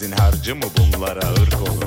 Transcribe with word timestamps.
Benzin 0.00 0.12
harcı 0.12 0.56
mı 0.56 0.64
bunlara 0.78 1.20
ırk 1.20 1.62
olur? 1.62 1.84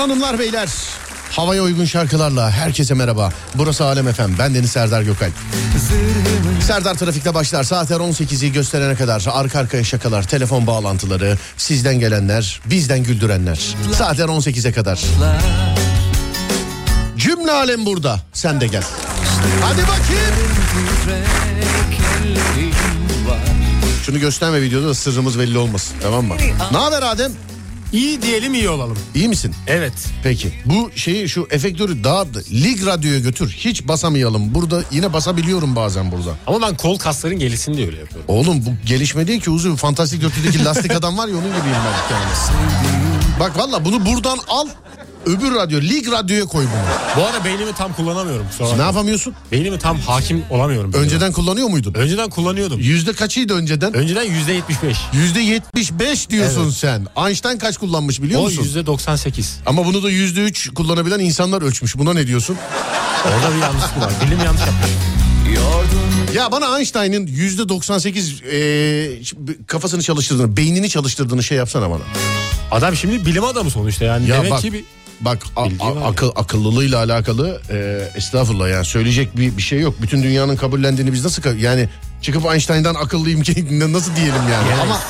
hanımlar 0.00 0.38
beyler. 0.38 0.68
Havaya 1.30 1.62
uygun 1.62 1.84
şarkılarla 1.84 2.50
herkese 2.50 2.94
merhaba. 2.94 3.32
Burası 3.54 3.84
Alem 3.84 4.08
Efem. 4.08 4.34
Ben 4.38 4.54
Deniz 4.54 4.70
Serdar 4.70 5.02
Gökalp. 5.02 5.32
Serdar 6.66 6.94
trafikte 6.94 7.34
başlar. 7.34 7.64
Saatler 7.64 7.96
18'i 7.96 8.52
gösterene 8.52 8.94
kadar 8.94 9.26
arka 9.32 9.58
arkaya 9.58 9.84
şakalar, 9.84 10.22
telefon 10.22 10.66
bağlantıları, 10.66 11.38
sizden 11.56 12.00
gelenler, 12.00 12.60
bizden 12.66 13.02
güldürenler. 13.02 13.60
Saatler 13.94 14.24
18'e 14.24 14.72
kadar. 14.72 15.00
Cümle 17.16 17.52
alem 17.52 17.86
burada. 17.86 18.20
Sen 18.32 18.60
de 18.60 18.66
gel. 18.66 18.84
Hadi 19.62 19.82
bakayım. 19.82 20.34
Şunu 24.06 24.18
gösterme 24.18 24.62
videoda 24.62 24.88
da 24.88 24.94
sırrımız 24.94 25.38
belli 25.38 25.58
olmasın. 25.58 25.96
Tamam 26.02 26.24
mı? 26.24 26.34
Ne 26.72 26.78
haber 26.78 27.02
Adem? 27.02 27.32
İyi 27.92 28.22
diyelim 28.22 28.54
iyi 28.54 28.68
olalım. 28.68 28.98
İyi 29.14 29.28
misin? 29.28 29.54
Evet. 29.66 29.92
Peki. 30.22 30.52
Bu 30.64 30.90
şeyi 30.96 31.28
şu 31.28 31.48
efektörü 31.50 32.04
daha 32.04 32.24
lig 32.52 32.86
radyoya 32.86 33.18
götür. 33.18 33.50
Hiç 33.50 33.88
basamayalım. 33.88 34.54
Burada 34.54 34.82
yine 34.90 35.12
basabiliyorum 35.12 35.76
bazen 35.76 36.12
burada. 36.12 36.34
Ama 36.46 36.62
ben 36.62 36.76
kol 36.76 36.98
kasların 36.98 37.38
gelişsin 37.38 37.74
diye 37.74 37.86
öyle 37.86 37.98
yapıyorum. 37.98 38.24
Oğlum 38.28 38.66
bu 38.66 38.70
gelişme 38.86 39.26
değil 39.26 39.40
ki 39.40 39.50
uzun. 39.50 39.76
Fantastik 39.76 40.22
Dörtlü'deki 40.22 40.64
lastik 40.64 40.90
adam 40.96 41.18
var 41.18 41.28
ya 41.28 41.34
onun 41.34 41.46
gibiyim 41.46 41.76
ben. 41.86 42.20
Bak 43.40 43.58
valla 43.58 43.84
bunu 43.84 44.06
buradan 44.06 44.38
al. 44.48 44.66
Öbür 45.26 45.54
radyo, 45.54 45.80
lig 45.80 46.08
radyoya 46.12 46.44
koy 46.44 46.64
bunu. 46.64 47.22
Bu 47.22 47.26
ara 47.26 47.44
beynimi 47.44 47.72
tam 47.72 47.92
kullanamıyorum. 47.92 48.46
Sonra 48.58 48.76
Ne 48.76 48.82
yapamıyorsun? 48.82 49.34
Beynimi 49.52 49.78
tam 49.78 49.98
hakim 49.98 50.44
olamıyorum. 50.50 50.92
Önceden 50.92 51.32
kullanıyor 51.32 51.68
muydun? 51.68 51.94
Önceden 51.94 52.30
kullanıyordum. 52.30 52.80
Yüzde 52.80 53.12
kaçıydı 53.12 53.54
önceden? 53.54 53.94
Önceden 53.94 54.22
yüzde 54.22 54.52
yetmiş 54.52 54.82
beş. 54.82 54.96
Yüzde 55.12 55.40
yetmiş 55.40 55.92
beş 55.92 56.30
diyorsun 56.30 56.64
Evet. 56.64 56.74
sen. 56.74 57.06
Einstein 57.26 57.58
kaç 57.58 57.76
kullanmış 57.78 58.22
biliyor 58.22 58.40
O 58.40 58.44
musun? 58.44 58.62
yüzde 58.62 58.86
doksan 58.86 59.16
sekiz. 59.16 59.58
Ama 59.66 59.84
bunu 59.86 60.02
da 60.02 60.10
yüzde 60.10 60.40
üç 60.40 60.70
kullanabilen 60.74 61.18
insanlar 61.18 61.62
ölçmüş. 61.62 61.98
Buna 61.98 62.12
ne 62.12 62.26
diyorsun? 62.26 62.56
Orada 63.26 63.56
bir 63.56 63.60
yanlışlık 63.62 64.00
var. 64.00 64.12
Bilim 64.26 64.38
yanlış 64.44 64.60
yapmış. 64.60 64.90
Ya 66.34 66.52
bana 66.52 66.78
Einstein'ın 66.78 67.26
yüzde 67.26 67.68
98 67.68 68.42
e, 68.42 69.10
kafasını 69.66 70.02
çalıştırdığını, 70.02 70.56
beynini 70.56 70.88
çalıştırdığını 70.88 71.42
şey 71.42 71.58
yapsana 71.58 71.90
bana. 71.90 72.02
Adam 72.70 72.96
şimdi 72.96 73.26
bilim 73.26 73.44
adamı 73.44 73.70
sonuçta 73.70 74.04
yani. 74.04 74.28
Ya 74.28 74.36
Demek 74.36 74.50
bak, 74.50 74.60
ki 74.60 74.72
bir... 74.72 74.84
bak 75.20 75.38
a- 75.56 75.62
a- 75.80 76.08
akıl, 76.08 76.30
akıllılığıyla 76.36 76.98
alakalı 76.98 77.60
e, 77.70 78.08
estağfurullah 78.14 78.68
yani 78.70 78.84
söyleyecek 78.84 79.36
bir, 79.36 79.56
bir 79.56 79.62
şey 79.62 79.80
yok. 79.80 79.94
Bütün 80.02 80.22
dünyanın 80.22 80.56
kabullendiğini 80.56 81.12
biz 81.12 81.24
nasıl 81.24 81.56
yani 81.58 81.88
çıkıp 82.22 82.44
Einstein'dan 82.52 82.94
akıllıyım 82.94 83.42
ki 83.42 83.66
nasıl 83.92 84.16
diyelim 84.16 84.34
yani. 84.52 84.68
Yani. 84.70 84.80
Ama 84.82 85.00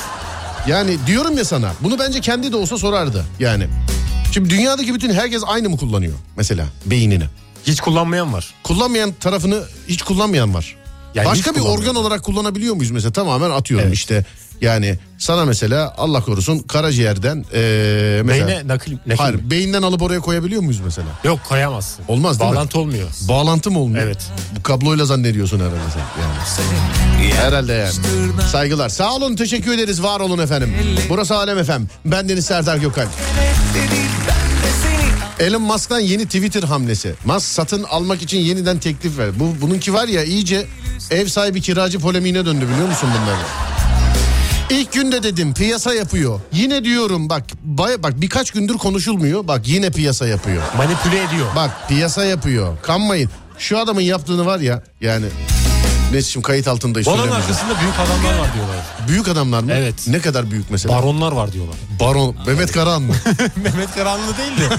yani 0.67 0.97
diyorum 1.07 1.37
ya 1.37 1.45
sana 1.45 1.73
bunu 1.81 1.99
bence 1.99 2.21
kendi 2.21 2.51
de 2.51 2.55
olsa 2.55 2.77
sorardı 2.77 3.25
yani. 3.39 3.67
Şimdi 4.33 4.49
dünyadaki 4.49 4.93
bütün 4.93 5.13
herkes 5.13 5.43
aynı 5.47 5.69
mı 5.69 5.77
kullanıyor 5.77 6.13
mesela 6.37 6.65
beynini? 6.85 7.23
Hiç 7.67 7.81
kullanmayan 7.81 8.33
var. 8.33 8.53
Kullanmayan 8.63 9.13
tarafını 9.19 9.63
hiç 9.87 10.01
kullanmayan 10.01 10.53
var. 10.53 10.75
Yani 11.15 11.25
Başka 11.25 11.55
bir 11.55 11.59
organ 11.59 11.95
olarak 11.95 12.23
kullanabiliyor 12.23 12.75
muyuz 12.75 12.91
mesela? 12.91 13.11
Tamamen 13.11 13.49
atıyorum 13.49 13.85
Evet. 13.87 13.95
işte. 13.95 14.25
Yani 14.61 14.97
sana 15.17 15.45
mesela 15.45 15.93
Allah 15.97 16.21
korusun 16.21 16.59
karaciğerden 16.59 17.45
eee 17.53 18.21
mesela. 18.23 18.47
Beyne 18.47 18.67
nakil, 18.67 18.97
nakil 19.07 19.17
Hayır 19.23 19.35
mi? 19.35 19.51
beyinden 19.51 19.81
alıp 19.81 20.01
oraya 20.01 20.19
koyabiliyor 20.19 20.61
muyuz 20.61 20.79
mesela? 20.85 21.07
Yok 21.23 21.39
koyamazsın. 21.49 22.05
Olmaz 22.07 22.39
değil 22.39 22.51
mi? 22.51 22.55
Bağlantı 22.55 22.79
olmuyor. 22.79 23.07
Bağlantı 23.27 23.71
mı 23.71 23.79
olmuyor? 23.79 24.03
Evet. 24.03 24.27
Bu 24.59 24.63
kabloyla 24.63 25.05
zannediyorsun 25.05 25.59
herhalde 25.59 25.77
sen. 25.93 26.21
Yani. 26.21 27.33
Herhalde 27.33 27.73
yani. 27.73 27.91
Saygılar. 28.51 28.89
Sağ 28.89 29.15
olun 29.15 29.35
teşekkür 29.35 29.71
ederiz 29.73 30.03
var 30.03 30.19
olun 30.19 30.39
efendim. 30.39 30.73
Burası 31.09 31.35
Alem 31.35 31.57
efem. 31.57 31.87
Ben 32.05 32.29
Deniz 32.29 32.45
Serdar 32.45 32.77
Gökalp. 32.77 33.09
Elon 35.39 35.61
Musk'tan 35.61 35.99
yeni 35.99 36.25
Twitter 36.25 36.63
hamlesi. 36.63 37.13
Musk 37.25 37.47
satın 37.47 37.83
almak 37.83 38.21
için 38.21 38.37
yeniden 38.39 38.79
teklif 38.79 39.17
ver. 39.17 39.39
Bu 39.39 39.55
bununki 39.61 39.93
var 39.93 40.07
ya 40.07 40.23
iyice 40.23 40.65
ev 41.11 41.27
sahibi 41.27 41.61
kiracı 41.61 41.99
polemiğine 41.99 42.45
döndü 42.45 42.65
biliyor 42.73 42.87
musun 42.87 43.09
bunları? 43.21 43.70
İlk 44.71 44.93
günde 44.93 45.23
dedim 45.23 45.53
piyasa 45.53 45.93
yapıyor. 45.93 46.39
Yine 46.53 46.83
diyorum 46.83 47.29
bak 47.29 47.43
bay, 47.63 48.03
bak 48.03 48.21
birkaç 48.21 48.51
gündür 48.51 48.77
konuşulmuyor. 48.77 49.47
Bak 49.47 49.67
yine 49.67 49.91
piyasa 49.91 50.27
yapıyor. 50.27 50.63
Manipüle 50.77 51.23
ediyor. 51.23 51.47
Bak 51.55 51.71
piyasa 51.87 52.25
yapıyor. 52.25 52.77
Kanmayın. 52.81 53.29
Şu 53.57 53.79
adamın 53.79 54.01
yaptığını 54.01 54.45
var 54.45 54.59
ya 54.59 54.83
yani 55.01 55.25
neyse 56.11 56.31
şimdi 56.31 56.45
kayıt. 56.45 56.65
Bu 56.67 56.71
adamın 56.71 56.93
söylemeyeceğim. 56.93 57.33
arkasında 57.35 57.79
büyük 57.81 57.95
adamlar 57.99 58.39
var 58.39 58.53
diyorlar. 58.53 58.75
Büyük 59.07 59.27
adamlar 59.27 59.63
mı? 59.63 59.71
Evet. 59.73 60.07
Ne 60.07 60.19
kadar 60.19 60.51
büyük 60.51 60.71
mesela? 60.71 60.95
Baronlar 60.95 61.31
var 61.31 61.51
diyorlar. 61.51 61.75
Baron. 61.99 62.35
Mehmet 62.47 62.71
Karahan 62.71 63.01
mı? 63.01 63.13
Mehmet 63.63 63.95
Karanlı 63.95 64.37
değil 64.37 64.51
de. 64.57 64.69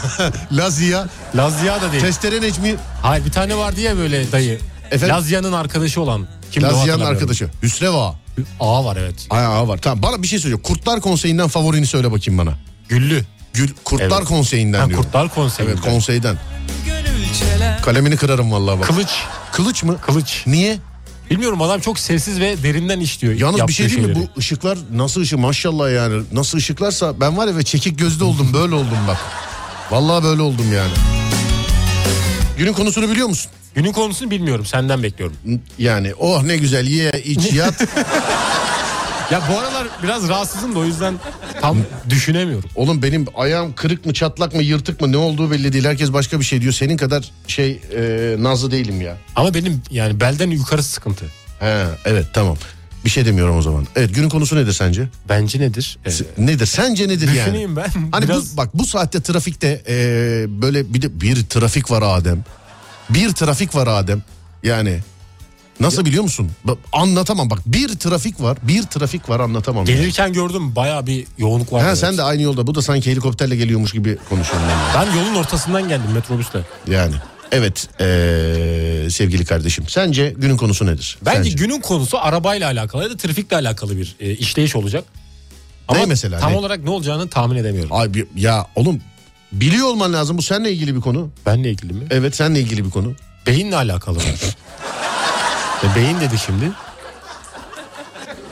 Lazia. 0.56 1.06
Lazia 1.36 1.82
da 1.82 1.92
değil. 1.92 2.02
Testere 2.02 2.40
Necmi. 2.40 2.76
Hayır 3.02 3.24
bir 3.24 3.32
tane 3.32 3.56
vardı 3.56 3.80
ya 3.80 3.96
böyle 3.96 4.32
dayı. 4.32 4.60
Efendim? 4.90 5.16
Lazia'nın 5.16 5.52
arkadaşı 5.52 6.00
olan. 6.00 6.26
Kimdi 6.52 6.66
o 6.66 6.78
Lazia'nın 6.78 7.04
arkadaşı. 7.04 7.50
Hüsreva. 7.62 8.21
Ağa 8.60 8.84
var 8.84 8.96
evet. 8.96 9.26
Ay 9.30 9.46
ağa 9.46 9.68
var. 9.68 9.78
Tamam 9.78 10.02
bana 10.02 10.22
bir 10.22 10.28
şey 10.28 10.38
söyleyeceğim. 10.38 10.62
Kurtlar 10.62 11.00
Konseyi'nden 11.00 11.48
favorini 11.48 11.86
söyle 11.86 12.12
bakayım 12.12 12.38
bana. 12.38 12.54
Güllü. 12.88 13.24
Gül, 13.54 13.70
Kurtlar 13.84 14.18
Evet. 14.18 14.28
Konseyi'nden 14.28 14.80
Ha, 14.80 14.88
diyorum. 14.88 15.04
Kurtlar 15.04 15.34
Konseyi. 15.34 15.68
Evet 15.68 15.80
konseyden. 15.80 16.36
Kalemini 17.82 18.16
kırarım 18.16 18.52
vallahi 18.52 18.78
bak. 18.80 18.86
Kılıç. 18.86 19.08
Kılıç 19.52 19.82
mı? 19.82 19.98
Kılıç. 20.00 20.42
Niye? 20.46 20.78
Bilmiyorum 21.30 21.62
adam 21.62 21.80
çok 21.80 21.98
sessiz 21.98 22.40
ve 22.40 22.62
derinden 22.62 23.00
işliyor. 23.00 23.34
Yalnız 23.34 23.68
bir 23.68 23.72
şey 23.72 23.90
değil 23.90 24.06
mi? 24.06 24.14
Bu 24.14 24.40
ışıklar 24.40 24.78
nasıl 24.92 25.20
ışık 25.20 25.38
maşallah 25.38 25.92
yani. 25.94 26.22
Nasıl 26.32 26.58
ışıklarsa 26.58 27.20
ben 27.20 27.36
var 27.36 27.46
ya 27.48 27.56
ve 27.56 27.62
çekik 27.62 27.98
gözlü 27.98 28.24
oldum 28.24 28.50
böyle 28.52 28.74
oldum 28.74 28.98
bak. 29.08 29.18
Vallahi 29.90 30.24
böyle 30.24 30.42
oldum 30.42 30.72
yani. 30.72 30.92
Günün 32.58 32.72
konusunu 32.72 33.10
biliyor 33.10 33.28
musun? 33.28 33.50
Günün 33.74 33.92
konusunu 33.92 34.30
bilmiyorum 34.30 34.66
senden 34.66 35.02
bekliyorum. 35.02 35.36
Yani 35.78 36.14
oh 36.18 36.42
ne 36.42 36.56
güzel 36.56 36.86
ye 36.86 37.12
iç 37.24 37.52
yat. 37.54 37.80
Ya 39.30 39.42
bu 39.52 39.58
aralar 39.58 39.88
biraz 40.02 40.28
rahatsızım 40.28 40.74
da 40.74 40.78
o 40.78 40.84
yüzden 40.84 41.14
tam 41.60 41.78
düşünemiyorum. 42.10 42.70
Oğlum 42.76 43.02
benim 43.02 43.26
ayağım 43.34 43.72
kırık 43.74 44.06
mı 44.06 44.12
çatlak 44.14 44.54
mı 44.54 44.62
yırtık 44.62 45.00
mı 45.00 45.12
ne 45.12 45.16
olduğu 45.16 45.50
belli 45.50 45.72
değil. 45.72 45.84
Herkes 45.84 46.12
başka 46.12 46.40
bir 46.40 46.44
şey 46.44 46.60
diyor. 46.60 46.72
Senin 46.72 46.96
kadar 46.96 47.30
şey 47.46 47.80
e, 47.96 48.34
nazlı 48.38 48.70
değilim 48.70 49.00
ya. 49.00 49.16
Ama 49.36 49.54
benim 49.54 49.82
yani 49.90 50.20
belden 50.20 50.50
yukarısı 50.50 50.92
sıkıntı. 50.92 51.24
He 51.60 51.84
evet 52.04 52.26
tamam. 52.32 52.56
Bir 53.04 53.10
şey 53.10 53.26
demiyorum 53.26 53.56
o 53.56 53.62
zaman. 53.62 53.86
Evet 53.96 54.14
günün 54.14 54.28
konusu 54.28 54.56
nedir 54.56 54.72
sence? 54.72 55.08
Bence 55.28 55.60
nedir? 55.60 55.98
Ee, 56.04 56.10
S- 56.10 56.24
Nedir? 56.38 56.66
Sence 56.66 57.08
nedir 57.08 57.28
yani? 57.28 57.36
Düşüneyim 57.46 57.76
ben. 57.76 57.86
Hani 58.12 58.24
Biraz- 58.24 58.52
bu, 58.52 58.56
bak 58.56 58.68
bu 58.74 58.86
saatte 58.86 59.20
trafikte 59.22 59.82
e, 59.88 59.94
böyle 60.62 60.94
bir 60.94 61.02
de 61.02 61.20
bir 61.20 61.44
trafik 61.46 61.90
var 61.90 62.02
Adem. 62.18 62.44
Bir 63.14 63.32
trafik 63.32 63.74
var 63.74 63.86
Adem. 63.86 64.22
Yani 64.62 64.98
nasıl 65.80 66.04
biliyor 66.04 66.22
musun? 66.22 66.50
Bak, 66.64 66.78
anlatamam 66.92 67.50
bak 67.50 67.58
bir 67.66 67.88
trafik 67.88 68.40
var. 68.40 68.58
Bir 68.62 68.82
trafik 68.82 69.28
var 69.28 69.40
anlatamam. 69.40 69.84
Gelirken 69.84 70.32
gördüm 70.32 70.76
baya 70.76 71.06
bir 71.06 71.26
yoğunluk 71.38 71.72
var. 71.72 71.82
Ha, 71.82 71.96
sen 71.96 72.18
de 72.18 72.22
aynı 72.22 72.42
yolda. 72.42 72.66
Bu 72.66 72.74
da 72.74 72.82
sanki 72.82 73.10
helikopterle 73.10 73.56
geliyormuş 73.56 73.92
gibi 73.92 74.18
konuşuyorum 74.28 74.68
ben. 74.68 75.06
Ben 75.06 75.16
yolun 75.16 75.34
ortasından 75.34 75.88
geldim 75.88 76.10
metrobüsle. 76.14 76.60
Yani 76.90 77.14
evet 77.52 77.88
e, 78.00 78.06
sevgili 79.10 79.44
kardeşim. 79.44 79.84
Sence 79.88 80.34
günün 80.36 80.56
konusu 80.56 80.86
nedir? 80.86 81.18
Bence 81.24 81.36
Sence? 81.50 81.64
günün 81.64 81.80
konusu 81.80 82.18
arabayla 82.18 82.66
alakalı 82.70 83.02
ya 83.02 83.10
da 83.10 83.16
trafikle 83.16 83.56
alakalı 83.56 83.96
bir 83.96 84.16
e, 84.20 84.30
işleyiş 84.30 84.76
olacak. 84.76 85.04
Ne 85.92 86.06
mesela, 86.06 86.40
Tam 86.40 86.52
ne? 86.52 86.56
olarak 86.56 86.84
ne 86.84 86.90
olacağını 86.90 87.28
tahmin 87.28 87.56
edemiyorum. 87.56 87.92
Ay, 87.92 88.14
bir- 88.14 88.26
ya 88.36 88.66
oğlum 88.76 89.00
biliyor 89.52 89.86
olman 89.86 90.12
lazım. 90.12 90.38
Bu 90.38 90.42
seninle 90.42 90.72
ilgili 90.72 90.96
bir 90.96 91.00
konu. 91.00 91.30
Benle 91.46 91.70
ilgili 91.70 91.92
mi? 91.92 92.04
Evet 92.10 92.36
seninle 92.36 92.60
ilgili 92.60 92.84
bir 92.84 92.90
konu. 92.90 93.14
Beyinle 93.46 93.76
alakalı 93.76 94.16
mı? 94.16 94.22
E, 95.84 95.96
beyin 95.96 96.20
dedi 96.20 96.38
şimdi. 96.46 96.72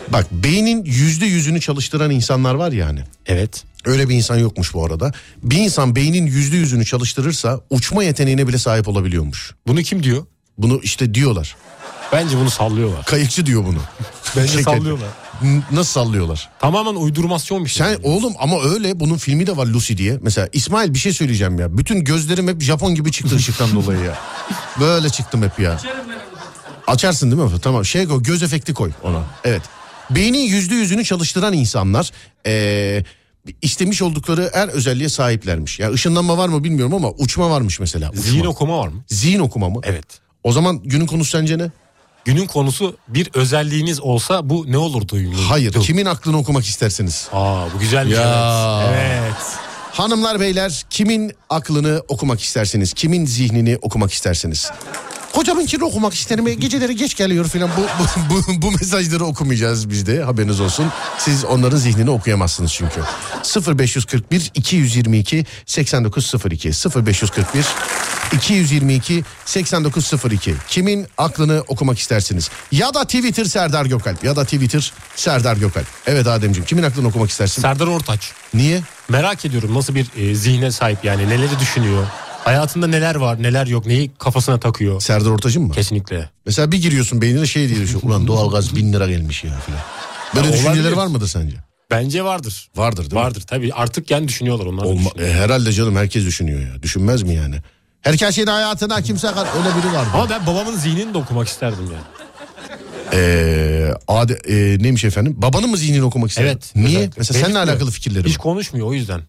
Bak 0.08 0.26
beynin 0.32 0.84
yüzde 0.84 1.26
yüzünü 1.26 1.60
çalıştıran 1.60 2.10
insanlar 2.10 2.54
var 2.54 2.72
ya 2.72 2.86
hani. 2.86 3.00
Evet. 3.26 3.64
Öyle 3.84 4.08
bir 4.08 4.14
insan 4.14 4.36
yokmuş 4.38 4.74
bu 4.74 4.84
arada. 4.86 5.12
Bir 5.42 5.56
insan 5.56 5.96
beynin 5.96 6.26
yüzde 6.26 6.56
yüzünü 6.56 6.84
çalıştırırsa 6.84 7.60
uçma 7.70 8.04
yeteneğine 8.04 8.48
bile 8.48 8.58
sahip 8.58 8.88
olabiliyormuş. 8.88 9.54
Bunu 9.66 9.82
kim 9.82 10.02
diyor? 10.02 10.26
Bunu 10.58 10.80
işte 10.82 11.14
diyorlar. 11.14 11.56
Bence 12.12 12.36
bunu 12.36 12.50
sallıyorlar. 12.50 13.04
Kayıkçı 13.04 13.46
diyor 13.46 13.64
bunu. 13.64 13.78
Bence 14.36 14.62
sallıyorlar. 14.62 15.08
Nasıl 15.72 15.92
sallıyorlar? 15.92 16.48
Tamamen 16.60 16.94
uydurmasyon 16.94 17.64
bir 17.64 17.70
şey. 17.70 17.86
Sen 17.86 17.98
oğlum 18.02 18.32
ama 18.38 18.62
öyle 18.62 19.00
bunun 19.00 19.16
filmi 19.16 19.46
de 19.46 19.56
var 19.56 19.66
Lucy 19.66 19.94
diye. 19.96 20.18
Mesela 20.22 20.48
İsmail 20.52 20.94
bir 20.94 20.98
şey 20.98 21.12
söyleyeceğim 21.12 21.58
ya. 21.58 21.78
Bütün 21.78 22.04
gözlerim 22.04 22.48
hep 22.48 22.62
Japon 22.62 22.94
gibi 22.94 23.12
çıktı 23.12 23.36
ışıktan 23.36 23.74
dolayı 23.74 24.00
ya. 24.04 24.18
Böyle 24.80 25.10
çıktım 25.10 25.42
hep 25.42 25.58
ya. 25.60 25.80
Açarsın 26.86 27.30
değil 27.30 27.42
mi? 27.42 27.60
Tamam 27.62 27.84
şey 27.84 28.06
koy 28.06 28.22
göz 28.22 28.42
efekti 28.42 28.74
koy 28.74 28.90
ona. 29.02 29.22
Evet. 29.44 29.62
Beynin 30.10 30.38
yüzde 30.38 30.74
yüzünü 30.74 31.04
çalıştıran 31.04 31.52
insanlar 31.52 32.10
eee, 32.46 33.04
istemiş 33.62 34.02
oldukları 34.02 34.50
her 34.54 34.68
özelliğe 34.68 35.08
sahiplermiş. 35.08 35.78
Ya 35.78 35.90
ışınlanma 35.92 36.38
var 36.38 36.48
mı 36.48 36.64
bilmiyorum 36.64 36.94
ama 36.94 37.10
uçma 37.10 37.50
varmış 37.50 37.80
mesela. 37.80 38.10
Uçma. 38.10 38.22
Zihin 38.22 38.44
okuma 38.44 38.78
var 38.78 38.88
mı? 38.88 39.04
Zihin 39.08 39.38
okuma 39.38 39.68
mı? 39.70 39.80
Evet. 39.84 40.04
O 40.44 40.52
zaman 40.52 40.80
günün 40.84 41.06
konusu 41.06 41.30
sence 41.30 41.58
ne? 41.58 41.70
Günün 42.24 42.46
konusu 42.46 42.96
bir 43.08 43.30
özelliğiniz 43.34 44.00
olsa 44.00 44.50
bu 44.50 44.64
ne 44.72 44.78
olurdu? 44.78 45.16
Hayır. 45.48 45.72
Dur. 45.72 45.82
Kimin 45.82 46.06
aklını 46.06 46.38
okumak 46.38 46.64
istersiniz? 46.66 47.28
Aa 47.32 47.64
bu 47.74 47.78
güzel 47.78 48.06
bir 48.06 48.10
Ya. 48.12 48.82
evet. 48.88 48.98
Evet. 49.22 49.34
Hanımlar 49.92 50.40
beyler 50.40 50.84
kimin 50.90 51.32
aklını 51.50 52.02
okumak 52.08 52.40
istersiniz? 52.40 52.92
Kimin 52.92 53.26
zihnini 53.26 53.78
okumak 53.82 54.12
istersiniz? 54.12 54.70
Kocamınkini 55.32 55.84
okumak 55.84 56.14
isterim. 56.14 56.46
Geceleri 56.46 56.96
geç 56.96 57.16
geliyor 57.16 57.44
falan. 57.44 57.70
Bu, 57.76 58.04
bu, 58.30 58.34
bu, 58.34 58.62
bu 58.62 58.70
mesajları 58.70 59.24
okumayacağız 59.24 59.90
biz 59.90 60.06
de 60.06 60.22
haberiniz 60.22 60.60
olsun. 60.60 60.86
Siz 61.18 61.44
onların 61.44 61.76
zihnini 61.76 62.10
okuyamazsınız 62.10 62.72
çünkü. 62.72 63.00
0541 63.78 64.50
222 64.54 65.46
8902 65.66 66.68
0541 67.06 67.64
222 68.32 69.24
8902. 69.44 70.54
Kimin 70.68 71.06
aklını 71.18 71.64
okumak 71.68 71.98
istersiniz? 71.98 72.50
Ya 72.72 72.94
da 72.94 73.04
Twitter 73.04 73.44
Serdar 73.44 73.86
Gökalp 73.86 74.24
ya 74.24 74.36
da 74.36 74.44
Twitter 74.44 74.92
Serdar 75.16 75.56
Gökalp. 75.56 75.86
Evet 76.06 76.26
Ademciğim 76.26 76.66
kimin 76.66 76.82
aklını 76.82 77.08
okumak 77.08 77.30
istersin? 77.30 77.62
Serdar 77.62 77.86
Ortaç. 77.86 78.32
Niye? 78.54 78.82
Merak 79.08 79.44
ediyorum 79.44 79.74
nasıl 79.74 79.94
bir 79.94 80.06
e, 80.16 80.34
zihne 80.34 80.70
sahip 80.70 81.04
yani 81.04 81.28
neleri 81.28 81.58
düşünüyor. 81.60 82.06
Hayatında 82.44 82.86
neler 82.86 83.14
var 83.14 83.42
neler 83.42 83.66
yok 83.66 83.86
neyi 83.86 84.10
kafasına 84.18 84.60
takıyor. 84.60 85.00
Serdar 85.00 85.30
Ortaç'ın 85.30 85.62
mı? 85.62 85.72
Kesinlikle. 85.72 86.30
Mesela 86.46 86.72
bir 86.72 86.82
giriyorsun 86.82 87.20
beynine 87.22 87.46
şey 87.46 87.68
diye 87.68 87.80
düşün. 87.80 88.00
Ulan 88.02 88.26
doğalgaz 88.26 88.76
bin 88.76 88.92
lira 88.92 89.06
gelmiş 89.06 89.44
ya 89.44 89.50
falan. 89.50 89.80
Böyle 90.34 90.46
Ya 90.46 90.52
düşünceleri 90.52 90.80
olabilir. 90.80 90.96
var 90.96 91.06
mıdır 91.06 91.26
sence? 91.28 91.56
Bence 91.90 92.24
vardır. 92.24 92.70
Vardır 92.76 93.02
değil 93.02 93.12
mi? 93.12 93.18
Vardır 93.18 93.40
tabii 93.40 93.72
artık 93.74 94.10
yani 94.10 94.28
düşünüyorlar 94.28 94.66
onlar. 94.66 94.84
Olma, 94.84 95.10
düşünüyor. 95.10 95.28
e, 95.28 95.32
herhalde 95.34 95.72
canım 95.72 95.96
herkes 95.96 96.24
düşünüyor 96.26 96.60
ya. 96.60 96.82
Düşünmez 96.82 97.22
mi 97.22 97.34
yani? 97.34 97.56
Herkesin 98.00 98.46
hayatına 98.46 99.02
kimse 99.02 99.26
öyle 99.28 99.38
biri 99.82 99.92
var. 99.94 100.06
Ama 100.14 100.30
ben 100.30 100.46
babamın 100.46 100.76
zihnini 100.76 101.14
de 101.14 101.18
okumak 101.18 101.48
isterdim 101.48 101.84
yani. 101.84 102.04
Ee, 103.12 103.90
ade, 104.08 104.32
e, 104.48 104.82
neymiş 104.82 105.04
efendim? 105.04 105.34
Babanın 105.36 105.70
mı 105.70 105.76
zihnini 105.76 106.02
okumak 106.02 106.30
ister? 106.30 106.44
Evet. 106.44 106.72
Niye? 106.76 106.86
özellikle. 106.88 107.10
Mesela 107.18 107.32
seninle 107.40 107.44
Belirtmiyor. 107.54 107.68
alakalı 107.76 107.90
fikirleri 107.90 108.24
Hiç 108.28 108.36
mi? 108.36 108.42
konuşmuyor 108.42 108.86
o 108.86 108.94
yüzden. 108.94 109.20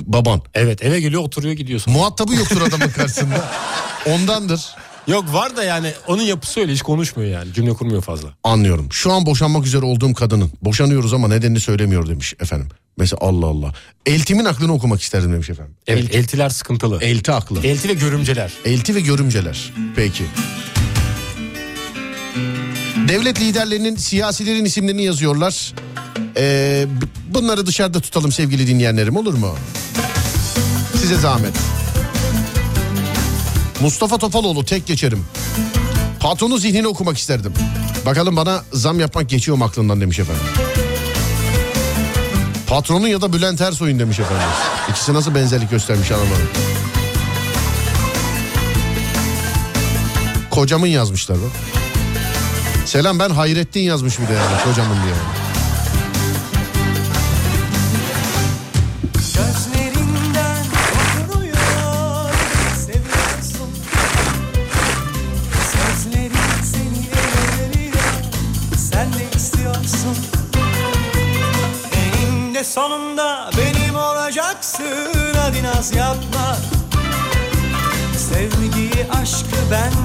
Baban. 0.00 0.42
Evet 0.54 0.84
eve 0.84 1.00
geliyor 1.00 1.22
oturuyor 1.22 1.54
gidiyorsun. 1.54 1.92
Muhatabı 1.92 2.34
yoktur 2.34 2.62
adamın 2.62 2.88
karşısında. 2.88 3.50
Ondandır. 4.06 4.60
Yok 5.06 5.32
var 5.32 5.56
da 5.56 5.64
yani 5.64 5.92
onun 6.08 6.22
yapısı 6.22 6.60
öyle 6.60 6.72
hiç 6.72 6.82
konuşmuyor 6.82 7.30
yani 7.30 7.52
cümle 7.52 7.72
kurmuyor 7.72 8.02
fazla. 8.02 8.28
Anlıyorum. 8.44 8.88
Şu 8.92 9.12
an 9.12 9.26
boşanmak 9.26 9.66
üzere 9.66 9.84
olduğum 9.84 10.14
kadının. 10.14 10.52
Boşanıyoruz 10.62 11.14
ama 11.14 11.28
nedenini 11.28 11.60
söylemiyor 11.60 12.08
demiş 12.08 12.34
efendim. 12.40 12.68
Mesela 12.96 13.18
Allah 13.22 13.46
Allah. 13.46 13.72
Eltimin 14.06 14.44
aklını 14.44 14.72
okumak 14.72 15.02
isterdim 15.02 15.32
demiş 15.32 15.50
efendim. 15.50 15.74
Evet 15.86 16.14
eltiler 16.14 16.48
sıkıntılı. 16.48 16.98
Elti 17.02 17.32
aklı. 17.32 17.66
Elti 17.66 17.88
ve 17.88 17.94
görümceler. 17.94 18.52
Elti 18.64 18.94
ve 18.94 19.00
görümceler. 19.00 19.72
Peki. 19.96 20.24
Devlet 23.08 23.40
liderlerinin, 23.40 23.96
siyasilerin 23.96 24.64
isimlerini 24.64 25.04
yazıyorlar. 25.04 25.74
Ee, 26.36 26.86
bunları 27.28 27.66
dışarıda 27.66 28.00
tutalım 28.00 28.32
sevgili 28.32 28.66
dinleyenlerim 28.66 29.16
olur 29.16 29.34
mu? 29.34 29.54
Size 31.00 31.14
zahmet. 31.14 31.54
Mustafa 33.80 34.18
Topaloğlu 34.18 34.64
tek 34.64 34.86
geçerim. 34.86 35.24
Patronun 36.20 36.56
zihnini 36.56 36.88
okumak 36.88 37.18
isterdim. 37.18 37.52
Bakalım 38.06 38.36
bana 38.36 38.62
zam 38.72 39.00
yapmak 39.00 39.28
geçiyor 39.28 39.56
mu 39.56 39.64
aklından 39.64 40.00
demiş 40.00 40.18
efendim. 40.18 40.44
Patronun 42.66 43.08
ya 43.08 43.20
da 43.20 43.32
Bülent 43.32 43.60
Ersoy'un 43.60 43.98
demiş 43.98 44.20
efendim. 44.20 44.48
İkisi 44.90 45.14
nasıl 45.14 45.34
benzerlik 45.34 45.70
göstermiş 45.70 46.10
anlamadım. 46.10 46.48
Kocamın 50.50 50.86
yazmışlar 50.86 51.38
bak. 51.38 51.83
Selam 52.94 53.18
ben 53.18 53.30
Hayrettin 53.30 53.80
yazmış 53.80 54.20
bir 54.20 54.28
de 54.28 54.32
yani 54.32 54.64
kocamın 54.64 54.96
diye. 55.04 55.14
Sonunda 72.64 73.50
benim 73.58 73.94
olacaksın 73.94 75.34
hadi 75.36 75.62
naz 75.62 75.96
yapma. 75.96 76.56
Sevgiyi 78.16 79.06
aşkı 79.22 79.70
bende 79.70 80.03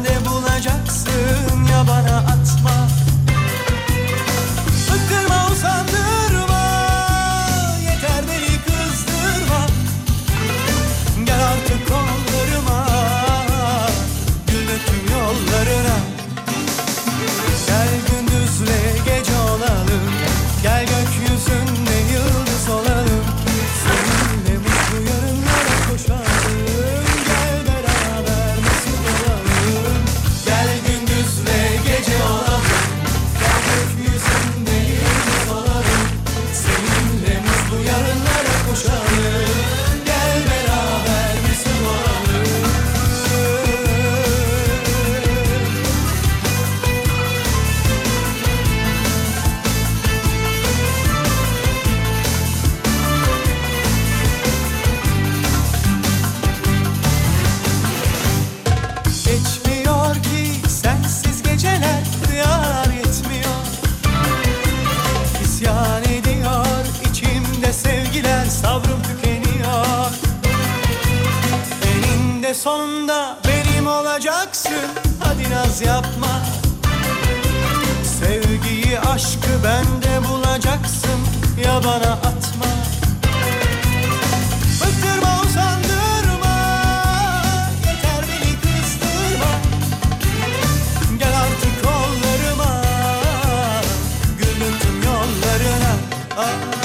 oh. 96.42 96.79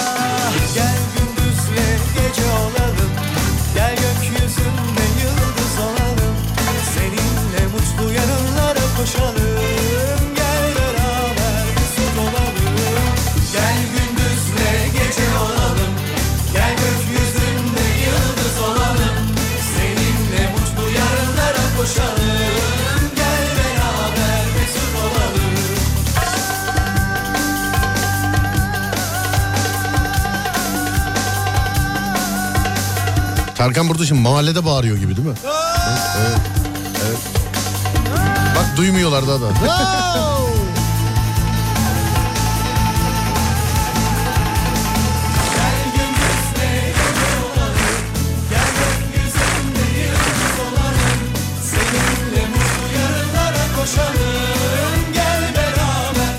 Tarkan 33.64 33.88
burada 33.88 34.06
şimdi 34.06 34.20
mahallede 34.20 34.64
bağırıyor 34.64 34.96
gibi 34.96 35.16
değil 35.16 35.28
mi? 35.28 35.34
Evet. 36.18 36.38
evet. 37.06 37.18
Bak 38.56 38.76
duymuyorlar 38.76 39.28
daha 39.28 39.40
da. 39.40 39.48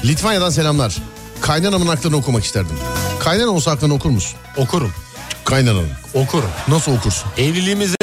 Litvanya'dan 0.03 0.50
selamlar. 0.50 0.98
Kaynanamın 1.41 1.88
aklını 1.88 2.15
okumak 2.15 2.44
isterdim. 2.44 2.75
Kaynana 3.20 3.50
olsa 3.50 3.72
aklını 3.72 3.94
okur 3.94 4.10
musun? 4.10 4.39
Okurum. 4.58 5.04
Kaynananın. 5.46 5.88
Okurum. 6.14 6.50
Nasıl 6.68 6.92
okursun? 6.92 7.28
Evliliğimize 7.38 7.96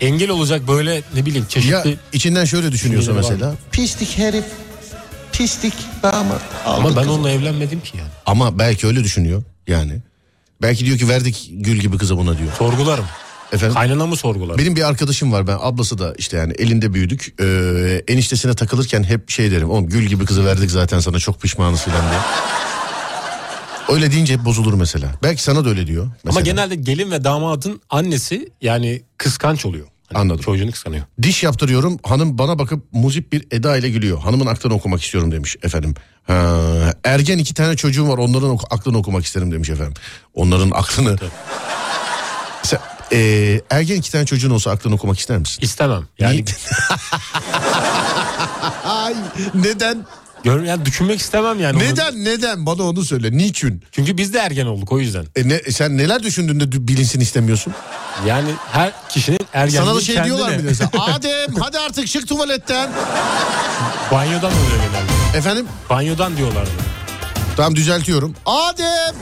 engel 0.00 0.30
olacak 0.30 0.68
böyle 0.68 1.02
ne 1.14 1.26
bileyim 1.26 1.42
Ya 1.44 1.48
çeşitli 1.48 1.98
içinden 2.12 2.44
şöyle 2.44 2.72
düşünüyorsa 2.72 3.12
Düşünceleri 3.12 3.32
var 3.32 3.36
mesela. 3.38 3.54
Pislik 3.72 4.18
herif. 4.18 4.44
Pislik 5.32 5.74
damat. 6.02 6.40
ama 6.66 6.88
ben 6.88 6.94
kızı. 6.94 7.12
onunla 7.12 7.30
evlenmedim 7.30 7.80
ki 7.80 7.98
yani. 7.98 8.08
Ama 8.26 8.58
belki 8.58 8.86
öyle 8.86 9.04
düşünüyor 9.04 9.42
yani. 9.66 9.92
Belki 10.62 10.86
diyor 10.86 10.98
ki 10.98 11.08
verdik 11.08 11.50
gül 11.52 11.76
gibi 11.76 11.98
kıza 11.98 12.16
buna 12.16 12.38
diyor. 12.38 12.50
Sorgularım. 12.58 13.04
Efendim? 13.52 13.74
Kaynana 13.74 14.06
mı 14.06 14.16
sorgular? 14.16 14.58
Benim 14.58 14.76
bir 14.76 14.88
arkadaşım 14.88 15.32
var 15.32 15.46
ben 15.46 15.56
ablası 15.60 15.98
da 15.98 16.14
işte 16.18 16.36
yani 16.36 16.52
elinde 16.58 16.94
büyüdük. 16.94 17.34
Ee, 17.40 18.02
eniştesine 18.08 18.54
takılırken 18.54 19.02
hep 19.02 19.30
şey 19.30 19.50
derim. 19.50 19.70
Oğlum 19.70 19.88
gül 19.88 20.06
gibi 20.06 20.24
kızı 20.24 20.46
verdik 20.46 20.70
zaten 20.70 21.00
sana 21.00 21.18
çok 21.18 21.40
pişmanız 21.40 21.82
filan 21.82 22.10
diye. 22.10 22.20
Öyle 23.90 24.12
deyince 24.12 24.34
hep 24.34 24.44
bozulur 24.44 24.74
mesela. 24.74 25.12
Belki 25.22 25.42
sana 25.42 25.64
da 25.64 25.68
öyle 25.68 25.86
diyor. 25.86 26.04
Ama 26.04 26.14
mesela. 26.24 26.40
genelde 26.40 26.74
gelin 26.74 27.10
ve 27.10 27.24
damadın 27.24 27.80
annesi 27.90 28.48
yani 28.60 29.02
kıskanç 29.18 29.66
oluyor. 29.66 29.86
Hani 30.08 30.18
Anladım. 30.20 30.40
Çocuğunu 30.40 30.72
kıskanıyor. 30.72 31.04
Diş 31.22 31.42
yaptırıyorum 31.42 31.98
hanım 32.02 32.38
bana 32.38 32.58
bakıp 32.58 32.84
muzip 32.92 33.32
bir 33.32 33.46
eda 33.50 33.76
ile 33.76 33.90
gülüyor. 33.90 34.18
Hanımın 34.18 34.46
aklını 34.46 34.74
okumak 34.74 35.02
istiyorum 35.02 35.32
demiş 35.32 35.56
efendim. 35.62 35.94
Ha, 36.26 36.34
ergen 37.04 37.38
iki 37.38 37.54
tane 37.54 37.76
çocuğum 37.76 38.08
var 38.08 38.18
onların 38.18 38.50
oku- 38.50 38.66
aklını 38.70 38.98
okumak 38.98 39.24
isterim 39.24 39.52
demiş 39.52 39.70
efendim. 39.70 39.94
Onların 40.34 40.70
aklını... 40.70 41.16
Sen, 42.62 42.80
ee, 43.12 43.60
ergen 43.70 43.96
iki 43.96 44.12
tane 44.12 44.26
çocuğun 44.26 44.50
olsa 44.50 44.70
aklını 44.70 44.94
okumak 44.94 45.18
ister 45.18 45.38
misin? 45.38 45.58
İstemem. 45.62 46.08
Yani? 46.18 46.40
Ay 48.84 49.14
neden? 49.54 50.06
Gör, 50.44 50.62
yani 50.62 50.84
düşünmek 50.84 51.20
istemem 51.20 51.60
yani. 51.60 51.76
onu. 51.76 51.84
Neden 51.84 52.24
neden 52.24 52.66
bana 52.66 52.82
onu 52.82 53.04
söyle. 53.04 53.32
Niçin? 53.32 53.82
Çünkü 53.92 54.16
biz 54.18 54.34
de 54.34 54.38
ergen 54.38 54.66
olduk 54.66 54.92
o 54.92 54.98
yüzden. 55.00 55.24
E 55.36 55.48
ne, 55.48 55.58
sen 55.58 55.98
neler 55.98 56.22
düşündüğünde 56.22 56.64
dü- 56.64 56.88
bilinsin 56.88 57.20
istemiyorsun? 57.20 57.74
Yani 58.26 58.48
her 58.72 58.92
kişinin 59.08 59.40
ergenliği 59.52 59.82
Sana 59.86 59.94
da 59.96 60.00
şey 60.00 60.14
kendine. 60.14 60.36
diyorlar 60.36 60.56
mesela? 60.64 60.90
Adem 60.98 61.54
hadi 61.60 61.78
artık 61.78 62.06
çık 62.08 62.28
tuvaletten. 62.28 62.90
Banyodan 64.12 64.52
oluyor 64.52 64.76
genelde. 64.90 65.38
Efendim 65.38 65.66
Banyodan 65.90 66.36
diyorlardı. 66.36 66.70
tamam 67.56 67.76
düzeltiyorum. 67.76 68.34
Adem 68.46 69.14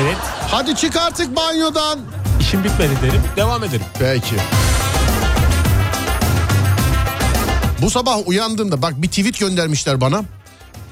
Evet. 0.00 0.16
hadi 0.50 0.76
çık 0.76 0.96
artık 0.96 1.36
banyodan. 1.36 1.98
İşim 2.40 2.64
bitmedi 2.64 2.92
derim. 3.02 3.22
Devam 3.36 3.64
ederim. 3.64 3.84
Peki. 3.98 4.34
Bu 7.82 7.90
sabah 7.90 8.28
uyandığımda 8.28 8.82
bak 8.82 9.02
bir 9.02 9.08
tweet 9.08 9.38
göndermişler 9.38 10.00
bana. 10.00 10.24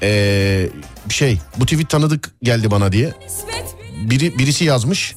Ee, 0.03 0.69
şey 1.09 1.39
bu 1.57 1.65
tweet 1.65 1.89
tanıdık 1.89 2.31
geldi 2.43 2.71
bana 2.71 2.91
diye. 2.91 3.13
Biri 4.09 4.37
birisi 4.37 4.65
yazmış. 4.65 5.15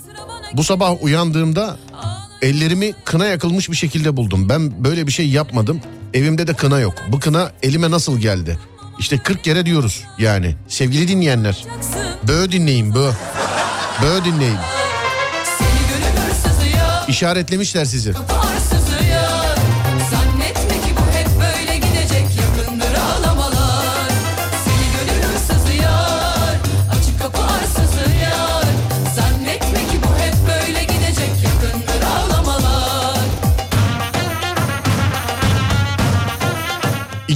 Bu 0.54 0.64
sabah 0.64 1.02
uyandığımda 1.02 1.76
ellerimi 2.42 2.92
kına 3.04 3.26
yakılmış 3.26 3.70
bir 3.70 3.76
şekilde 3.76 4.16
buldum. 4.16 4.48
Ben 4.48 4.84
böyle 4.84 5.06
bir 5.06 5.12
şey 5.12 5.28
yapmadım. 5.28 5.80
Evimde 6.14 6.46
de 6.46 6.54
kına 6.54 6.80
yok. 6.80 6.94
Bu 7.08 7.20
kına 7.20 7.52
elime 7.62 7.90
nasıl 7.90 8.18
geldi? 8.18 8.58
İşte 8.98 9.18
40 9.18 9.44
kere 9.44 9.66
diyoruz 9.66 10.04
yani. 10.18 10.56
Sevgili 10.68 11.08
dinleyenler. 11.08 11.64
Bö 12.28 12.52
dinleyin 12.52 12.94
bö. 12.94 13.10
Bö 14.02 14.24
dinleyin. 14.24 14.56
İşaretlemişler 17.08 17.84
sizi. 17.84 18.12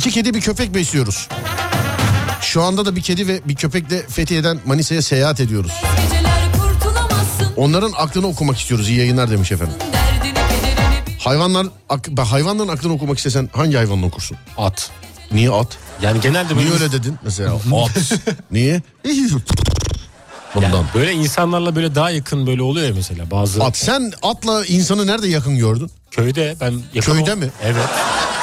İki 0.07 0.15
kedi 0.15 0.35
bir 0.35 0.41
köpek 0.41 0.75
besliyoruz. 0.75 1.29
Şu 2.41 2.63
anda 2.63 2.87
da 2.87 2.97
bir 2.97 3.03
kedi 3.03 3.29
ve 3.29 3.41
bir 3.45 3.55
köpekle 3.55 4.03
Fethiye'den 4.09 4.61
Manisa'ya 4.65 5.03
seyahat 5.03 5.41
ediyoruz. 5.41 5.73
Onların 7.57 7.93
aklını 7.97 8.27
okumak 8.27 8.59
istiyoruz. 8.59 8.89
İyi 8.89 8.99
yayınlar 8.99 9.31
demiş 9.31 9.53
efendim. 9.53 9.75
Hayvanlar 11.19 11.67
ak- 11.89 12.09
hayvanların 12.19 12.69
aklını 12.69 12.93
okumak 12.93 13.19
istesen 13.19 13.51
hangi 13.53 13.77
hayvanla 13.77 14.07
okursun? 14.07 14.37
At. 14.59 14.91
Niye 15.33 15.51
at? 15.51 15.79
Yani 16.03 16.21
genelde 16.21 16.57
böyle, 16.57 16.67
Niye 16.69 16.75
öyle 16.75 16.93
dedin 16.93 17.19
mesela? 17.25 17.55
At. 17.55 18.13
Niye? 18.51 18.83
Bundan. 20.55 20.71
Yani 20.71 20.87
böyle 20.95 21.13
insanlarla 21.13 21.77
böyle 21.77 21.95
daha 21.95 22.11
yakın 22.11 22.47
böyle 22.47 22.63
oluyor 22.63 22.87
ya 22.89 22.95
mesela 22.95 23.31
bazı 23.31 23.65
At. 23.65 23.77
Sen 23.77 24.13
atla 24.23 24.67
insanı 24.67 25.07
nerede 25.07 25.29
yakın 25.29 25.59
gördün? 25.59 25.91
köyde 26.11 26.57
ben 26.61 26.75
yakın 26.95 27.13
Köyde 27.13 27.33
ol- 27.33 27.37
mi? 27.37 27.51
Evet. 27.63 27.85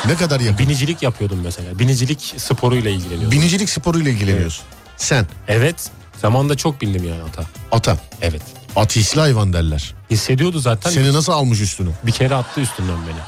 Ne 0.05 0.15
kadar 0.15 0.39
yakın? 0.39 0.57
Binicilik 0.57 1.03
yapıyordum 1.03 1.39
mesela. 1.43 1.79
Binicilik 1.79 2.33
sporuyla 2.37 2.91
ilgileniyordum. 2.91 3.31
Binicilik 3.31 3.69
sporuyla 3.69 4.11
ilgileniyorsun. 4.11 4.65
Sen 4.97 5.25
evet. 5.47 5.91
Zamanında 6.21 6.55
çok 6.57 6.81
bindim 6.81 7.03
yani 7.07 7.21
ata. 7.23 7.43
ata. 7.71 7.97
Evet. 8.21 8.41
At 8.75 8.95
hisli 8.95 9.19
hayvan 9.19 9.53
derler. 9.53 9.93
Hissediyordu 10.11 10.59
zaten. 10.59 10.91
Seni 10.91 11.13
nasıl 11.13 11.31
almış 11.33 11.61
üstüne? 11.61 11.89
Bir 12.03 12.11
kere 12.11 12.35
attı 12.35 12.61
üstünden 12.61 12.97
beni. 13.07 13.19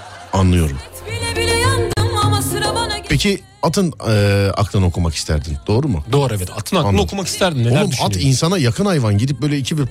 Anlıyorum. 0.42 0.78
Bile 1.08 1.42
bile 1.42 1.54
yandım 1.58 2.18
ama 2.24 2.42
sıra 2.42 2.76
bana 2.76 2.98
gel. 2.98 3.06
Peki 3.10 3.44
atın 3.66 3.94
e, 4.08 4.48
aklını 4.58 4.86
okumak 4.86 5.16
isterdin. 5.16 5.58
Doğru 5.68 5.88
mu? 5.88 6.04
Doğru 6.12 6.34
evet. 6.36 6.50
Atın 6.52 6.76
aklını 6.76 6.90
Anladım. 6.90 7.06
okumak 7.06 7.28
isterdim. 7.28 7.64
Neler 7.64 7.82
Oğlum 7.82 7.92
at 8.02 8.16
insana 8.16 8.58
yakın 8.58 8.86
hayvan. 8.86 9.18
Gidip 9.18 9.42
böyle 9.42 9.58
iki 9.58 9.78
bir 9.78 9.88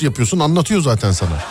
yapıyorsun 0.00 0.38
anlatıyor 0.38 0.80
zaten 0.80 1.12
sana. 1.12 1.44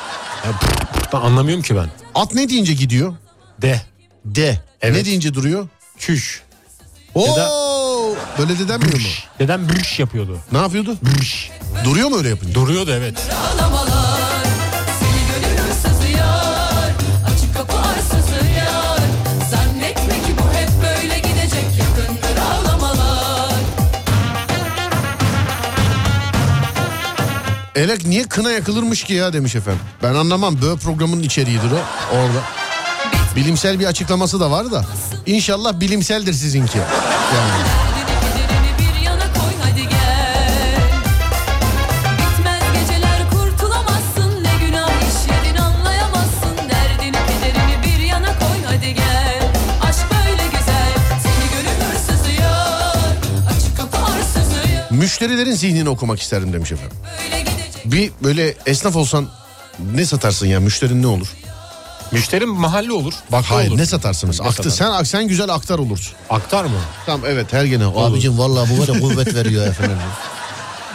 Ben 1.13 1.17
anlamıyorum 1.17 1.63
ki 1.63 1.75
ben. 1.75 1.89
At 2.15 2.33
ne 2.33 2.49
deyince 2.49 2.73
gidiyor? 2.73 3.13
De. 3.61 3.81
De. 4.25 4.61
Evet. 4.81 4.95
Ne 4.95 5.05
deyince 5.05 5.33
duruyor? 5.33 5.67
Çüş. 5.97 6.43
Oo! 7.15 8.15
Böyle 8.39 8.59
de 8.59 8.67
denmiyor 8.67 8.99
mu? 8.99 9.07
Neden 9.39 9.69
bürş 9.69 9.99
yapıyordu? 9.99 10.39
Ne 10.51 10.57
yapıyordu? 10.57 10.97
Bürş. 11.01 11.49
Duruyor 11.85 12.09
mu 12.09 12.17
öyle 12.17 12.29
yapınca? 12.29 12.55
Duruyordu 12.55 12.91
evet. 12.91 13.17
Elek 27.75 28.05
niye 28.05 28.23
kına 28.23 28.51
yakılırmış 28.51 29.03
ki 29.03 29.13
ya 29.13 29.33
demiş 29.33 29.55
efendim. 29.55 29.81
Ben 30.03 30.13
anlamam. 30.15 30.61
Böyle 30.61 30.75
programın 30.79 31.23
içeriğidir 31.23 31.71
o. 31.71 31.79
Orada. 32.15 32.41
Bilimsel 33.35 33.79
bir 33.79 33.85
açıklaması 33.85 34.39
da 34.39 34.51
var 34.51 34.71
da. 34.71 34.85
İnşallah 35.25 35.79
bilimseldir 35.79 36.33
sizinki. 36.33 36.77
Yani. 36.77 36.85
Derdini 37.95 38.19
kederini 38.21 38.71
bir 38.79 39.01
yana 39.05 39.33
koy 39.33 39.53
hadi 39.63 39.81
gel 39.89 40.81
Bitmez 42.17 42.63
geceler 42.73 43.19
kurtulamazsın 43.31 44.43
Ne 44.43 44.65
günah 44.67 44.89
işledin 44.89 45.57
anlayamazsın 45.61 46.57
Derdini 46.69 47.11
kederini 47.27 47.83
bir 47.83 48.03
yana 48.05 48.27
koy 48.39 48.57
hadi 48.67 48.93
gel 48.93 49.51
Aşk 49.81 50.05
böyle 50.11 50.43
güzel 50.43 50.93
Seni 51.23 51.49
gönül 51.51 51.79
hırsızı 51.91 52.31
yar 52.41 53.15
Açık 53.55 53.77
kapı 53.77 53.97
arsızı 53.97 54.71
yar 54.75 54.91
Müşterilerin 54.91 55.53
zihnini 55.53 55.89
okumak 55.89 56.21
isterim 56.21 56.53
demiş 56.53 56.71
efendim. 56.71 56.97
Böyle 57.85 57.91
Bir 58.03 58.11
böyle 58.23 58.55
esnaf 58.65 58.95
olsan 58.95 59.29
ne 59.95 60.05
satarsın 60.05 60.47
ya? 60.47 60.59
Müşterin 60.59 61.01
ne 61.01 61.07
olur? 61.07 61.27
Müşterim 62.11 62.49
mahalle 62.49 62.91
olur. 62.91 63.13
Bak 63.31 63.45
Hayır 63.47 63.69
olur. 63.69 63.77
ne 63.77 63.85
satarsınız? 63.85 64.41
Ne 64.41 64.47
Aktı, 64.47 64.71
sen, 64.71 65.03
sen 65.03 65.27
güzel 65.27 65.49
aktar 65.49 65.79
olursun. 65.79 66.13
Aktar 66.29 66.65
mı? 66.65 66.79
Tamam 67.05 67.25
evet 67.29 67.53
her 67.53 67.65
gene. 67.65 67.85
Abicim 67.85 68.37
vallahi 68.37 68.69
bu 68.69 68.87
böyle 68.87 68.99
kuvvet 69.01 69.35
veriyor 69.35 69.67
efendim. 69.67 69.97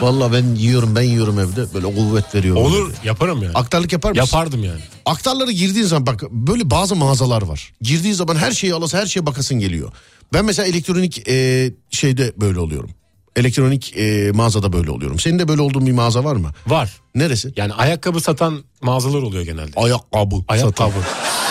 Vallahi 0.00 0.32
ben 0.32 0.54
yiyorum 0.54 0.96
ben 0.96 1.02
yiyorum 1.02 1.38
evde 1.38 1.74
böyle 1.74 1.94
kuvvet 1.94 2.34
veriyor. 2.34 2.56
Olur 2.56 2.92
yaparım 3.04 3.42
yani. 3.42 3.54
Aktarlık 3.54 3.92
yapar 3.92 4.10
mısın? 4.10 4.22
Yapardım 4.22 4.64
yani. 4.64 4.80
Aktarları 5.06 5.52
girdiğin 5.52 5.86
zaman 5.86 6.06
bak 6.06 6.22
böyle 6.30 6.70
bazı 6.70 6.96
mağazalar 6.96 7.42
var. 7.42 7.72
Girdiğin 7.80 8.14
zaman 8.14 8.36
her 8.36 8.52
şeyi 8.52 8.74
alası 8.74 8.96
her 8.96 9.06
şeye 9.06 9.26
bakasın 9.26 9.58
geliyor. 9.58 9.92
Ben 10.32 10.44
mesela 10.44 10.66
elektronik 10.68 11.28
e, 11.28 11.70
şeyde 11.90 12.32
böyle 12.36 12.58
oluyorum. 12.60 12.90
Elektronik 13.36 13.96
e, 13.96 14.32
mağazada 14.34 14.72
böyle 14.72 14.90
oluyorum. 14.90 15.18
Senin 15.18 15.38
de 15.38 15.48
böyle 15.48 15.62
olduğun 15.62 15.86
bir 15.86 15.92
mağaza 15.92 16.24
var 16.24 16.36
mı? 16.36 16.50
Var. 16.66 17.00
Neresi? 17.14 17.52
Yani 17.56 17.72
ayakkabı 17.74 18.20
satan 18.20 18.64
mağazalar 18.82 19.22
oluyor 19.22 19.42
genelde. 19.44 19.72
Ayakkabı. 19.76 20.36
Ayakkabı. 20.48 20.94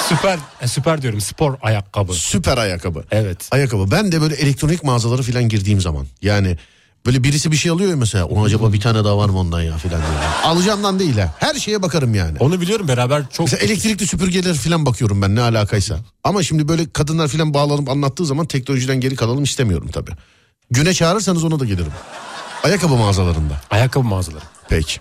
süper 0.10 0.40
e, 0.62 0.68
süper 0.68 1.02
diyorum 1.02 1.22
spor 1.22 1.56
ayakkabı. 1.62 2.14
Süper 2.14 2.58
ayakkabı. 2.58 3.04
Evet. 3.12 3.48
Ayakkabı. 3.52 3.92
Ben 3.92 4.12
de 4.12 4.22
böyle 4.22 4.36
elektronik 4.36 4.84
mağazaları 4.84 5.24
falan 5.24 5.50
girdiğim 5.50 5.82
zaman. 5.82 6.06
Yani 6.22 6.58
böyle 7.06 7.24
birisi 7.24 7.52
bir 7.52 7.58
şey 7.58 7.72
alıyor 7.72 7.90
ya 7.90 7.96
mesela. 7.96 8.26
Ona 8.26 8.46
acaba 8.46 8.74
bir 8.74 8.80
tane 8.82 9.04
daha 9.04 9.18
var 9.18 9.30
mı 9.30 9.40
ondan 9.40 9.62
ya 9.62 9.78
falan 9.78 10.02
diyor. 10.02 10.14
Alacağımdan 10.44 11.00
değil 11.00 11.18
ha. 11.18 11.36
Her 11.40 11.56
şeye 11.56 11.82
bakarım 11.82 12.16
yani. 12.16 12.38
Onu 12.40 12.62
biliyorum 12.62 12.88
beraber 12.88 13.24
çok 13.34 13.46
Mesela 13.46 13.64
elektrikli 13.66 14.08
süpürgeler 14.08 14.54
falan 14.54 14.86
bakıyorum 14.86 15.22
ben 15.22 15.36
ne 15.36 15.42
alakaysa. 15.42 16.00
Ama 16.24 16.44
şimdi 16.44 16.68
böyle 16.68 16.90
kadınlar 16.90 17.28
falan 17.28 17.54
bağlanıp 17.54 17.90
anlattığı 17.90 18.26
zaman 18.26 18.46
teknolojiden 18.46 19.00
geri 19.00 19.16
kalalım 19.16 19.44
istemiyorum 19.44 19.90
tabii. 19.94 20.12
Güne 20.72 20.94
çağırırsanız 20.94 21.44
ona 21.44 21.60
da 21.60 21.66
gelirim. 21.66 21.92
Ayakkabı 22.64 22.96
mağazalarında. 22.96 23.54
ayakkabı 23.72 24.04
mağazaları. 24.08 24.44
Peki. 24.70 25.00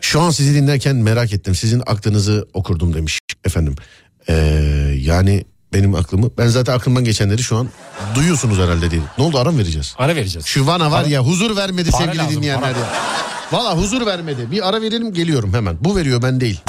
Şu 0.00 0.20
an 0.20 0.30
sizi 0.30 0.54
dinlerken 0.54 0.96
merak 0.96 1.32
ettim. 1.32 1.54
Sizin 1.54 1.80
aklınızı 1.86 2.48
okurdum 2.54 2.94
demiş 2.94 3.18
efendim. 3.44 3.74
Ee, 4.28 4.34
yani 5.00 5.44
benim 5.72 5.94
aklımı 5.94 6.30
ben 6.38 6.46
zaten 6.48 6.72
aklımdan 6.74 7.04
geçenleri 7.04 7.42
şu 7.42 7.56
an 7.56 7.68
duyuyorsunuz 8.14 8.58
herhalde 8.58 8.90
değil. 8.90 9.02
Ne 9.18 9.24
oldu 9.24 9.38
ara 9.38 9.50
mı 9.50 9.58
vereceğiz? 9.58 9.94
Ara 9.98 10.16
vereceğiz. 10.16 10.46
Şu 10.46 10.66
vana 10.66 10.90
var 10.90 11.04
ya 11.04 11.20
huzur 11.26 11.56
vermedi 11.56 11.92
sevgili 11.92 12.18
lazım, 12.18 12.36
dinleyenler 12.36 12.60
para. 12.72 12.78
ya. 12.78 12.92
Valla 13.52 13.76
huzur 13.76 14.06
vermedi. 14.06 14.50
Bir 14.50 14.68
ara 14.68 14.82
verelim 14.82 15.14
geliyorum 15.14 15.54
hemen. 15.54 15.76
Bu 15.80 15.96
veriyor 15.96 16.22
ben 16.22 16.40
değil. 16.40 16.60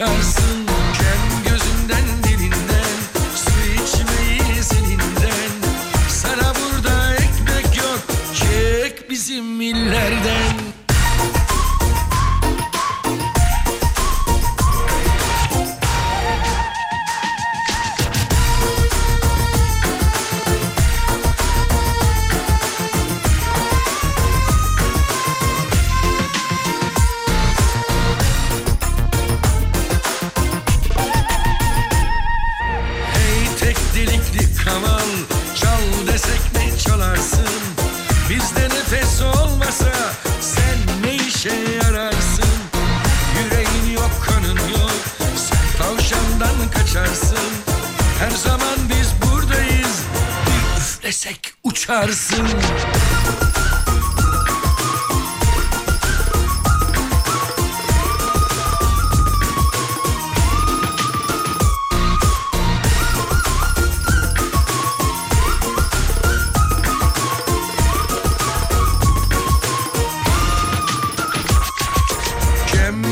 emotions 0.00 0.27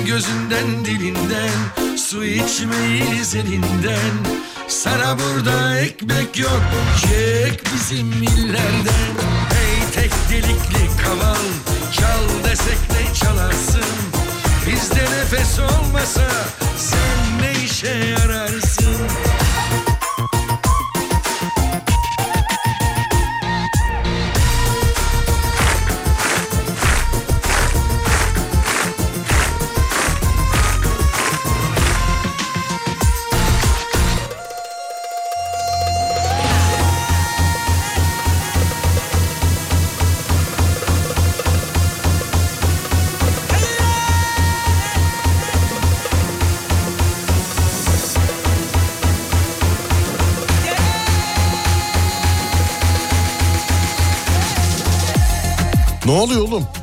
gözünden 0.06 0.84
dilinden 0.84 1.50
Su 1.96 2.24
içmeyiz 2.24 3.34
elinden. 3.34 4.14
Sana 4.68 5.16
burada 5.18 5.78
ekmek 5.78 6.38
yok 6.38 6.62
Çek 7.00 7.62
bizim 7.74 8.12
illerden. 8.12 9.12
Hey 9.50 9.90
tek 9.94 10.12
delikli 10.30 11.02
kaval 11.02 11.46
Çal 11.92 12.44
desek 12.50 12.78
ne 12.90 13.14
çalarsın? 13.14 13.84
Bizde 14.66 15.02
nefes 15.02 15.58
olmasa 15.58 16.30
Sen 16.78 17.42
ne 17.42 17.64
işe 17.64 17.88
yararsın 17.88 19.25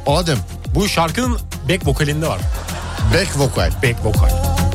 Adem. 0.07 0.37
Bu 0.75 0.89
şarkının 0.89 1.37
back 1.69 1.87
vokalinde 1.87 2.27
var. 2.27 2.39
Back 3.13 3.39
vokal. 3.39 3.71
Back 3.83 4.05
vokal. 4.05 4.29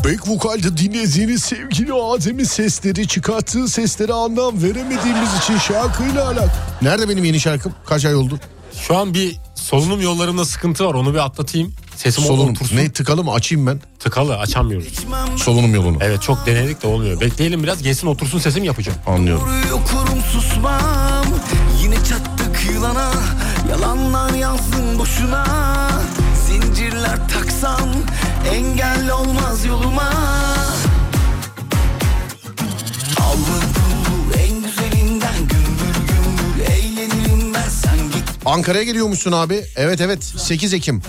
Back 0.04 0.28
vokalde 0.28 0.76
dinlediğiniz 0.76 1.42
sevgili 1.42 1.92
Adem'in 1.92 2.44
sesleri 2.44 3.08
çıkarttığı 3.08 3.68
seslere 3.68 4.12
anlam 4.12 4.62
veremediğimiz 4.62 5.38
için 5.42 5.58
şarkıyla 5.58 6.28
alak. 6.28 6.50
Nerede 6.82 7.08
benim 7.08 7.24
yeni 7.24 7.40
şarkım? 7.40 7.72
Kaç 7.86 8.04
ay 8.04 8.14
oldu? 8.14 8.38
Şu 8.80 8.96
an 8.96 9.14
bir 9.14 9.36
solunum 9.54 10.00
yollarımda 10.00 10.44
sıkıntı 10.44 10.84
var. 10.86 10.94
Onu 10.94 11.14
bir 11.14 11.18
atlatayım. 11.18 11.74
Sesim 11.96 12.24
Solunum. 12.24 12.50
otursun. 12.50 12.76
Ne 12.76 12.92
tıkalı 12.92 13.24
mı? 13.24 13.32
Açayım 13.32 13.66
ben. 13.66 13.80
Tıkalı 13.98 14.36
açamıyoruz. 14.38 15.04
Solunum 15.36 15.74
yolunu. 15.74 15.98
Evet 16.00 16.22
çok 16.22 16.46
denedik 16.46 16.82
de 16.82 16.86
olmuyor. 16.86 17.20
Bekleyelim 17.20 17.62
biraz 17.62 17.82
gelsin 17.82 18.06
otursun 18.06 18.38
sesim 18.38 18.64
yapacağım. 18.64 18.98
Anlıyorum. 19.06 19.48
Susmam 20.32 21.26
Yine 21.82 21.94
çattık 21.96 22.37
yılana 22.78 23.12
Yalanlar 23.70 24.34
yazdım 24.34 24.98
boşuna 24.98 25.44
Zincirler 26.46 27.28
taksam 27.28 27.88
Engel 28.54 29.10
olmaz 29.10 29.64
yoluma 29.64 30.12
Ankara'ya 38.44 38.82
geliyormuşsun 38.84 39.32
abi. 39.32 39.64
Evet 39.76 40.00
evet 40.00 40.24
8 40.24 40.72
Ekim. 40.72 41.02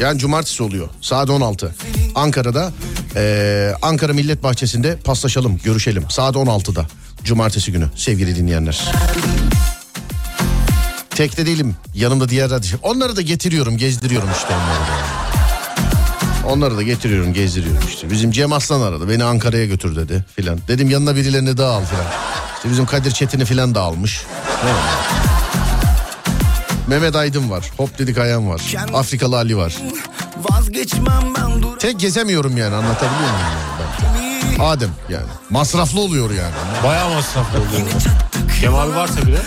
Yani 0.00 0.18
cumartesi 0.18 0.62
oluyor. 0.62 0.88
Saat 1.00 1.30
16. 1.30 1.74
Ankara'da 2.14 2.72
eee, 3.16 3.74
Ankara 3.82 4.12
Millet 4.12 4.42
Bahçesi'nde 4.42 4.96
paslaşalım, 4.96 5.58
görüşelim. 5.64 6.04
Saat 6.10 6.36
16'da. 6.36 6.86
Cumartesi 7.24 7.72
günü 7.72 7.86
sevgili 7.96 8.36
dinleyenler. 8.36 8.92
Tekte 11.18 11.46
değilim. 11.46 11.76
Yanımda 11.94 12.28
diğer 12.28 12.50
radyo. 12.50 12.78
Onları 12.82 13.16
da 13.16 13.20
getiriyorum, 13.20 13.76
gezdiriyorum 13.76 14.28
işte 14.36 14.48
onları 14.48 14.80
da. 14.80 14.94
Onları 16.48 16.76
da 16.76 16.82
getiriyorum, 16.82 17.32
gezdiriyorum 17.34 17.82
işte. 17.88 18.10
Bizim 18.10 18.30
Cem 18.30 18.52
Aslan 18.52 18.80
aradı. 18.80 19.08
Beni 19.08 19.24
Ankara'ya 19.24 19.66
götür 19.66 19.96
dedi 19.96 20.24
filan. 20.36 20.58
Dedim 20.68 20.90
yanına 20.90 21.16
birilerini 21.16 21.56
daha 21.56 21.72
al 21.72 21.84
filan. 21.84 22.04
İşte 22.56 22.70
bizim 22.70 22.86
Kadir 22.86 23.10
Çetin'i 23.10 23.44
filan 23.44 23.74
da 23.74 23.80
almış. 23.80 24.24
Var? 24.64 24.74
Mehmet 26.86 27.16
Aydın 27.16 27.50
var. 27.50 27.70
Hop 27.76 27.98
dedik 27.98 28.18
ayağım 28.18 28.48
var. 28.48 28.62
Afrikalı 28.94 29.36
Ali 29.36 29.56
var. 29.56 29.76
Tek 31.78 32.00
gezemiyorum 32.00 32.56
yani 32.56 32.74
anlatabiliyor 32.74 33.20
muyum? 33.20 33.36
Yani 33.42 33.80
ben? 33.80 33.87
Adem 34.60 34.90
yani. 35.08 35.26
Masraflı 35.50 36.00
oluyor 36.00 36.30
yani. 36.30 36.54
Bayağı 36.84 37.14
masraflı 37.14 37.58
oluyor. 37.58 37.88
Cem 38.60 38.74
abi 38.74 38.94
varsa 38.96 39.20
bir 39.26 39.32
de. 39.32 39.40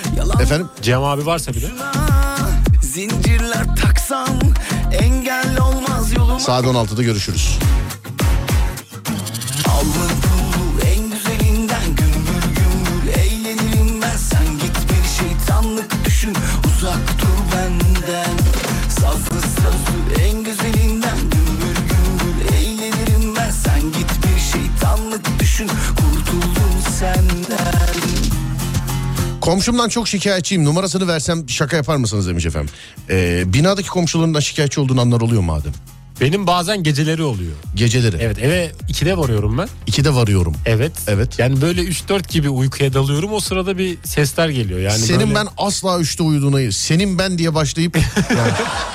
Efendim? 0.44 0.70
Cem 0.82 1.04
abi 1.04 1.26
varsa 1.26 1.54
bir 1.54 1.62
de. 1.62 1.68
Zincirler 2.82 3.76
taksam 3.76 4.28
Engel 4.92 5.58
olmaz 5.60 6.14
yoluma 6.14 6.40
Saat 6.40 6.66
16'da 6.66 7.04
görüşürüz. 7.04 7.58
Allı 9.68 10.31
Komşumdan 29.52 29.90
çok 29.90 30.08
şikayetçiyim. 30.08 30.66
Numarasını 30.66 31.08
versem 31.08 31.50
şaka 31.50 31.76
yapar 31.78 31.96
mısınız 31.96 32.28
demiş 32.28 32.46
efendim. 32.46 32.70
Ee, 33.10 33.44
binadaki 33.54 33.90
komşularından 33.90 34.40
şikayetçi 34.40 34.82
olduğun 34.82 34.98
anlar 34.98 35.22
oluyor 35.22 35.42
mu 35.42 35.54
Adem? 35.54 35.72
Benim 36.22 36.48
bazen 36.48 36.84
geceleri 36.84 37.24
oluyor. 37.24 37.52
Geceleri. 37.76 38.18
Evet 38.20 38.40
eve 38.40 38.72
2'de 38.90 39.18
varıyorum 39.18 39.58
ben. 39.58 39.68
İkide 39.88 40.16
varıyorum. 40.16 40.56
Evet. 40.66 40.92
Evet. 41.08 41.40
Yani 41.40 41.62
böyle 41.62 41.82
3-4 41.82 42.32
gibi 42.32 42.50
uykuya 42.50 42.94
dalıyorum. 42.94 43.34
O 43.34 43.40
sırada 43.40 43.78
bir 43.78 43.98
sesler 44.04 44.50
geliyor. 44.50 44.80
Yani 44.80 45.00
Senin 45.00 45.20
böyle... 45.20 45.36
ben 45.36 45.48
asla 45.58 46.00
üçte 46.00 46.24
uyuduğuna, 46.24 46.72
senin 46.72 47.20
ben 47.20 47.38
diye 47.38 47.56
başlayıp 47.56 47.96
yani 48.30 48.52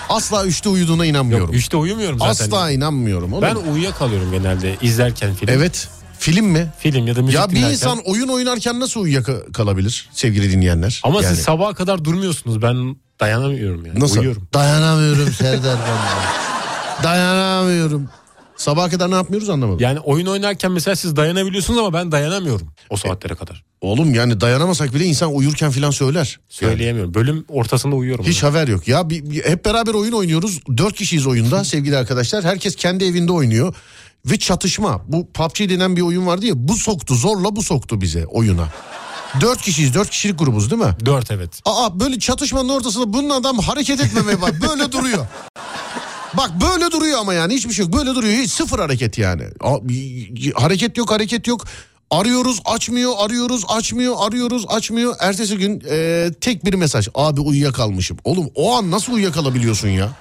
asla 0.09 0.45
üçte 0.45 0.69
uyuduğuna 0.69 1.07
inanmıyorum. 1.07 1.47
Yok 1.47 1.55
3'te 1.55 1.77
uyumuyorum 1.77 2.19
zaten. 2.19 2.45
asla 2.45 2.71
inanmıyorum. 2.71 3.33
oğlum. 3.33 3.43
Ben 3.43 3.73
uyuyakalıyorum 3.73 4.31
genelde 4.31 4.77
izlerken 4.83 5.35
film. 5.35 5.49
Evet. 5.49 5.89
Film 6.27 6.47
mi? 6.47 6.67
Film 6.79 7.07
ya 7.07 7.17
da 7.17 7.23
müzik 7.23 7.39
Ya 7.41 7.47
bir 7.51 7.57
dinlerken. 7.57 7.73
insan 7.73 7.99
oyun 8.05 8.29
oynarken 8.29 8.81
nasıl 8.81 9.01
uyuyakalabilir 9.01 10.09
sevgili 10.13 10.53
dinleyenler? 10.53 11.01
Ama 11.05 11.23
Yani 11.23 11.37
siz 11.37 11.45
sabaha 11.45 11.75
kadar 11.75 12.05
durmuyorsunuz. 12.05 12.63
Ben 12.63 12.97
dayanamıyorum 13.21 13.87
yani. 13.87 14.01
nasıl? 14.01 14.19
Uyuyorum. 14.19 14.49
Dayanamıyorum 14.55 15.33
Serdar 15.33 15.79
ben. 15.79 17.05
Dayanamıyorum. 17.05 18.09
Sabaha 18.57 18.91
kadar 18.91 19.11
ne 19.11 19.15
yapmıyoruz 19.15 19.49
anlamadım. 19.51 19.81
Yani 19.81 20.01
oyun 20.01 20.27
oynarken 20.27 20.73
mesela 20.73 20.97
siz 20.97 21.17
dayanabiliyorsunuz 21.17 21.79
ama 21.79 21.93
ben 21.93 22.13
dayanamıyorum 22.13 22.69
o 22.91 22.97
saatlere 22.97 23.35
kadar. 23.35 23.65
Oğlum 23.81 24.15
yani 24.15 24.41
dayanamasak 24.41 24.95
bile 24.95 25.05
insan 25.05 25.35
uyurken 25.35 25.71
falan 25.71 25.91
söyler. 25.91 26.41
Söyleyemiyorum. 26.49 27.15
Bölüm 27.15 27.45
ortasında 27.49 27.95
uyuyorum. 27.97 28.25
Hiç 28.25 28.43
haber 28.43 28.69
yok. 28.69 28.89
Ya 28.89 29.11
bir, 29.11 29.31
bir- 29.31 29.45
hep 29.45 29.65
beraber 29.65 29.95
oyun 29.95 30.13
oynuyoruz. 30.13 30.61
Dört 30.77 30.95
kişiyiz 30.95 31.27
oyunda 31.27 31.65
sevgili 31.65 31.97
arkadaşlar. 31.97 32.45
Herkes 32.45 32.77
kendi 32.77 33.05
evinde 33.05 33.33
oynuyor. 33.33 33.75
Ve 34.27 34.39
çatışma. 34.39 35.01
Bu 35.09 35.33
PUBG 35.33 35.61
denen 35.61 35.97
bir 35.97 36.03
oyun 36.03 36.27
vardı 36.27 36.47
ya. 36.47 36.55
Bu 36.57 36.77
soktu 36.77 37.15
zorla 37.15 37.57
bu 37.57 37.63
soktu 37.63 38.01
bize 38.01 38.27
oyuna. 38.27 38.69
Dört 39.41 39.63
kişiyiz. 39.63 39.95
Dört 39.95 40.11
kişilik 40.11 40.39
grubuz 40.39 40.71
değil 40.71 40.83
mi? 40.83 40.97
Dört 41.05 41.31
evet. 41.31 41.61
Aa 41.65 42.01
böyle 42.01 42.19
çatışmanın 42.19 42.69
ortasında 42.69 43.13
bunun 43.13 43.31
adam 43.31 43.59
hareket 43.59 44.01
etmemeye 44.01 44.43
bak. 44.43 44.55
Böyle 44.69 44.93
duruyor. 44.93 45.27
Bak 46.35 46.51
böyle 46.61 46.91
duruyor 46.91 47.19
ama 47.19 47.35
yani 47.35 47.55
hiçbir 47.55 47.73
şey 47.73 47.85
yok. 47.85 47.95
Böyle 47.95 48.15
duruyor. 48.15 48.35
Hiç 48.35 48.51
sıfır 48.51 48.79
hareket 48.79 49.19
yani. 49.19 49.43
Hareket 50.55 50.97
yok 50.97 51.11
hareket 51.11 51.47
yok. 51.47 51.65
Arıyoruz 52.11 52.61
açmıyor 52.65 53.13
arıyoruz 53.19 53.65
açmıyor 53.69 54.15
arıyoruz 54.19 54.65
açmıyor. 54.69 55.15
Ertesi 55.21 55.57
gün 55.59 55.83
e, 55.91 56.31
tek 56.41 56.65
bir 56.65 56.75
mesaj. 56.75 57.09
Abi 57.15 57.41
uyuyakalmışım. 57.41 58.17
Oğlum 58.25 58.51
o 58.55 58.77
an 58.77 58.91
nasıl 58.91 59.13
uyuyakalabiliyorsun 59.13 59.89
ya? 59.89 60.13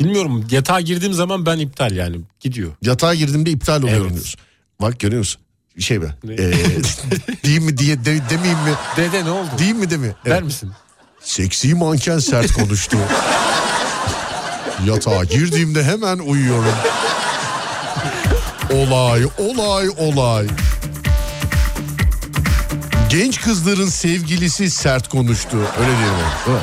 Bilmiyorum 0.00 0.46
yatağa 0.50 0.80
girdiğim 0.80 1.14
zaman 1.14 1.46
ben 1.46 1.58
iptal 1.58 1.92
yani 1.92 2.20
gidiyor. 2.40 2.72
Yatağa 2.82 3.14
girdiğimde 3.14 3.50
iptal 3.50 3.82
oluyorum 3.82 4.02
Evet. 4.06 4.14
diyorsun. 4.14 4.40
Bak 4.80 5.00
görüyor 5.00 5.18
musun? 5.18 5.40
Şey 5.78 6.02
be. 6.02 6.14
Ne? 6.24 6.36
Diyeyim 7.44 7.64
mi 7.64 7.78
diye 7.78 8.04
de, 8.04 8.20
demeyeyim 8.30 8.58
mi? 8.58 8.72
Dede 8.96 9.24
ne 9.24 9.30
oldu? 9.30 9.50
Diyeyim 9.58 9.78
mi 9.78 9.90
demi? 9.90 10.14
Der 10.24 10.42
misin? 10.42 10.72
Seksi 11.20 11.74
manken 11.74 12.18
sert 12.18 12.52
konuştu. 12.52 12.96
Yatağa 14.86 15.24
girdiğimde 15.24 15.84
hemen 15.84 16.18
uyuyorum. 16.18 16.74
Olay, 18.72 19.24
olay, 19.38 19.88
olay. 19.98 20.46
Genç 23.10 23.40
kızların 23.40 23.88
sevgilisi 23.88 24.70
sert 24.70 25.08
konuştu. 25.08 25.56
Öyle 25.56 25.90
diyelim. 25.98 26.56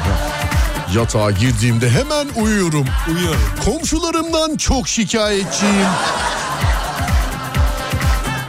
Yatağa 0.96 1.32
girdiğimde 1.32 1.90
hemen 1.90 2.28
uyuyorum. 2.44 2.86
Uyuyorum. 3.16 3.42
Komşularımdan 3.66 4.58
çok 4.58 4.88
şikayetçiyim. 4.88 5.76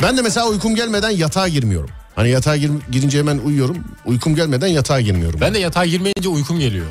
Ben 0.02 0.16
de 0.16 0.22
mesela 0.22 0.46
uykum 0.46 0.74
gelmeden 0.74 1.10
yatağa 1.10 1.48
girmiyorum. 1.48 1.90
Hani 2.16 2.30
yatağa 2.30 2.56
gir- 2.56 2.70
girince 2.90 3.18
hemen 3.18 3.38
uyuyorum. 3.38 3.76
Uykum 4.06 4.34
gelmeden 4.34 4.66
yatağa 4.66 5.00
girmiyorum. 5.00 5.40
Ben 5.40 5.54
de 5.54 5.58
yatağa 5.58 5.86
girmeyince 5.86 6.28
uykum 6.28 6.58
geliyor. 6.58 6.86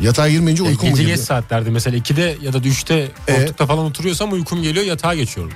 Yatağa 0.00 0.28
girmeyince 0.28 0.62
Ya 0.64 0.70
uykum 0.70 0.84
mu 0.88 0.90
gece 0.90 1.02
geliyor? 1.02 1.18
geç 1.18 1.26
saatlerde 1.26 1.70
mesela 1.70 1.96
2'de 1.96 2.36
ya 2.42 2.52
da 2.52 2.58
3'te 2.58 3.08
Ee? 3.28 3.34
koltukta 3.36 3.66
falan 3.66 3.84
oturuyorsam 3.84 4.32
uykum 4.32 4.62
geliyor 4.62 4.84
yatağa 4.86 5.14
geçiyorum. 5.14 5.52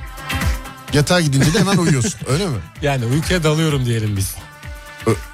Yatağa 0.92 1.20
gidince 1.20 1.54
de 1.54 1.58
hemen 1.60 1.76
uyuyorsun 1.76 2.20
öyle 2.32 2.46
mi? 2.46 2.56
Yani 2.82 3.04
uykuya 3.04 3.42
dalıyorum 3.44 3.86
diyelim 3.86 4.16
biz. 4.16 4.34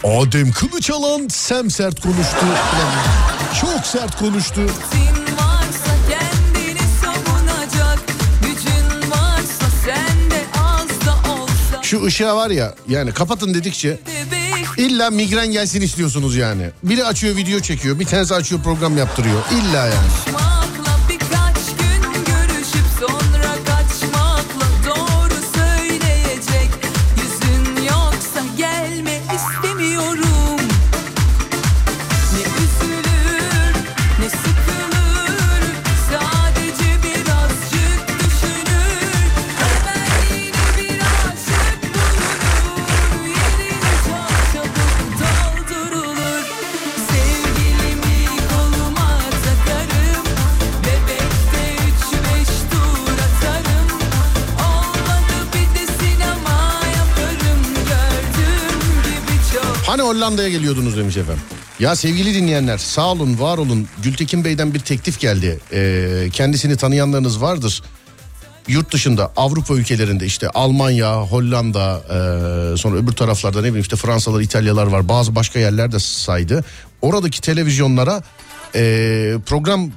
Adem 0.05 0.53
Kılıçalan 0.53 1.29
sem 1.29 1.71
sert 1.71 2.01
konuştu. 2.01 2.47
Çok 3.61 3.87
sert 3.87 4.19
konuştu. 4.19 4.61
Şu 11.83 12.05
ışığa 12.05 12.37
var 12.37 12.51
ya 12.51 12.75
yani 12.89 13.13
kapatın 13.13 13.55
dedikçe 13.55 13.99
illa 14.77 15.11
migren 15.11 15.47
gelsin 15.53 15.81
istiyorsunuz 15.81 16.37
yani. 16.37 16.71
Biri 16.83 17.05
açıyor 17.05 17.37
video 17.37 17.61
çekiyor 17.61 17.99
bir 17.99 18.05
tanesi 18.07 18.35
açıyor 18.35 18.63
program 18.63 18.99
yaptırıyor. 18.99 19.41
İlla 19.53 19.87
yani. 19.87 20.32
Hollanda'ya 60.13 60.49
geliyordunuz 60.49 60.97
demiş 60.97 61.17
efendim. 61.17 61.43
Ya 61.79 61.97
sevgili 61.97 62.35
dinleyenler 62.35 62.79
sağ 62.79 63.13
olun 63.13 63.41
var 63.41 63.59
olun 63.59 63.89
Gültekin 64.03 64.45
Bey'den 64.45 64.75
bir 64.75 64.81
teklif 64.81 65.21
geldi. 65.21 65.61
Ee, 65.73 66.29
kendisini 66.33 66.77
tanıyanlarınız 66.77 67.43
vardır. 67.43 67.83
Yurt 68.69 68.93
dışında 68.93 69.33
Avrupa 69.37 69.75
ülkelerinde 69.75 70.27
işte 70.27 70.49
Almanya, 70.49 71.17
Hollanda 71.23 72.03
ee, 72.05 72.77
sonra 72.77 72.97
öbür 72.97 73.13
taraflarda 73.13 73.59
ne 73.59 73.65
bileyim 73.65 73.81
işte 73.83 73.97
Fransalar, 73.97 74.41
İtalyalar 74.41 74.87
var. 74.87 75.09
Bazı 75.09 75.35
başka 75.35 75.59
yerler 75.59 75.93
de 75.93 75.99
saydı. 75.99 76.65
Oradaki 77.03 77.41
televizyonlara 77.41 78.23
ee, 78.75 79.35
program 79.47 79.91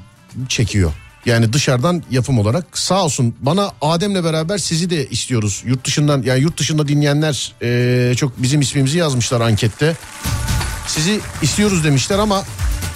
çekiyor. 0.50 0.92
Yani 1.26 1.54
dışarıdan 1.54 2.04
yapım 2.12 2.40
olarak 2.40 2.78
sağ 2.78 3.04
olsun 3.04 3.36
bana 3.42 3.72
Adem'le 3.82 4.24
beraber 4.24 4.58
sizi 4.58 4.90
de 4.90 5.10
istiyoruz. 5.10 5.64
Yurt 5.66 5.86
dışından 5.86 6.22
yani 6.22 6.42
yurt 6.42 6.58
dışında 6.58 6.88
dinleyenler 6.88 7.54
ee, 7.62 8.14
çok 8.18 8.42
bizim 8.42 8.62
ismimizi 8.62 8.98
yazmışlar 8.98 9.42
ankette. 9.42 9.96
Sizi 10.88 11.20
istiyoruz 11.42 11.84
demişler 11.84 12.20
ama 12.20 12.44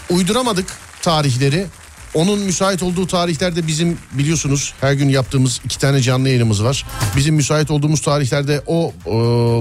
uyduramadık 0.09 0.65
tarihleri. 1.01 1.65
Onun 2.13 2.39
müsait 2.39 2.83
olduğu 2.83 3.07
tarihlerde 3.07 3.67
bizim 3.67 3.97
biliyorsunuz 4.13 4.73
her 4.81 4.93
gün 4.93 5.09
yaptığımız 5.09 5.61
iki 5.65 5.79
tane 5.79 6.01
canlı 6.01 6.27
yayınımız 6.27 6.63
var. 6.63 6.85
Bizim 7.17 7.35
müsait 7.35 7.71
olduğumuz 7.71 8.01
tarihlerde 8.01 8.61
o 8.67 8.93
e, 9.05 9.11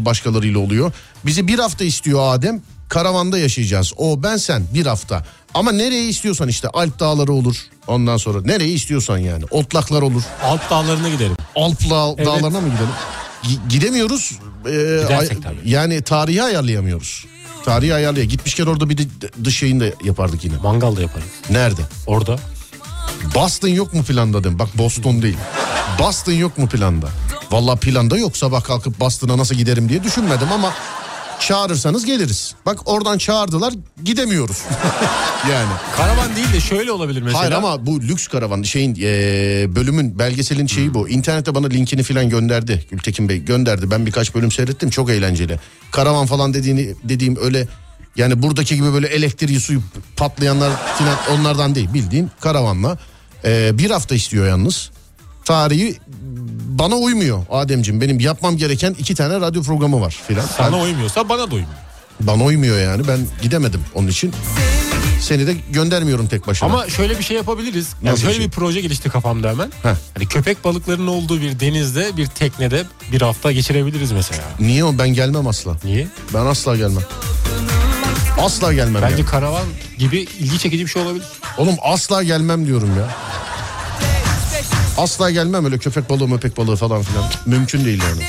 başkalarıyla 0.04 0.58
oluyor. 0.58 0.92
Bizi 1.26 1.48
bir 1.48 1.58
hafta 1.58 1.84
istiyor 1.84 2.20
Adem. 2.22 2.62
Karavanda 2.88 3.38
yaşayacağız. 3.38 3.92
O 3.96 4.22
ben 4.22 4.36
sen 4.36 4.62
bir 4.74 4.86
hafta. 4.86 5.24
Ama 5.54 5.72
nereye 5.72 6.08
istiyorsan 6.08 6.48
işte 6.48 6.68
Alp 6.68 7.00
dağları 7.00 7.32
olur. 7.32 7.56
Ondan 7.86 8.16
sonra 8.16 8.38
nereye 8.44 8.70
istiyorsan 8.70 9.18
yani. 9.18 9.44
Otlaklar 9.50 10.02
olur. 10.02 10.22
Alt 10.44 10.70
dağlarına 10.70 11.08
gidelim. 11.08 11.36
Alp 11.56 11.90
dağ- 11.90 12.14
Evet. 12.16 12.26
dağlarına 12.26 12.60
mı 12.60 12.68
gidelim? 12.68 12.88
Gi- 13.44 13.68
gidemiyoruz. 13.68 14.32
Ee, 14.66 14.70
Gidersek 15.02 15.42
tabii. 15.42 15.56
Yani 15.70 16.02
tarihi 16.02 16.42
ayarlayamıyoruz. 16.42 17.26
Tarihi 17.64 17.94
ayarlaya. 17.94 18.24
Gitmişken 18.24 18.66
orada 18.66 18.88
bir 18.90 18.98
de 18.98 19.02
dış 19.44 19.62
yayın 19.62 19.80
da 19.80 19.84
yapardık 20.04 20.44
yine. 20.44 20.56
Mangal 20.56 20.96
da 20.96 21.00
yaparız. 21.02 21.28
Nerede? 21.50 21.80
Orada. 22.06 22.38
Boston 23.34 23.68
yok 23.68 23.94
mu 23.94 24.02
planda 24.02 24.44
dedim. 24.44 24.58
Bak 24.58 24.68
Boston 24.78 25.22
değil. 25.22 25.36
Boston 25.98 26.32
yok 26.32 26.58
mu 26.58 26.68
planda? 26.68 27.08
Vallahi 27.50 27.78
planda 27.80 28.16
yok. 28.16 28.36
Sabah 28.36 28.62
kalkıp 28.64 29.00
Boston'a 29.00 29.38
nasıl 29.38 29.54
giderim 29.54 29.88
diye 29.88 30.04
düşünmedim 30.04 30.52
ama 30.52 30.72
çağırırsanız 31.40 32.04
geliriz. 32.04 32.54
Bak 32.66 32.78
oradan 32.84 33.18
çağırdılar 33.18 33.74
gidemiyoruz. 34.04 34.62
yani. 35.50 35.68
Karavan 35.96 36.36
değil 36.36 36.52
de 36.52 36.60
şöyle 36.60 36.92
olabilir 36.92 37.22
mesela. 37.22 37.40
Hayır 37.40 37.52
ama 37.52 37.86
bu 37.86 38.00
lüks 38.00 38.26
karavan 38.28 38.62
şeyin 38.62 38.94
eee, 38.94 39.74
bölümün 39.74 40.18
belgeselin 40.18 40.66
şeyi 40.66 40.94
bu. 40.94 41.08
İnternette 41.08 41.54
bana 41.54 41.66
linkini 41.66 42.02
falan 42.02 42.28
gönderdi 42.28 42.86
Gültekin 42.90 43.28
Bey 43.28 43.38
gönderdi. 43.44 43.90
Ben 43.90 44.06
birkaç 44.06 44.34
bölüm 44.34 44.50
seyrettim 44.52 44.90
çok 44.90 45.10
eğlenceli. 45.10 45.60
Karavan 45.90 46.26
falan 46.26 46.54
dediğini 46.54 46.94
dediğim 47.04 47.36
öyle 47.42 47.68
yani 48.16 48.42
buradaki 48.42 48.76
gibi 48.76 48.92
böyle 48.92 49.06
elektriği 49.06 49.60
suyu 49.60 49.82
patlayanlar 50.16 50.70
falan 50.98 51.16
onlardan 51.32 51.74
değil 51.74 51.88
bildiğin 51.94 52.30
karavanla. 52.40 52.98
Eee, 53.44 53.70
bir 53.74 53.90
hafta 53.90 54.14
istiyor 54.14 54.46
yalnız. 54.48 54.90
Tarihi 55.48 55.96
bana 56.68 56.96
uymuyor 56.96 57.42
Ademciğim. 57.50 58.00
Benim 58.00 58.20
yapmam 58.20 58.56
gereken 58.56 58.96
iki 58.98 59.14
tane 59.14 59.40
radyo 59.40 59.62
programı 59.62 60.00
var 60.00 60.18
filan. 60.28 60.44
Sana 60.56 60.80
uymuyorsa 60.80 61.28
bana 61.28 61.40
da 61.50 61.54
uymuyor. 61.54 61.76
Bana 62.20 62.44
uymuyor 62.44 62.78
yani 62.80 63.08
ben 63.08 63.20
gidemedim 63.42 63.80
onun 63.94 64.08
için. 64.08 64.32
Seni 65.20 65.46
de 65.46 65.56
göndermiyorum 65.70 66.26
tek 66.28 66.46
başına. 66.46 66.68
Ama 66.68 66.88
şöyle 66.88 67.18
bir 67.18 67.24
şey 67.24 67.36
yapabiliriz. 67.36 67.88
Yani 68.02 68.12
Nasıl 68.12 68.22
şöyle 68.22 68.36
şey? 68.36 68.46
bir 68.46 68.50
proje 68.50 68.80
gelişti 68.80 69.08
kafamda 69.10 69.48
hemen. 69.50 69.72
Heh. 69.82 69.94
Hani 70.14 70.26
köpek 70.28 70.64
balıklarının 70.64 71.06
olduğu 71.06 71.40
bir 71.40 71.60
denizde 71.60 72.16
bir 72.16 72.26
teknede 72.26 72.84
bir 73.12 73.20
hafta 73.22 73.52
geçirebiliriz 73.52 74.12
mesela. 74.12 74.42
Niye 74.60 74.84
o 74.84 74.98
ben 74.98 75.08
gelmem 75.08 75.46
asla. 75.46 75.76
Niye? 75.84 76.06
Ben 76.34 76.46
asla 76.46 76.76
gelmem. 76.76 77.02
Asla 78.40 78.72
gelmem 78.72 79.02
Bence 79.02 79.22
ya. 79.22 79.26
karavan 79.26 79.66
gibi 79.98 80.18
ilgi 80.18 80.58
çekici 80.58 80.84
bir 80.84 80.90
şey 80.90 81.02
olabilir. 81.02 81.26
Oğlum 81.58 81.74
asla 81.82 82.22
gelmem 82.22 82.66
diyorum 82.66 82.90
ya. 82.98 83.08
Asla 84.98 85.30
gelmem 85.30 85.64
öyle 85.64 85.78
köpek 85.78 86.10
balığı 86.10 86.28
möpek 86.28 86.56
balığı 86.56 86.76
falan 86.76 87.02
filan. 87.02 87.24
Mümkün 87.46 87.84
değil 87.84 88.02
yani. 88.08 88.22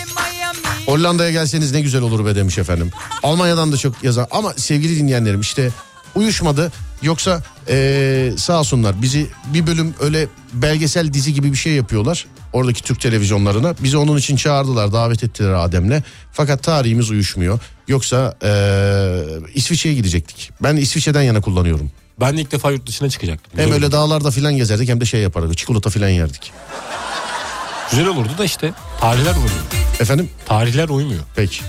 Hollanda'ya 0.86 1.32
gelseniz 1.32 1.72
ne 1.72 1.82
güzel 1.82 2.02
olur 2.02 2.26
be 2.26 2.36
demiş 2.36 2.58
efendim. 2.58 2.92
Almanya'dan 3.24 3.72
da 3.72 3.78
çok 3.78 4.04
yazan 4.04 4.28
ama 4.32 4.54
sevgili 4.54 4.98
dinleyenlerim 5.00 5.42
işte 5.42 5.70
uyuşmadı. 6.16 6.72
Yoksa 7.02 7.44
eee 7.70 8.34
sağ 8.38 8.60
olsunlar 8.60 9.02
bizi 9.02 9.28
bir 9.54 9.68
bölüm 9.68 9.94
öyle 10.00 10.28
belgesel 10.54 11.14
dizi 11.14 11.34
gibi 11.34 11.52
bir 11.52 11.58
şey 11.58 11.74
yapıyorlar. 11.74 12.26
Oradaki 12.54 12.84
Türk 12.84 13.02
televizyonlarına. 13.02 13.76
Bizi 13.84 13.98
onun 13.98 14.18
için 14.18 14.36
çağırdılar 14.36 14.94
davet 14.94 15.24
ettiler 15.24 15.50
Adem'le. 15.54 16.04
Fakat 16.32 16.64
tarihimiz 16.64 17.12
uyuşmuyor. 17.12 17.60
Yoksa 17.88 18.36
eee 18.44 19.26
İsviçre'ye 19.56 19.96
gidecektik. 19.96 20.52
Ben 20.64 20.76
İsviçre'den 20.76 21.22
yana 21.22 21.42
kullanıyorum. 21.42 21.92
Ben 22.22 22.38
de 22.38 22.42
ilk 22.42 22.52
defa 22.52 22.72
yurt 22.72 22.88
dışına 22.88 23.10
çıkacaktım. 23.10 23.54
Hem 23.60 23.72
öyle 23.72 23.86
olurdu. 23.86 23.96
dağlarda 23.96 24.32
filan 24.32 24.58
gezerdik 24.58 24.90
hem 24.90 25.02
de 25.02 25.06
şey 25.06 25.22
yapardık. 25.22 25.58
Çikolata 25.58 25.90
filan 25.90 26.10
yerdik. 26.10 26.52
Güzel 27.92 28.08
olurdu 28.08 28.30
da 28.38 28.46
işte 28.46 28.74
tarihler 29.00 29.32
uymuyor. 29.36 29.50
Efendim? 30.00 30.30
Tarihler 30.46 30.90
uymuyor. 30.90 31.22
Peki. 31.36 31.62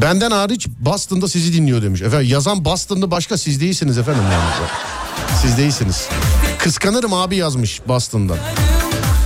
Benden 0.00 0.30
hariç 0.30 0.68
Boston'da 0.78 1.28
sizi 1.28 1.52
dinliyor 1.52 1.82
demiş. 1.82 2.02
Efendim 2.02 2.28
yazan 2.28 2.64
Boston'da 2.64 3.10
başka 3.10 3.38
siz 3.38 3.60
değilsiniz 3.60 3.98
efendim 3.98 4.22
yani. 4.32 4.68
Siz 5.42 5.58
değilsiniz. 5.58 6.08
Kıskanırım 6.58 7.14
abi 7.14 7.36
yazmış 7.36 7.80
Boston'dan. 7.88 8.38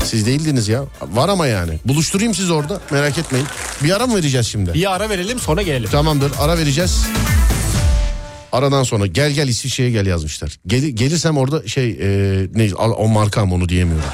Siz 0.05 0.27
değildiniz 0.27 0.69
ya. 0.69 0.85
Var 1.03 1.29
ama 1.29 1.47
yani. 1.47 1.79
Buluşturayım 1.85 2.35
sizi 2.35 2.53
orada 2.53 2.81
merak 2.91 3.19
etmeyin. 3.19 3.47
Bir 3.85 3.97
ara 3.97 4.07
mı 4.07 4.17
vereceğiz 4.17 4.47
şimdi? 4.47 4.75
Bir 4.75 4.95
ara 4.95 5.09
verelim 5.09 5.41
sonra 5.41 5.63
gelelim. 5.63 5.91
Tamamdır 5.91 6.33
ara 6.41 6.59
vereceğiz. 6.59 7.07
Aradan 8.53 8.83
sonra 8.83 9.07
gel 9.07 9.31
gel 9.31 9.49
İsviçre'ye 9.49 9.91
gel 9.91 10.07
yazmışlar. 10.07 10.59
Gel, 10.67 10.81
gelirsem 10.85 11.37
orada 11.39 11.69
şey 11.69 11.91
e, 11.91 12.49
ne 12.55 12.71
al- 12.79 12.95
o 12.97 13.09
markam 13.09 13.53
onu 13.53 13.69
diyemiyorum. 13.69 14.09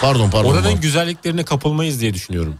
Pardon 0.00 0.30
pardon. 0.30 0.50
Oranın 0.50 0.62
pardon. 0.62 0.80
güzelliklerine 0.80 1.44
kapılmayız 1.44 2.00
diye 2.00 2.14
düşünüyorum. 2.14 2.54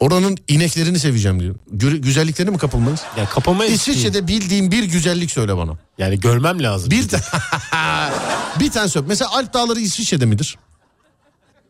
Oranın 0.00 0.38
ineklerini 0.48 0.98
seveceğim 0.98 1.40
diyor. 1.40 1.54
Gü- 1.76 1.96
güzelliklerine 1.96 2.50
mi 2.52 2.58
kapılmayız? 2.58 3.00
Ya 3.18 3.26
kapılmayız. 3.28 3.72
İsviçre'de 3.74 4.28
bildiğin 4.28 4.70
bir 4.70 4.84
güzellik 4.84 5.30
söyle 5.30 5.56
bana. 5.56 5.72
Yani 5.98 6.20
görmem 6.20 6.62
lazım. 6.62 6.90
Bir 6.90 7.04
bir 8.60 8.70
tane 8.70 8.88
söyle. 8.88 9.06
Mesela 9.08 9.30
Alp 9.32 9.54
Dağları 9.54 9.80
İsviçre'de 9.80 10.26
midir? 10.26 10.58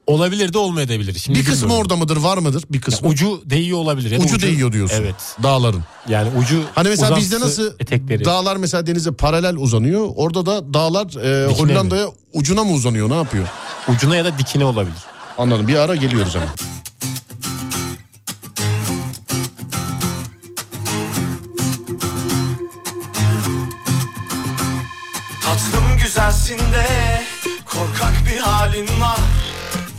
Olabilir 0.07 0.53
de 0.53 0.59
olmayabilir. 0.59 1.19
Şimdi 1.19 1.39
Bir 1.39 1.45
kısmı 1.45 1.63
bilmiyorum. 1.63 1.83
orada 1.83 1.97
mıdır 1.97 2.17
var 2.17 2.39
mıdır? 2.39 2.65
Bir 2.71 2.75
Ya 2.79 2.81
kısmı. 2.81 3.09
ucu 3.09 3.43
değiyor 3.45 3.79
olabilir. 3.79 4.11
Ya 4.11 4.21
da 4.21 4.25
ucu 4.25 4.41
değiyor 4.41 4.73
diyorsun. 4.73 4.97
Evet. 5.03 5.15
Dağların. 5.43 5.85
Yani 6.09 6.29
ucu 6.39 6.63
Hani 6.75 6.89
mesela 6.89 7.17
bizde 7.17 7.41
nasıl 7.41 7.67
etekleri. 7.81 8.25
dağlar 8.25 8.57
mesela 8.57 8.87
denize 8.87 9.13
paralel 9.13 9.57
uzanıyor. 9.57 10.09
Orada 10.17 10.47
da 10.47 10.75
dağlar 10.75 11.07
e, 11.25 11.53
Hollanda'ya 11.53 12.07
ucuna 12.33 12.65
mı 12.65 12.73
uzanıyor 12.73 13.11
ne 13.11 13.15
yapıyor? 13.15 13.47
ucuna 13.89 14.17
ya 14.17 14.25
da 14.25 14.39
dikine 14.39 14.65
olabilir. 14.65 14.97
Anladım 15.39 15.69
bir 15.69 15.77
ara 15.77 15.97
geliyoruz 15.97 16.35
hemen. 16.35 16.49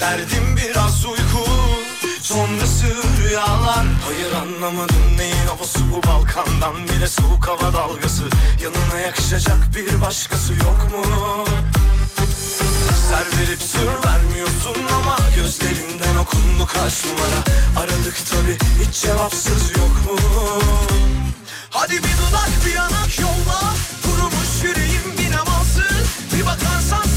Derdim 0.04 0.58
biraz 0.58 1.06
uyku 1.06 1.46
sonrası 2.22 2.88
rüyalar. 3.22 3.86
Hayır 4.06 4.34
anlamadım 4.34 5.18
neyin 5.18 5.48
havası 5.48 5.80
bu 5.92 6.08
Balkan'dan. 6.08 6.88
Bile 6.88 7.08
soğuk 7.08 7.48
hava 7.48 7.74
dalgası. 7.74 8.24
Yanına 8.64 9.00
yakışacak 9.00 9.58
bir 9.76 10.02
başkası 10.02 10.54
yok 10.54 10.88
mu? 10.92 11.06
Ser 13.10 13.40
verip 13.40 13.62
sır 13.62 14.10
vermiyorsun 14.10 14.76
ama 14.96 15.18
gözlerinden 15.36 16.16
okundu 16.16 16.66
kaç 16.74 17.06
numara. 17.06 17.42
Aradık 17.78 18.16
tabi 18.32 18.58
hiç 18.84 19.02
cevapsız 19.02 19.72
yok 19.78 19.96
mu? 20.06 20.20
Hadi 21.70 21.94
bir 21.94 22.18
dudak 22.18 22.50
bir 22.66 22.74
yanak 22.74 23.20
yolla. 23.20 23.74
Kurumuş 24.04 24.64
yüreğim 24.64 25.18
bin 25.18 25.34
amansın 25.34 25.96
Bir 26.34 26.46
bakarsan 26.46 27.13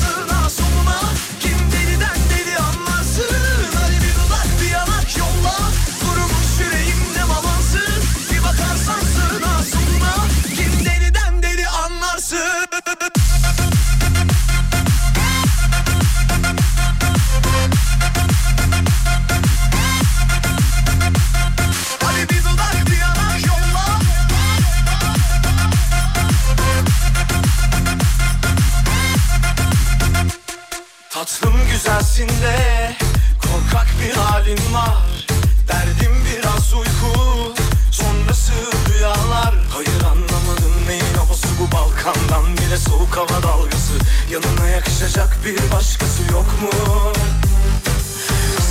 Tatlım 31.26 31.54
güzelsin 31.72 32.28
de 32.28 32.96
korkak 33.42 33.86
bir 34.02 34.14
halin 34.16 34.74
var. 34.74 35.26
Derdim 35.68 36.14
biraz 36.26 36.74
uyku 36.74 37.54
sonrası 37.90 38.52
rüyalar. 38.88 39.54
Hayır 39.74 40.02
anlamadım 40.10 40.86
neyin 40.88 41.14
havası. 41.14 41.46
Bu 41.60 41.72
Balkan'dan 41.76 42.56
bile 42.56 42.76
soğuk 42.76 43.16
hava 43.16 43.42
dalgası. 43.42 43.92
Yanına 44.30 44.68
yakışacak 44.68 45.38
bir 45.44 45.72
başkası 45.72 46.22
yok 46.32 46.46
mu? 46.62 47.12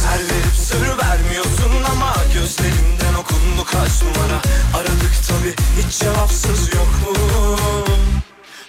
Ser 0.01 0.19
verip 0.19 0.55
sır 0.63 0.97
vermiyorsun 0.97 1.83
ama 1.91 2.15
gözlerimden 2.33 3.13
okundu 3.13 3.65
kaç 3.65 4.01
numara. 4.03 4.41
Aradık 4.77 5.13
tabi 5.27 5.55
hiç 5.81 5.99
cevapsız 5.99 6.73
yok 6.73 6.89
mu? 7.01 7.15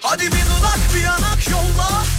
Hadi 0.01 0.27
bir 0.27 0.45
dudak 0.47 0.79
bir 0.95 1.01
yanak 1.01 1.49
yolla 1.51 2.16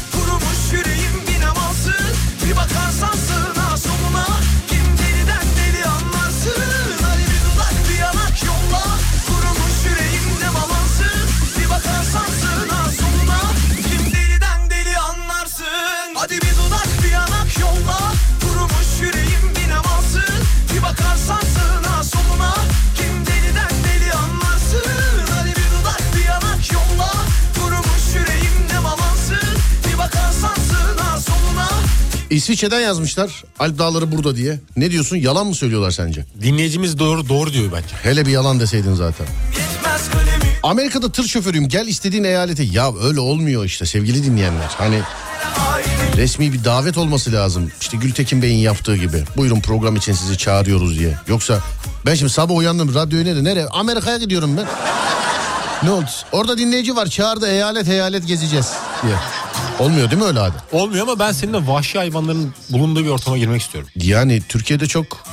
İsviçre'den 32.38 32.80
yazmışlar 32.80 33.44
Alp 33.60 33.80
Dağları 33.80 34.12
burada 34.12 34.36
diye. 34.36 34.60
Ne 34.78 34.92
diyorsun 34.92 35.18
yalan 35.18 35.48
mı 35.48 35.56
söylüyorlar 35.56 35.92
sence? 35.92 36.26
Dinleyicimiz 36.42 37.00
doğru 37.00 37.30
doğru 37.30 37.54
diyor 37.54 37.72
bence. 37.72 37.96
Hele 38.04 38.26
bir 38.26 38.32
yalan 38.32 38.60
deseydin 38.60 38.94
zaten. 38.94 39.28
Amerika'da 40.64 41.12
tır 41.12 41.28
şoförüyüm 41.28 41.68
gel 41.68 41.88
istediğin 41.88 42.24
eyalete. 42.24 42.64
Ya 42.64 42.92
öyle 43.04 43.20
olmuyor 43.20 43.66
işte 43.66 43.86
sevgili 43.86 44.24
dinleyenler. 44.24 44.70
Hani 44.78 45.02
resmi 46.18 46.54
bir 46.54 46.64
davet 46.64 46.98
olması 46.98 47.32
lazım. 47.32 47.72
İşte 47.82 47.98
Gültekin 47.98 48.42
Bey'in 48.42 48.58
yaptığı 48.58 48.96
gibi. 48.96 49.24
Buyurun 49.38 49.62
program 49.62 49.96
için 49.96 50.14
sizi 50.14 50.38
çağırıyoruz 50.38 51.00
diye. 51.00 51.18
Yoksa 51.28 51.60
ben 52.06 52.16
şimdi 52.16 52.32
sabah 52.32 52.56
uyandım 52.56 52.96
radyoya 52.96 53.24
nereye? 53.24 53.44
Nereye? 53.44 53.68
Amerika'ya 53.68 54.18
gidiyorum 54.18 54.58
ben. 54.58 54.66
Ne 55.84 55.92
oldu? 55.92 56.10
Orada 56.32 56.58
dinleyici 56.58 56.96
var 56.96 57.08
çağırdı 57.08 57.48
eyalet 57.48 57.88
eyalet 57.88 58.28
gezeceğiz 58.28 58.68
diye. 59.04 59.16
Olmuyor 59.80 60.12
değil 60.12 60.22
mi 60.22 60.28
öyle 60.28 60.40
adet? 60.40 60.62
Olmuyor 60.72 61.04
ama 61.08 61.20
ben 61.20 61.32
seninle 61.32 61.68
vahşi 61.68 61.98
hayvanların 61.98 62.54
bulunduğu 62.70 63.04
bir 63.04 63.10
ortama 63.10 63.38
girmek 63.38 63.62
istiyorum. 63.62 63.90
Yani 63.96 64.42
Türkiye'de 64.50 64.88
çok 64.88 65.24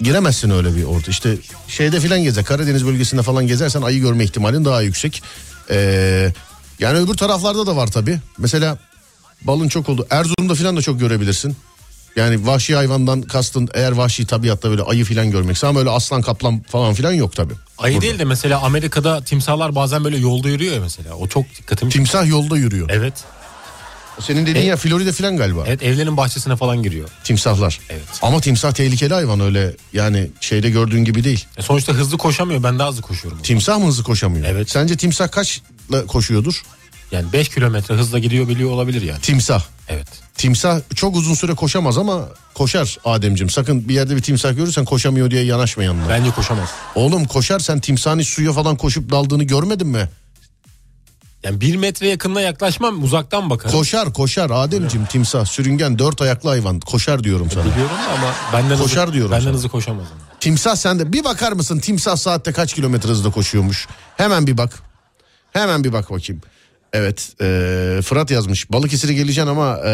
giremezsin 0.00 0.50
öyle 0.50 0.76
bir 0.76 0.84
orta. 0.84 1.10
İşte 1.10 1.36
şeyde 1.68 2.00
filan 2.00 2.22
gezer 2.22 2.44
Karadeniz 2.44 2.86
bölgesinde 2.86 3.22
falan 3.22 3.46
gezersen 3.46 3.82
ayı 3.82 4.00
görme 4.00 4.24
ihtimalin 4.24 4.64
daha 4.64 4.82
yüksek. 4.82 5.22
Ee, 5.70 6.32
yani 6.78 6.98
öbür 6.98 7.14
taraflarda 7.14 7.66
da 7.66 7.76
var 7.76 7.86
tabii. 7.86 8.20
Mesela 8.38 8.78
balın 9.42 9.68
çok 9.68 9.88
oldu. 9.88 10.06
Erzurum'da 10.10 10.54
filan 10.54 10.76
da 10.76 10.82
çok 10.82 11.00
görebilirsin. 11.00 11.56
Yani 12.16 12.46
vahşi 12.46 12.74
hayvandan 12.74 13.22
kastın 13.22 13.68
eğer 13.74 13.92
vahşi 13.92 14.26
tabiatta 14.26 14.70
böyle 14.70 14.82
ayı 14.82 15.04
falan 15.04 15.30
görmekse 15.30 15.66
ama 15.66 15.80
öyle 15.80 15.90
aslan 15.90 16.22
kaplan 16.22 16.60
falan 16.62 16.94
filan 16.94 17.12
yok 17.12 17.36
tabii. 17.36 17.54
Ayı 17.78 17.94
Burada. 17.94 18.06
değil 18.06 18.18
de 18.18 18.24
mesela 18.24 18.60
Amerika'da 18.62 19.24
timsahlar 19.24 19.74
bazen 19.74 20.04
böyle 20.04 20.16
yolda 20.16 20.48
yürüyor 20.48 20.74
ya 20.74 20.80
mesela. 20.80 21.14
O 21.14 21.28
çok 21.28 21.44
dikkatimi. 21.58 21.92
Timsah 21.92 22.26
yolda 22.26 22.56
yürüyor. 22.56 22.90
Evet. 22.92 23.14
Senin 24.20 24.46
dediğin 24.46 24.64
E- 24.66 24.68
ya 24.68 24.76
Florida 24.76 25.12
falan 25.12 25.36
galiba. 25.36 25.64
Evet 25.66 25.82
evlerin 25.82 26.16
bahçesine 26.16 26.56
falan 26.56 26.82
giriyor. 26.82 27.08
Timsahlar. 27.24 27.80
Evet. 27.90 28.02
Ama 28.22 28.40
timsah 28.40 28.72
tehlikeli 28.72 29.14
hayvan 29.14 29.40
öyle 29.40 29.76
yani 29.92 30.30
şeyde 30.40 30.70
gördüğün 30.70 31.04
gibi 31.04 31.24
değil. 31.24 31.46
E 31.56 31.62
sonuçta 31.62 31.92
hızlı 31.92 32.18
koşamıyor. 32.18 32.62
Ben 32.62 32.78
daha 32.78 32.88
hızlı 32.88 33.02
koşuyorum. 33.02 33.42
Timsah 33.42 33.78
mı 33.78 33.86
hızlı 33.86 34.04
koşamıyor? 34.04 34.46
Evet. 34.48 34.70
Sence 34.70 34.96
timsah 34.96 35.30
kaçla 35.30 36.06
koşuyordur? 36.06 36.62
Yani 37.12 37.32
5 37.32 37.48
kilometre 37.48 37.94
hızla 37.94 38.18
gidiyor 38.18 38.48
biliyor 38.48 38.70
olabilir 38.70 39.02
yani. 39.02 39.20
Timsah. 39.20 39.62
Evet. 39.88 40.08
Timsah 40.36 40.80
çok 40.94 41.16
uzun 41.16 41.34
süre 41.34 41.54
koşamaz 41.54 41.98
ama 41.98 42.28
koşar 42.54 42.98
Ademcim. 43.04 43.50
Sakın 43.50 43.88
bir 43.88 43.94
yerde 43.94 44.16
bir 44.16 44.22
timsah 44.22 44.56
görürsen 44.56 44.84
koşamıyor 44.84 45.30
diye 45.30 45.44
yanaşma 45.44 45.84
yanına. 45.84 46.08
Bence 46.08 46.30
koşamaz. 46.30 46.68
Oğlum 46.94 47.24
koşar 47.24 47.58
sen 47.58 47.80
timsahın 47.80 48.18
hiç 48.18 48.28
suya 48.28 48.52
falan 48.52 48.76
koşup 48.76 49.10
daldığını 49.10 49.44
görmedin 49.44 49.86
mi? 49.86 50.08
Yani 51.42 51.60
bir 51.60 51.76
metre 51.76 52.08
yakınına 52.08 52.40
yaklaşmam 52.40 53.02
uzaktan 53.02 53.50
bakarım. 53.50 53.76
Koşar 53.78 54.12
koşar 54.12 54.50
Ademcim 54.54 55.06
timsah 55.06 55.44
sürüngen 55.44 55.98
dört 55.98 56.22
ayaklı 56.22 56.48
hayvan 56.48 56.80
koşar 56.80 57.24
diyorum 57.24 57.50
sana. 57.50 57.64
Biliyorum 57.64 57.96
da 58.06 58.12
ama 58.12 58.34
benden 58.52 58.78
Koşar 58.78 59.02
hızlı, 59.02 59.12
diyorum 59.14 59.32
Benden 59.32 59.44
sana. 59.44 59.54
hızlı 59.54 59.68
koşamaz. 59.68 60.06
ama. 60.12 60.20
Timsah 60.40 60.76
sende 60.76 61.12
bir 61.12 61.24
bakar 61.24 61.52
mısın 61.52 61.78
timsah 61.78 62.16
saatte 62.16 62.52
kaç 62.52 62.74
kilometre 62.74 63.08
hızla 63.08 63.30
koşuyormuş? 63.30 63.88
Hemen 64.16 64.46
bir 64.46 64.58
bak. 64.58 64.82
Hemen 65.52 65.84
bir 65.84 65.92
bak 65.92 66.10
bakayım. 66.10 66.42
Evet 66.92 67.32
eee, 67.40 68.02
Fırat 68.02 68.30
yazmış 68.30 68.72
Balıkesir'e 68.72 69.12
geleceksin 69.14 69.50
ama 69.50 69.76
eee, 69.84 69.90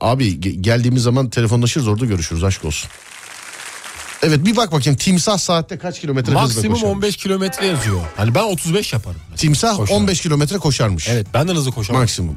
abi 0.00 0.28
ge- 0.28 0.60
geldiğimiz 0.60 1.02
zaman 1.02 1.30
telefonlaşırız 1.30 1.88
orada 1.88 2.04
görüşürüz 2.06 2.44
aşk 2.44 2.64
olsun. 2.64 2.90
Evet 4.22 4.44
bir 4.46 4.56
bak 4.56 4.72
bakayım 4.72 4.96
timsah 4.98 5.38
saatte 5.38 5.78
kaç 5.78 6.00
kilometre 6.00 6.32
hızla 6.32 6.40
Maksimum 6.42 6.72
koşar? 6.74 6.88
15 6.88 7.16
kilometre 7.16 7.66
yazıyor. 7.66 8.00
Hani 8.16 8.34
ben 8.34 8.42
35 8.42 8.92
yaparım. 8.92 9.16
mesela. 9.30 9.36
Timsah 9.36 9.76
Koşar. 9.76 9.94
15 9.96 10.20
kilometre 10.20 10.58
koşarmış. 10.58 11.08
Evet 11.08 11.26
benden 11.34 11.54
hızlı 11.54 11.72
koşamaz. 11.72 12.00
Maksimum. 12.00 12.36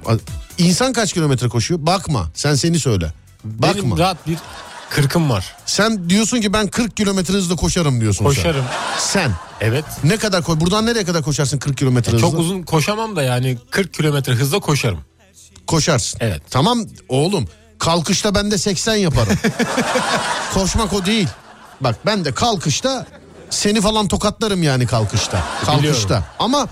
İnsan 0.57 0.93
kaç 0.93 1.13
kilometre 1.13 1.47
koşuyor? 1.47 1.79
Bakma 1.85 2.31
sen 2.33 2.55
seni 2.55 2.79
söyle. 2.79 3.13
Bakma. 3.43 3.73
Benim 3.83 3.97
rahat 3.97 4.27
bir 4.27 4.37
kırkım 4.89 5.29
var. 5.29 5.55
Sen 5.65 6.09
diyorsun 6.09 6.41
ki 6.41 6.53
ben 6.53 6.67
40 6.67 6.97
kilometre 6.97 7.33
hızla 7.33 7.55
koşarım 7.55 8.01
diyorsun 8.01 8.25
sen. 8.25 8.35
Koşarım. 8.35 8.65
Sen. 8.99 9.31
Evet. 9.61 9.85
Ne 10.03 10.17
kadar 10.17 10.43
koy? 10.43 10.59
Buradan 10.59 10.85
nereye 10.85 11.05
kadar 11.05 11.23
koşarsın 11.23 11.57
40 11.57 11.77
kilometre 11.77 12.11
hızla? 12.11 12.27
Çok 12.29 12.39
uzun 12.39 12.63
koşamam 12.63 13.15
da 13.15 13.23
yani 13.23 13.57
40 13.71 13.93
kilometre 13.93 14.33
hızla 14.33 14.59
koşarım. 14.59 14.99
Koşarsın. 15.67 16.17
Evet. 16.21 16.41
Tamam 16.49 16.79
oğlum. 17.09 17.47
Kalkışta 17.79 18.35
ben 18.35 18.51
de 18.51 18.57
80 18.57 18.95
yaparım. 18.95 19.37
Koşmak 20.53 20.93
o 20.93 21.05
değil. 21.05 21.27
Bak 21.81 21.95
ben 22.05 22.25
de 22.25 22.33
kalkışta 22.33 23.05
seni 23.49 23.81
falan 23.81 24.07
tokatlarım 24.07 24.63
yani 24.63 24.87
kalkışta. 24.87 25.43
Kalkışta. 25.65 25.81
Biliyorum. 26.05 26.23
Ama 26.39 26.67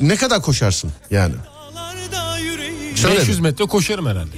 ne 0.00 0.16
kadar 0.16 0.42
koşarsın 0.42 0.92
yani? 1.10 1.34
Söyle 2.96 3.18
500 3.18 3.38
bir. 3.38 3.42
metre 3.42 3.64
koşarım 3.66 4.06
herhalde. 4.06 4.30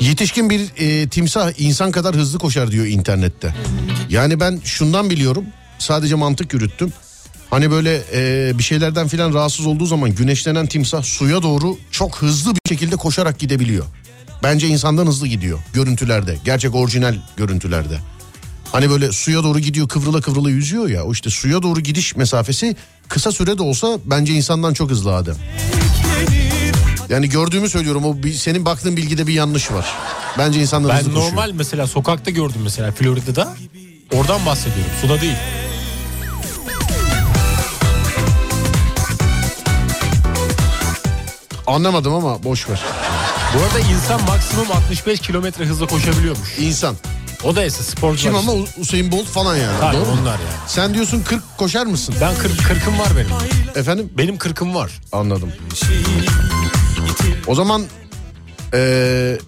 Yetişkin 0.00 0.50
bir 0.50 0.60
e, 0.76 1.08
timsah 1.08 1.52
insan 1.58 1.90
kadar 1.92 2.14
hızlı 2.16 2.38
koşar 2.38 2.70
diyor 2.70 2.86
internette. 2.86 3.54
Yani 4.08 4.40
ben 4.40 4.60
şundan 4.64 5.10
biliyorum. 5.10 5.44
Sadece 5.78 6.14
mantık 6.14 6.52
yürüttüm. 6.54 6.92
Hani 7.50 7.70
böyle 7.70 8.02
e, 8.14 8.52
bir 8.58 8.62
şeylerden 8.62 9.08
filan 9.08 9.34
rahatsız 9.34 9.66
olduğu 9.66 9.86
zaman 9.86 10.14
güneşlenen 10.14 10.66
timsah 10.66 11.02
suya 11.02 11.42
doğru 11.42 11.78
çok 11.90 12.16
hızlı 12.16 12.54
bir 12.54 12.68
şekilde 12.68 12.96
koşarak 12.96 13.38
gidebiliyor. 13.38 13.84
Bence 14.42 14.66
insandan 14.66 15.06
hızlı 15.06 15.26
gidiyor 15.26 15.58
görüntülerde. 15.72 16.36
Gerçek 16.44 16.74
orijinal 16.74 17.14
görüntülerde. 17.36 17.98
Hani 18.72 18.90
böyle 18.90 19.12
suya 19.12 19.42
doğru 19.42 19.58
gidiyor 19.58 19.88
kıvrıla 19.88 20.20
kıvrıla 20.20 20.50
yüzüyor 20.50 20.88
ya. 20.88 21.04
O 21.04 21.12
işte 21.12 21.30
suya 21.30 21.62
doğru 21.62 21.80
gidiş 21.80 22.16
mesafesi 22.16 22.76
kısa 23.08 23.32
sürede 23.32 23.62
olsa 23.62 23.98
bence 24.04 24.32
insandan 24.32 24.72
çok 24.72 24.90
hızlı 24.90 25.14
Adem. 25.14 25.36
Yani 27.12 27.28
gördüğümü 27.28 27.68
söylüyorum 27.68 28.04
o 28.04 28.22
bir, 28.22 28.32
senin 28.32 28.64
baktığın 28.64 28.96
bilgide 28.96 29.26
bir 29.26 29.32
yanlış 29.32 29.72
var. 29.72 29.86
Bence 30.38 30.60
insandan 30.60 30.96
hızlı 30.96 31.14
Ben 31.14 31.20
normal 31.20 31.50
mesela 31.54 31.86
sokakta 31.86 32.30
gördüm 32.30 32.60
mesela 32.64 32.92
Florida'da. 32.92 33.54
Oradan 34.12 34.46
bahsediyorum. 34.46 34.92
Suda 35.00 35.20
değil. 35.20 35.36
Anlamadım 41.66 42.14
ama 42.14 42.42
boş 42.44 42.68
ver. 42.68 42.80
Bu 43.54 43.62
arada 43.62 43.80
insan 43.80 44.22
maksimum 44.22 44.70
65 44.72 45.20
kilometre 45.20 45.64
hızla 45.64 45.86
koşabiliyormuş. 45.86 46.58
İnsan. 46.58 46.96
O 47.44 47.56
da 47.56 47.64
esas 47.64 47.86
sporcular. 47.86 48.16
Kim 48.16 48.40
işte. 48.40 48.52
ama 48.52 48.64
Usain 48.78 49.12
Bolt 49.12 49.26
falan 49.26 49.56
yani. 49.56 49.80
Tabii 49.80 49.96
Doğru 49.96 50.04
mu? 50.04 50.18
onlar 50.22 50.32
yani. 50.32 50.40
Sen 50.66 50.94
diyorsun 50.94 51.22
40 51.22 51.42
koşar 51.58 51.86
mısın? 51.86 52.14
Ben 52.20 52.34
40 52.36 52.64
kırkım 52.64 52.98
var 52.98 53.08
benim. 53.16 53.30
Efendim? 53.76 54.12
Benim 54.18 54.38
kırkım 54.38 54.74
var. 54.74 54.90
Anladım. 55.12 55.52
O 57.46 57.54
zaman 57.54 57.82
eee 58.74 59.38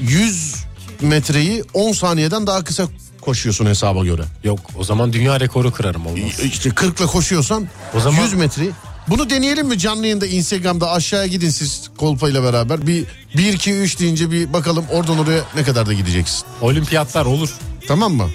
100 0.00 0.54
metreyi 1.00 1.64
10 1.74 1.92
saniyeden 1.92 2.46
daha 2.46 2.64
kısa 2.64 2.84
koşuyorsun 3.20 3.66
hesaba 3.66 4.04
göre. 4.04 4.22
Yok 4.44 4.58
o 4.78 4.84
zaman 4.84 5.12
dünya 5.12 5.40
rekoru 5.40 5.72
kırarım 5.72 6.06
olmaz. 6.06 6.40
İşte 6.44 6.70
40 6.70 6.98
ile 7.00 7.06
koşuyorsan 7.06 7.68
O 7.94 8.00
zaman- 8.00 8.22
100 8.22 8.34
metre. 8.34 8.64
Bunu 9.08 9.30
deneyelim 9.30 9.66
mi 9.68 9.78
canlı 9.78 10.02
yayında 10.02 10.26
Instagram'da 10.26 10.90
aşağıya 10.90 11.26
gidin 11.26 11.50
siz 11.50 11.90
kolpayla 11.96 12.42
beraber. 12.42 12.86
Bir 12.86 13.04
1 13.36 13.52
2 13.52 13.72
3 13.72 13.98
deyince 13.98 14.30
bir 14.30 14.52
bakalım 14.52 14.84
oradan 14.90 15.18
oraya 15.18 15.40
ne 15.56 15.62
kadar 15.62 15.86
da 15.86 15.92
gideceksin. 15.92 16.44
Olimpiyatlar 16.60 17.26
olur. 17.26 17.50
Tamam 17.88 18.12
mı? 18.14 18.28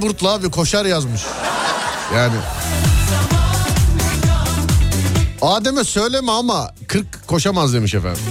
Bayburtlu 0.00 0.28
abi 0.28 0.50
koşar 0.50 0.84
yazmış. 0.84 1.22
Yani. 2.14 2.34
Adem'e 5.42 5.84
söyleme 5.84 6.32
ama 6.32 6.70
40 6.88 7.26
koşamaz 7.26 7.74
demiş 7.74 7.94
efendim. 7.94 8.22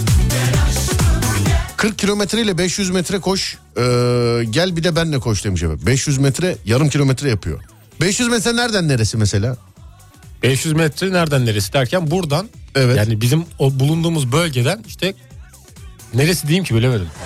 40 1.77 1.97
kilometre 1.97 2.41
ile 2.41 2.57
500 2.57 2.89
metre 2.89 3.19
koş. 3.19 3.57
ee, 3.77 3.81
gel 4.49 4.75
bir 4.75 4.83
de 4.83 4.95
benle 4.95 5.19
koş 5.19 5.45
demiş 5.45 5.63
efendim. 5.63 5.85
500 5.85 6.17
metre 6.17 6.57
yarım 6.65 6.89
kilometre 6.89 7.29
yapıyor. 7.29 7.59
500 8.01 8.29
metre 8.29 8.55
nereden 8.55 8.87
neresi 8.87 9.17
mesela? 9.17 9.57
500 10.43 10.73
metre 10.75 11.11
nereden 11.11 11.45
neresi 11.45 11.73
derken 11.73 12.11
buradan 12.11 12.49
Evet. 12.75 12.97
yani 12.97 13.21
bizim 13.21 13.45
o 13.59 13.79
bulunduğumuz 13.79 14.31
bölgeden 14.31 14.83
işte 14.87 15.13
neresi 16.13 16.47
diyeyim 16.47 16.63
ki 16.63 16.75
bilemedim. 16.75 17.07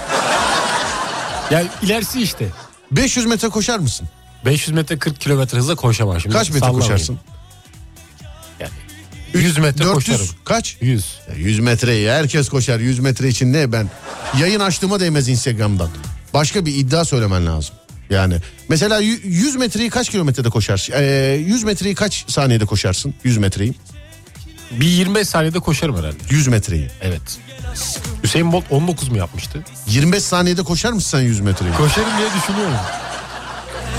Yani 1.52 1.68
ilerisi 1.82 2.22
işte. 2.22 2.48
500 2.92 3.26
metre 3.26 3.50
koşar 3.50 3.80
mısın? 3.80 4.08
500 4.46 4.76
metre 4.76 5.00
40 5.00 5.20
kilometre 5.20 5.58
hızla 5.58 5.76
koşamam 5.76 6.22
şimdi. 6.22 6.36
Kaç 6.36 6.48
metre 6.50 6.60
Sallamayın. 6.60 6.82
koşarsın? 6.82 7.20
Yani 8.60 8.72
100 9.34 9.58
metre 9.58 9.84
400 9.84 9.94
koşarım. 10.18 10.28
kaç? 10.46 10.78
100. 10.82 11.06
Ya 11.30 11.36
100 11.36 11.60
metreyi 11.60 12.10
herkes 12.12 12.50
koşar 12.50 12.80
100 12.80 13.00
metre 13.00 13.28
için 13.28 13.54
ne 13.54 13.72
ben 13.72 13.90
yayın 14.40 14.60
açtığıma 14.60 15.00
değmez 15.00 15.30
Instagram'dan. 15.30 15.90
Başka 16.34 16.66
bir 16.66 16.76
iddia 16.76 17.06
söylemen 17.06 17.46
lazım. 17.46 17.76
Yani 18.10 18.36
mesela 18.70 19.00
y- 19.00 19.20
100 19.24 19.56
metreyi 19.56 19.90
kaç 19.90 20.10
kilometrede 20.10 20.50
koşarsın? 20.50 20.94
Ee, 20.98 21.04
100 21.48 21.64
metreyi 21.64 21.96
kaç 21.96 22.26
saniyede 22.32 22.66
koşarsın? 22.66 23.14
100 23.24 23.38
metreyi. 23.38 23.74
Bir 24.72 24.86
25 24.88 25.28
saniyede 25.28 25.60
koşarım 25.60 25.98
herhalde. 25.98 26.18
100 26.30 26.48
metreyi. 26.48 26.88
Evet. 27.02 27.22
Hüseyin 28.24 28.52
Bolt 28.52 28.66
19 28.70 29.10
mu 29.10 29.18
yapmıştı? 29.18 29.64
25 29.88 30.24
saniyede 30.24 30.64
koşar 30.64 30.92
mısın 30.92 31.10
sen 31.18 31.22
100 31.24 31.40
metreyi? 31.40 31.74
Koşarım 31.74 32.10
diye 32.18 32.28
düşünüyorum. 32.42 32.76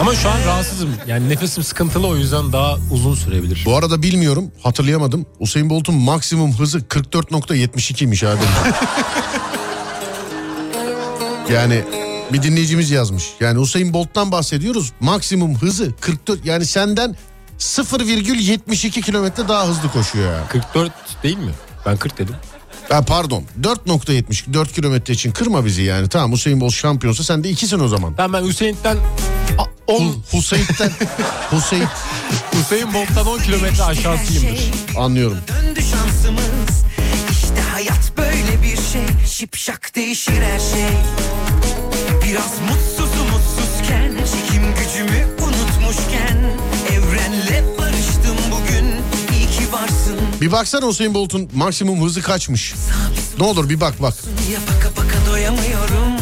Ama 0.00 0.14
şu 0.14 0.30
an 0.30 0.44
rahatsızım. 0.46 0.90
Yani 1.06 1.28
nefesim 1.28 1.64
sıkıntılı 1.64 2.06
o 2.06 2.16
yüzden 2.16 2.52
daha 2.52 2.76
uzun 2.90 3.14
sürebilir. 3.14 3.62
Bu 3.66 3.76
arada 3.76 4.02
bilmiyorum 4.02 4.52
hatırlayamadım. 4.62 5.26
Usain 5.38 5.70
Bolt'un 5.70 5.94
maksimum 5.94 6.58
hızı 6.58 6.78
44.72'ymiş 6.78 8.28
abi. 8.28 8.40
yani 11.52 11.84
bir 12.32 12.42
dinleyicimiz 12.42 12.90
yazmış. 12.90 13.24
Yani 13.40 13.58
Usain 13.58 13.92
Bolt'tan 13.92 14.32
bahsediyoruz. 14.32 14.92
Maksimum 15.00 15.54
hızı 15.54 15.92
44 16.00 16.46
yani 16.46 16.66
senden 16.66 17.16
0,72 17.58 19.00
kilometre 19.02 19.48
daha 19.48 19.66
hızlı 19.68 19.92
koşuyor 19.92 20.32
yani. 20.32 20.48
44 20.48 20.92
değil 21.22 21.38
mi? 21.38 21.52
Ben 21.86 21.96
40 21.96 22.18
dedim. 22.18 22.34
Ha, 22.88 23.02
pardon 23.02 23.44
4.70 23.62 24.52
4 24.54 24.72
kilometre 24.72 25.14
için 25.14 25.30
kırma 25.32 25.64
bizi 25.64 25.82
yani. 25.82 26.08
Tamam 26.08 26.32
Hüseyin 26.32 26.60
Bolt 26.60 26.72
şampiyonsa 26.72 27.24
sen 27.24 27.44
de 27.44 27.50
ikisin 27.50 27.80
o 27.80 27.88
zaman. 27.88 28.14
Ben 28.18 28.32
ben 28.32 28.44
Hüseyin'den 28.44 28.96
10 29.86 30.00
Hu- 30.00 30.14
Hüseyin'den 30.38 30.90
Hüseyin 31.52 31.86
Hüseyin 32.54 32.94
Bolt'tan 32.94 33.26
10 33.26 33.38
kilometre 33.38 33.82
aşağısıyımdır. 33.82 34.60
anlıyorum. 34.98 35.38
Döndü 35.48 35.80
şansımız 35.82 36.84
İşte 37.30 37.60
hayat 37.72 38.12
böyle 38.16 38.62
bir 38.62 38.76
şey 38.92 39.26
Şipşak 39.26 39.92
değişir 39.94 40.32
her 40.42 40.58
şey 40.58 40.88
Biraz 42.24 42.52
mutsuzum 42.68 43.26
mutsuzken 43.32 44.12
Çekim 44.32 44.62
gücümü 44.74 45.26
unutmuşken 45.42 46.33
Bir 50.44 50.52
baksana 50.52 50.88
Hüseyin 50.88 51.14
Bolt'un 51.14 51.50
maksimum 51.54 52.04
hızı 52.04 52.22
kaçmış. 52.22 52.74
Ne 53.38 53.44
olur 53.44 53.68
bir 53.68 53.80
bak 53.80 54.02
bak. 54.02 54.14
Ya 54.52 54.58
baka 54.60 54.90
baka 54.96 55.26
doyamıyorum 55.30 56.12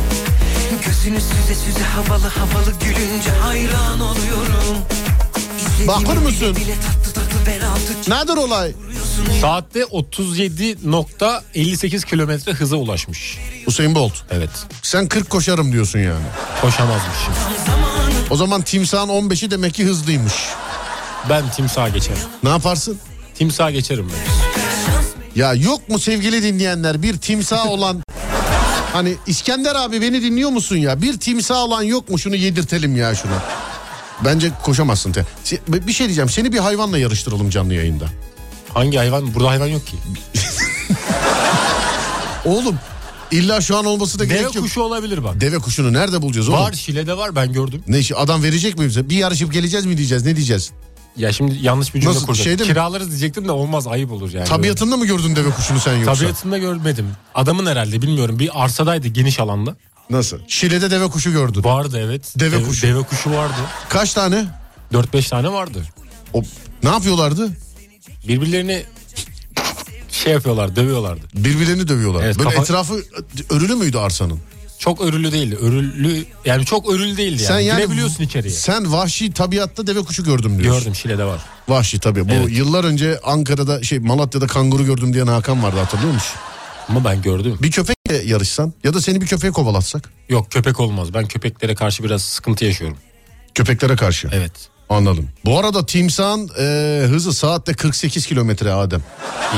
Gözünü 0.86 1.20
süze 1.20 1.54
süze 1.54 1.84
havalı 1.84 2.26
havalı 2.26 2.72
gülünce 2.84 3.30
hayran 3.30 4.00
oluyorum 4.00 4.78
Bakır 5.86 6.16
mısın? 6.16 6.56
Nedir 8.08 8.36
olay? 8.36 8.72
Saatte 9.40 9.80
37.58 9.80 12.06
kilometre 12.06 12.52
hıza 12.52 12.76
ulaşmış. 12.76 13.38
Hüseyin 13.66 13.94
Bolt. 13.94 14.12
Evet. 14.30 14.50
Sen 14.82 15.08
40 15.08 15.30
koşarım 15.30 15.72
diyorsun 15.72 15.98
yani. 15.98 16.24
Koşamazmışım. 16.60 17.34
O 18.30 18.36
zaman 18.36 18.62
timsahın 18.62 19.08
15'i 19.08 19.50
demek 19.50 19.74
ki 19.74 19.84
hızlıymış. 19.84 20.34
Ben 21.28 21.50
timsaha 21.50 21.88
geçerim. 21.88 22.22
Ne 22.42 22.48
yaparsın? 22.48 22.98
Timsaha 23.42 23.70
geçerim 23.70 24.08
ben. 24.12 25.40
Ya 25.40 25.54
yok 25.54 25.88
mu 25.88 25.98
sevgili 25.98 26.42
dinleyenler 26.42 27.02
bir 27.02 27.18
timsah 27.18 27.66
olan... 27.70 28.02
Hani 28.92 29.14
İskender 29.26 29.74
abi 29.74 30.00
beni 30.00 30.22
dinliyor 30.22 30.50
musun 30.50 30.76
ya? 30.76 31.02
Bir 31.02 31.18
timsah 31.20 31.56
olan 31.56 31.82
yok 31.82 32.10
mu? 32.10 32.18
Şunu 32.18 32.36
yedirtelim 32.36 32.96
ya 32.96 33.14
şuna. 33.14 33.42
Bence 34.24 34.50
koşamazsın. 34.62 35.12
Te. 35.12 35.24
Bir 35.68 35.92
şey 35.92 36.06
diyeceğim. 36.06 36.28
Seni 36.28 36.52
bir 36.52 36.58
hayvanla 36.58 36.98
yarıştıralım 36.98 37.50
canlı 37.50 37.74
yayında. 37.74 38.04
Hangi 38.74 38.96
hayvan? 38.98 39.34
Burada 39.34 39.48
hayvan 39.48 39.66
yok 39.66 39.86
ki. 39.86 39.96
Oğlum 42.44 42.78
illa 43.30 43.60
şu 43.60 43.76
an 43.76 43.84
olması 43.84 44.18
da 44.18 44.24
Deve 44.24 44.38
gerek 44.38 44.54
yok. 44.54 44.64
kuşu 44.64 44.80
olabilir 44.80 45.24
bak. 45.24 45.40
Deve 45.40 45.58
kuşunu 45.58 45.92
nerede 45.92 46.22
bulacağız 46.22 46.48
oğlum? 46.48 46.58
Var 46.60 46.72
Şile'de 46.72 47.16
var 47.16 47.36
ben 47.36 47.52
gördüm. 47.52 47.82
Ne 47.88 47.98
işi 47.98 48.16
adam 48.16 48.42
verecek 48.42 48.78
mi 48.78 48.86
bize? 48.86 49.08
Bir 49.10 49.16
yarışıp 49.16 49.52
geleceğiz 49.52 49.86
mi 49.86 49.96
diyeceğiz? 49.96 50.24
Ne 50.24 50.36
diyeceğiz? 50.36 50.70
Ya 51.16 51.32
şimdi 51.32 51.58
yanlış 51.62 51.94
bir 51.94 52.00
cümle 52.00 52.14
Nasıl, 52.14 52.26
kurdum. 52.26 52.46
mi? 52.52 52.56
Kiralarız 52.56 53.08
diyecektim 53.08 53.48
de 53.48 53.52
olmaz 53.52 53.86
ayıp 53.86 54.12
olur 54.12 54.32
yani. 54.32 54.44
Tabiatında 54.48 54.96
mı 54.96 55.06
gördün 55.06 55.36
deve 55.36 55.50
kuşunu 55.50 55.80
sen 55.80 55.96
yoksa? 55.96 56.14
Tabiatında 56.14 56.58
görmedim. 56.58 57.06
Adamın 57.34 57.66
herhalde 57.66 58.02
bilmiyorum. 58.02 58.38
Bir 58.38 58.64
arsadaydı 58.64 59.08
geniş 59.08 59.40
alanda. 59.40 59.76
Nasıl? 60.10 60.38
Şile'de 60.48 60.90
deve 60.90 61.06
kuşu 61.08 61.32
gördün. 61.32 61.64
Vardı 61.64 62.00
evet. 62.04 62.34
Deve 62.38 62.62
kuşu. 62.62 62.86
Deve 62.86 63.02
kuşu 63.02 63.30
vardı. 63.30 63.54
Kaç 63.88 64.14
tane? 64.14 64.44
4-5 64.92 65.28
tane 65.30 65.52
vardı. 65.52 65.82
O, 66.32 66.42
ne 66.82 66.88
yapıyorlardı? 66.88 67.50
Birbirlerini 68.28 68.82
şey 70.10 70.32
yapıyorlar, 70.32 70.76
dövüyorlardı. 70.76 71.26
Birbirlerini 71.34 71.88
dövüyorlar. 71.88 72.24
Evet, 72.24 72.38
Böyle 72.38 72.48
kafa- 72.50 72.62
etrafı 72.62 73.02
örülü 73.50 73.74
müydü 73.74 73.98
arsanın? 73.98 74.40
Çok 74.82 75.00
örülü 75.00 75.32
değildi. 75.32 75.56
Örülü 75.60 76.24
yani 76.44 76.64
çok 76.64 76.90
örülü 76.90 77.16
değildi 77.16 77.42
yani. 77.42 77.52
Sen 77.54 77.60
yani 77.60 77.76
Girebiliyorsun 77.78 78.24
içeriye. 78.24 78.54
Sen 78.54 78.92
vahşi 78.92 79.32
tabiatta 79.32 79.86
deve 79.86 80.00
kuşu 80.00 80.24
gördüm 80.24 80.58
diyorsun. 80.58 80.80
Gördüm 80.80 80.94
Şile'de 80.94 81.24
var. 81.24 81.40
Vahşi 81.68 81.98
tabii. 82.00 82.28
Bu 82.28 82.32
Evet. 82.32 82.48
yıllar 82.50 82.84
önce 82.84 83.20
Ankara'da 83.24 83.82
şey 83.82 83.98
Malatya'da 83.98 84.46
kanguru 84.46 84.84
gördüm 84.84 85.14
diyen 85.14 85.26
Hakan 85.26 85.62
vardı 85.62 85.78
hatırlıyor 85.78 86.12
musun? 86.14 86.36
Ama 86.88 87.04
ben 87.04 87.22
gördüm. 87.22 87.58
Bir 87.62 87.70
köpekle 87.70 88.16
yarışsan 88.24 88.72
ya 88.84 88.94
da 88.94 89.00
seni 89.00 89.20
bir 89.20 89.26
köpeğe 89.26 89.52
kovalatsak. 89.52 90.10
Yok 90.28 90.50
köpek 90.50 90.80
olmaz. 90.80 91.14
Ben 91.14 91.26
köpeklere 91.26 91.74
karşı 91.74 92.04
biraz 92.04 92.22
sıkıntı 92.22 92.64
yaşıyorum. 92.64 92.96
Köpeklere 93.54 93.96
karşı. 93.96 94.28
Evet. 94.32 94.52
Anladım. 94.88 95.28
Bu 95.44 95.58
arada 95.58 95.86
timsahın 95.86 96.50
e, 96.58 96.64
hızı 97.06 97.32
saatte 97.32 97.74
48 97.74 98.26
kilometre 98.26 98.72
Adem. 98.72 99.02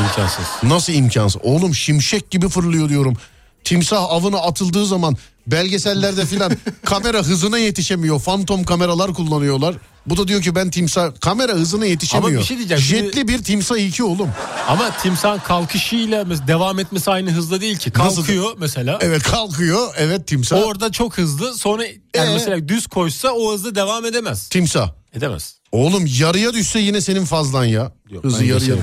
imkansız. 0.01 0.45
Nasıl 0.63 0.93
imkansız? 0.93 1.43
Oğlum 1.45 1.75
şimşek 1.75 2.31
gibi 2.31 2.49
fırlıyor 2.49 2.89
diyorum. 2.89 3.17
Timsah 3.65 4.03
avına 4.11 4.39
atıldığı 4.39 4.87
zaman 4.87 5.17
belgesellerde 5.47 6.27
filan 6.27 6.53
kamera 6.85 7.19
hızına 7.19 7.59
yetişemiyor. 7.59 8.21
Fantom 8.21 8.65
kameralar 8.65 9.15
kullanıyorlar. 9.15 9.75
Bu 10.07 10.17
da 10.17 10.29
diyor 10.29 10.43
ki 10.43 10.55
ben 10.55 10.71
timsah 10.71 11.13
kamera 11.21 11.53
hızına 11.53 11.87
yetişemiyor. 11.87 12.31
Ama 12.33 12.41
bir 12.41 12.45
şey 12.47 12.57
diyeceğim, 12.57 12.83
şimdi- 12.83 13.03
Jetli 13.05 13.29
bir 13.29 13.43
timsah 13.45 13.77
iki 13.77 14.05
oğlum. 14.05 14.29
Ama 14.69 14.91
timsahın 15.03 15.39
kalkışıyla 15.39 16.47
devam 16.47 16.79
etmesi 16.79 17.11
aynı 17.11 17.31
hızda 17.31 17.61
değil 17.61 17.79
ki. 17.79 17.91
Kalkıyor 17.91 18.55
mesela. 18.59 18.99
Evet 19.01 19.23
kalkıyor. 19.23 19.95
Evet 19.97 20.27
timsah. 20.27 20.63
Orada 20.67 20.93
çok 20.93 21.19
hızlı. 21.19 21.55
Sonra 21.59 21.85
yani 22.17 22.31
Ee? 22.31 22.33
mesela 22.35 22.69
düz 22.69 22.87
koşsa 22.87 23.31
o 23.33 23.53
hızda 23.55 23.75
devam 23.75 24.05
edemez. 24.05 24.49
Timsah. 24.49 24.91
Edemez. 25.15 25.57
Oğlum 25.73 26.05
yarıya 26.19 26.53
düşse 26.53 26.79
yine 26.79 27.01
senin 27.01 27.25
fazlan 27.25 27.65
ya. 27.65 27.93
Yok, 28.11 28.25
Hızı 28.25 28.45
yarıya. 28.45 28.75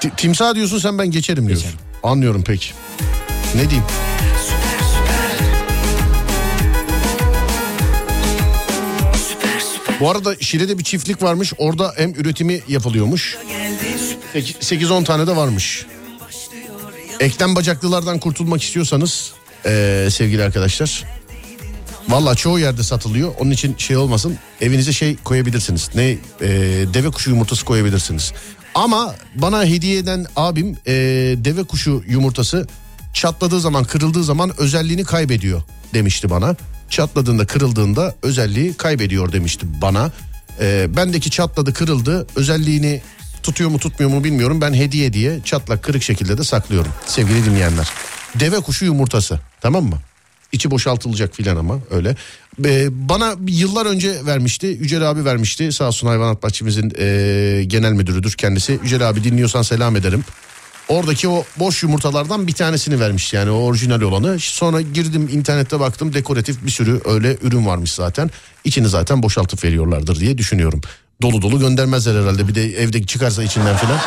Ti- 0.00 0.12
Timsah 0.16 0.54
diyorsun 0.54 0.78
sen 0.78 0.98
ben 0.98 1.10
geçerim 1.10 1.46
diyorsun. 1.48 1.66
Geçerim. 1.70 1.86
Anlıyorum 2.02 2.44
peki. 2.46 2.66
Ne 3.54 3.70
diyeyim? 3.70 3.84
Bu 10.00 10.10
arada 10.10 10.36
Şile'de 10.40 10.78
bir 10.78 10.84
çiftlik 10.84 11.22
varmış. 11.22 11.52
Orada 11.58 11.92
hem 11.96 12.10
üretimi 12.14 12.60
yapılıyormuş. 12.68 13.36
8-10 14.34 15.04
tane 15.04 15.26
de 15.26 15.36
varmış. 15.36 15.86
Eklem 17.20 17.56
bacaklılardan 17.56 18.18
kurtulmak 18.18 18.62
istiyorsanız 18.62 19.32
eee, 19.66 20.08
sevgili 20.10 20.42
arkadaşlar. 20.44 21.04
Valla 22.08 22.34
çoğu 22.34 22.58
yerde 22.58 22.82
satılıyor. 22.82 23.34
Onun 23.38 23.50
için 23.50 23.74
şey 23.78 23.96
olmasın. 23.96 24.38
Evinize 24.60 24.92
şey 24.92 25.16
koyabilirsiniz. 25.16 25.90
Ne 25.94 26.08
eee, 26.10 26.18
deve 26.94 27.10
kuşu 27.10 27.30
yumurtası 27.30 27.64
koyabilirsiniz. 27.64 28.32
Ama 28.74 29.14
bana 29.34 29.64
hediye 29.64 29.98
eden 29.98 30.26
abim 30.36 30.66
eee, 30.86 31.44
deve 31.44 31.64
kuşu 31.64 32.02
yumurtası 32.08 32.66
çatladığı 33.14 33.60
zaman 33.60 33.84
kırıldığı 33.84 34.24
zaman 34.24 34.52
özelliğini 34.60 35.04
kaybediyor 35.04 35.62
demişti 35.94 36.30
bana. 36.30 36.56
Çatladığında 36.90 37.46
kırıldığında 37.46 38.14
özelliği 38.22 38.74
kaybediyor 38.74 39.32
demişti 39.32 39.66
bana. 39.82 40.12
Eee, 40.60 40.86
bendeki 40.96 41.30
çatladı 41.30 41.72
kırıldı 41.72 42.26
özelliğini 42.36 43.02
tutuyor 43.42 43.70
mu 43.70 43.78
tutmuyor 43.78 44.10
mu 44.10 44.24
bilmiyorum. 44.24 44.60
Ben 44.60 44.74
hediye 44.74 45.12
diye 45.12 45.40
çatlak 45.44 45.82
kırık 45.82 46.02
şekilde 46.02 46.38
de 46.38 46.44
saklıyorum 46.44 46.92
sevgili 47.06 47.44
dinleyenler. 47.44 47.88
Deve 48.40 48.60
kuşu 48.60 48.84
yumurtası 48.84 49.40
tamam 49.60 49.84
mı? 49.84 49.98
İçi 50.52 50.70
boşaltılacak 50.70 51.34
filan 51.34 51.56
ama 51.56 51.78
öyle. 51.90 52.16
Ee, 52.64 53.08
bana 53.08 53.34
yıllar 53.48 53.86
önce 53.86 54.26
vermişti. 54.26 54.66
Yücel 54.66 55.10
abi 55.10 55.24
vermişti. 55.24 55.72
Sağ 55.72 55.86
olsun 55.86 56.06
hayvanat 56.06 56.42
bahçemizin 56.42 56.92
ee, 56.98 57.64
genel 57.66 57.92
müdürüdür 57.92 58.32
kendisi. 58.32 58.78
Yücel 58.82 59.08
abi 59.08 59.24
dinliyorsan 59.24 59.62
selam 59.62 59.96
ederim. 59.96 60.24
Oradaki 60.88 61.28
o 61.28 61.44
boş 61.56 61.82
yumurtalardan 61.82 62.46
bir 62.46 62.52
tanesini 62.52 63.00
vermiş 63.00 63.32
yani 63.32 63.50
o 63.50 63.54
orijinal 63.54 64.00
olanı. 64.00 64.40
Sonra 64.40 64.80
girdim 64.80 65.28
internette 65.32 65.80
baktım 65.80 66.14
dekoratif 66.14 66.64
bir 66.64 66.70
sürü 66.70 67.00
öyle 67.04 67.36
ürün 67.42 67.66
varmış 67.66 67.92
zaten. 67.92 68.30
İçini 68.64 68.88
zaten 68.88 69.22
boşaltıp 69.22 69.64
veriyorlardır 69.64 70.20
diye 70.20 70.38
düşünüyorum. 70.38 70.80
Dolu 71.22 71.42
dolu 71.42 71.58
göndermezler 71.58 72.22
herhalde 72.22 72.48
bir 72.48 72.54
de 72.54 72.82
evde 72.82 73.06
çıkarsa 73.06 73.42
içinden 73.42 73.76
filan. 73.76 73.98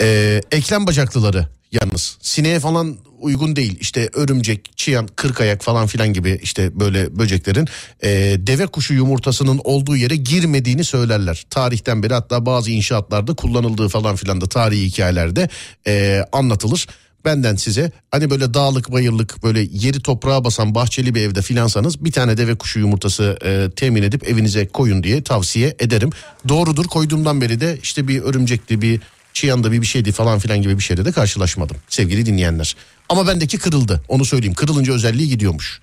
Ee, 0.00 0.42
eklem 0.50 0.86
bacaklıları 0.86 1.48
yalnız 1.72 2.18
sineğe 2.20 2.60
falan 2.60 2.96
uygun 3.20 3.56
değil 3.56 3.78
işte 3.80 4.10
örümcek, 4.12 4.70
çıyan, 4.76 5.08
kırkayak 5.16 5.62
falan 5.62 5.86
filan 5.86 6.12
gibi 6.12 6.40
işte 6.42 6.80
böyle 6.80 7.18
böceklerin 7.18 7.68
ee, 8.02 8.36
deve 8.38 8.66
kuşu 8.66 8.94
yumurtasının 8.94 9.60
olduğu 9.64 9.96
yere 9.96 10.16
girmediğini 10.16 10.84
söylerler. 10.84 11.46
Tarihten 11.50 12.02
beri 12.02 12.14
hatta 12.14 12.46
bazı 12.46 12.70
inşaatlarda 12.70 13.34
kullanıldığı 13.34 13.88
falan 13.88 14.16
filan 14.16 14.40
da 14.40 14.46
tarihi 14.46 14.86
hikayelerde 14.86 15.48
ee, 15.86 16.24
anlatılır. 16.32 16.86
Benden 17.24 17.56
size 17.56 17.92
hani 18.10 18.30
böyle 18.30 18.54
dağlık 18.54 18.92
bayırlık 18.92 19.42
böyle 19.42 19.60
yeri 19.72 20.02
toprağa 20.02 20.44
basan 20.44 20.74
bahçeli 20.74 21.14
bir 21.14 21.20
evde 21.20 21.42
filansanız 21.42 22.04
bir 22.04 22.12
tane 22.12 22.36
deve 22.36 22.54
kuşu 22.54 22.78
yumurtası 22.78 23.38
e, 23.44 23.70
temin 23.76 24.02
edip 24.02 24.28
evinize 24.28 24.66
koyun 24.66 25.02
diye 25.02 25.22
tavsiye 25.22 25.76
ederim. 25.78 26.10
Doğrudur 26.48 26.84
koyduğumdan 26.84 27.40
beri 27.40 27.60
de 27.60 27.78
işte 27.82 28.08
bir 28.08 28.22
örümcekli 28.22 28.82
bir 28.82 29.00
çiyanda 29.36 29.72
bir 29.72 29.80
bir 29.80 29.86
şeydi 29.86 30.12
falan 30.12 30.38
filan 30.38 30.62
gibi 30.62 30.78
bir 30.78 30.82
şeyde 30.82 31.04
de 31.04 31.12
karşılaşmadım 31.12 31.76
sevgili 31.88 32.26
dinleyenler. 32.26 32.76
Ama 33.08 33.26
bendeki 33.26 33.58
kırıldı 33.58 34.02
onu 34.08 34.24
söyleyeyim 34.24 34.54
kırılınca 34.54 34.92
özelliği 34.92 35.28
gidiyormuş. 35.28 35.80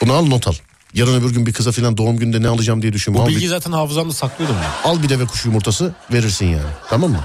Bunu 0.00 0.12
al 0.12 0.26
not 0.26 0.48
al. 0.48 0.54
Yarın 0.94 1.20
öbür 1.20 1.30
gün 1.30 1.46
bir 1.46 1.52
kıza 1.52 1.72
filan 1.72 1.96
doğum 1.96 2.16
gününde 2.16 2.42
ne 2.42 2.48
alacağım 2.48 2.82
diye 2.82 2.92
düşün. 2.92 3.14
Bu 3.14 3.22
al, 3.22 3.26
bilgiyi 3.26 3.44
bir, 3.44 3.48
zaten 3.48 3.72
hafızamda 3.72 4.12
saklıyordum 4.12 4.56
ben. 4.62 4.90
al 4.90 5.02
bir 5.02 5.08
deve 5.08 5.24
kuşu 5.26 5.48
yumurtası 5.48 5.94
verirsin 6.12 6.46
yani 6.46 6.70
tamam 6.88 7.10
mı? 7.10 7.24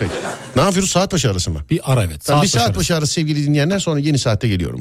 Peki. 0.00 0.12
Ne 0.56 0.62
yapıyoruz 0.62 0.90
saat 0.90 1.12
başı 1.12 1.30
arası 1.30 1.50
mı? 1.50 1.60
Bir 1.70 1.92
ara 1.92 2.04
evet. 2.04 2.24
Tamam, 2.24 2.42
bir 2.42 2.46
başı 2.46 2.52
saat 2.52 2.66
arası. 2.66 2.80
başı 2.80 2.96
arası 2.96 3.12
sevgili 3.12 3.46
dinleyenler 3.46 3.78
sonra 3.78 4.00
yeni 4.00 4.18
saatte 4.18 4.48
geliyorum. 4.48 4.80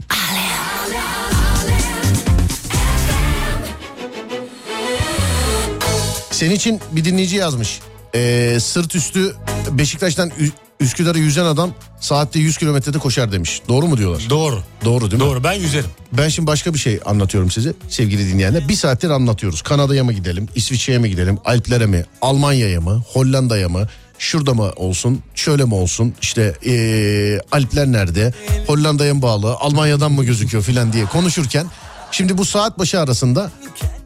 Senin 6.32 6.56
için 6.56 6.82
bir 6.92 7.06
dinleyici 7.06 7.36
yazmış. 7.36 7.80
Ee, 8.16 8.58
sırt 8.60 8.96
üstü 8.96 9.36
Beşiktaş'tan 9.72 10.32
Üsküdar'a 10.80 11.18
yüzen 11.18 11.46
adam 11.46 11.74
saatte 12.00 12.40
100 12.40 12.58
kilometrede 12.58 13.00
koşar 13.00 13.32
demiş. 13.32 13.62
Doğru 13.68 13.88
mu 13.88 13.98
diyorlar? 13.98 14.28
Doğru. 14.30 14.64
Doğru 14.86 15.12
değil 15.12 15.24
mi? 15.24 15.30
Doğru 15.30 15.44
ben 15.44 15.54
yüzerim. 15.54 15.90
Ben 16.12 16.30
şimdi 16.30 16.48
başka 16.48 16.74
bir 16.74 16.80
şey 16.80 17.00
anlatıyorum 17.06 17.52
size 17.52 17.74
sevgili 17.90 18.34
dinleyenler. 18.34 18.68
Bir 18.68 18.76
saattir 18.76 19.10
anlatıyoruz. 19.10 19.62
Kanada'ya 19.62 20.04
mı 20.04 20.14
gidelim, 20.14 20.48
İsviçre'ye 20.56 21.00
mi 21.00 21.10
gidelim, 21.10 21.38
Alplere 21.46 21.86
mi, 21.86 22.06
Almanya'ya 22.22 22.82
mı, 22.82 23.04
Hollanda'ya 23.14 23.70
mı, 23.70 23.88
şurada 24.18 24.54
mı 24.54 24.72
olsun, 24.76 25.24
şöyle 25.36 25.66
mi 25.66 25.74
olsun, 25.74 26.14
işte 26.22 26.54
ee, 26.66 27.40
Alpler 27.52 27.88
nerede, 27.92 28.34
Hollanda'ya 28.68 29.14
mı 29.14 29.22
bağlı, 29.22 29.54
Almanya'dan 29.54 30.12
mı 30.12 30.24
gözüküyor 30.26 30.64
filan 30.64 30.94
diye 30.94 31.06
konuşurken... 31.06 31.68
Şimdi 32.14 32.38
bu 32.38 32.46
saat 32.46 32.80
başı 32.80 33.00
arasında 33.00 33.52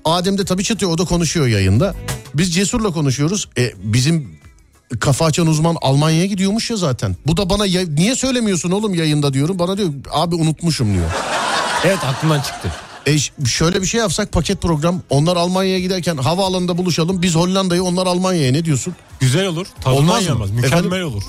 Adem 0.05 0.37
de 0.37 0.45
tabii 0.45 0.63
çatıyor 0.63 0.91
o 0.91 0.97
da 0.97 1.05
konuşuyor 1.05 1.47
yayında. 1.47 1.95
Biz 2.33 2.53
Cesur'la 2.53 2.89
konuşuyoruz. 2.91 3.49
E, 3.57 3.73
bizim 3.83 4.37
kafa 4.99 5.25
açan 5.25 5.47
uzman 5.47 5.75
Almanya'ya 5.81 6.25
gidiyormuş 6.25 6.69
ya 6.69 6.77
zaten. 6.77 7.15
Bu 7.27 7.37
da 7.37 7.49
bana 7.49 7.65
ya- 7.65 7.87
niye 7.87 8.15
söylemiyorsun 8.15 8.71
oğlum 8.71 8.93
yayında 8.93 9.33
diyorum. 9.33 9.59
Bana 9.59 9.77
diyor 9.77 9.89
abi 10.11 10.35
unutmuşum 10.35 10.93
diyor. 10.93 11.09
Evet 11.83 11.97
aklımdan 12.05 12.41
çıktı. 12.41 12.71
E 13.07 13.17
şöyle 13.47 13.81
bir 13.81 13.87
şey 13.87 13.99
yapsak 13.99 14.31
paket 14.31 14.61
program. 14.61 15.01
Onlar 15.09 15.35
Almanya'ya 15.35 15.79
giderken 15.79 16.17
havaalanında 16.17 16.77
buluşalım. 16.77 17.21
Biz 17.21 17.35
Hollanda'yı 17.35 17.83
onlar 17.83 18.07
Almanya'ya 18.07 18.51
ne 18.51 18.65
diyorsun? 18.65 18.95
Güzel 19.19 19.45
olur. 19.47 19.67
Olmaz 19.85 20.23
mı? 20.23 20.29
yenmez. 20.29 20.51
Mükemmel 20.51 20.77
Efendim? 20.87 21.07
olur. 21.07 21.23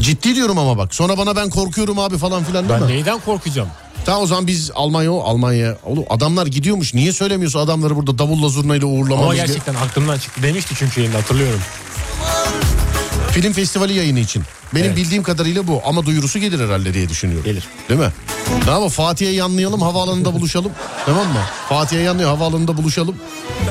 Ciddi 0.00 0.34
diyorum 0.34 0.58
ama 0.58 0.78
bak. 0.78 0.94
Sonra 0.94 1.18
bana 1.18 1.36
ben 1.36 1.50
korkuyorum 1.50 1.98
abi 1.98 2.18
falan 2.18 2.44
filan 2.44 2.68
Ben 2.68 2.82
mi? 2.82 2.88
neyden 2.88 3.20
korkacağım? 3.20 3.68
Tamam 4.06 4.22
o 4.22 4.26
zaman 4.26 4.46
biz 4.46 4.70
Almanya 4.74 5.12
o 5.12 5.20
Almanya. 5.22 5.76
Oğlum 5.84 6.04
adamlar 6.10 6.46
gidiyormuş. 6.46 6.94
Niye 6.94 7.12
söylemiyorsun 7.12 7.58
adamları 7.60 7.96
burada 7.96 8.18
davulla 8.18 8.48
zurnayla 8.48 8.86
uğurlamamız 8.86 9.24
Ama 9.24 9.32
diye? 9.34 9.46
gerçekten 9.46 9.74
aklımdan 9.74 10.18
çıktı. 10.18 10.42
Demişti 10.42 10.74
çünkü 10.78 11.00
yayında 11.00 11.18
hatırlıyorum. 11.18 11.60
Film 13.30 13.52
festivali 13.52 13.92
yayını 13.92 14.18
için. 14.20 14.42
Benim 14.74 14.86
Evet. 14.86 14.96
bildiğim 14.96 15.22
kadarıyla 15.22 15.66
bu 15.66 15.80
ama 15.84 16.06
duyurusu 16.06 16.38
gelir 16.38 16.60
herhalde 16.66 16.94
diye 16.94 17.08
düşünüyorum. 17.08 17.44
Gelir. 17.44 17.64
Değil 17.88 18.00
mi? 18.00 18.12
Ne 18.64 18.70
yapalım 18.70 18.88
Fatih'e 18.88 19.30
yanlayalım 19.30 19.82
havaalanında 19.82 20.34
buluşalım. 20.34 20.72
tamam 21.06 21.26
mı? 21.26 21.40
Fatih'e 21.68 22.00
yanlıyor 22.00 22.30
havaalanında 22.30 22.76
buluşalım. 22.76 23.16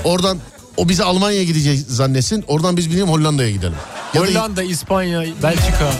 Oradan 0.03 0.37
o 0.77 0.89
bizi 0.89 1.03
Almanya'ya 1.03 1.43
gideceğiz 1.43 1.85
zannetsin. 1.87 2.43
Oradan 2.47 2.77
biz 2.77 2.89
bileyim 2.89 3.07
Hollanda'ya 3.07 3.49
gidelim. 3.49 3.75
Ya 4.13 4.21
da 4.21 4.25
Hollanda, 4.27 4.63
İspanya, 4.63 5.23
Belçika 5.43 5.91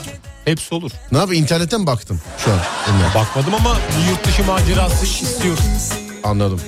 hepsi 0.46 0.76
olur. 0.76 0.92
ne 1.12 1.18
yapayım 1.18 1.44
internete 1.44 1.78
mi 1.78 1.88
baktın 1.88 2.20
şu 2.46 2.52
an? 2.52 2.60
Bunlar? 2.88 3.16
Bakmadım 3.16 3.54
ama 3.54 3.76
bir 3.76 4.10
yurt 4.12 4.28
dışı 4.28 4.44
macerası 4.44 5.06
istiyorum. 5.06 5.64
Anladım. 6.24 6.62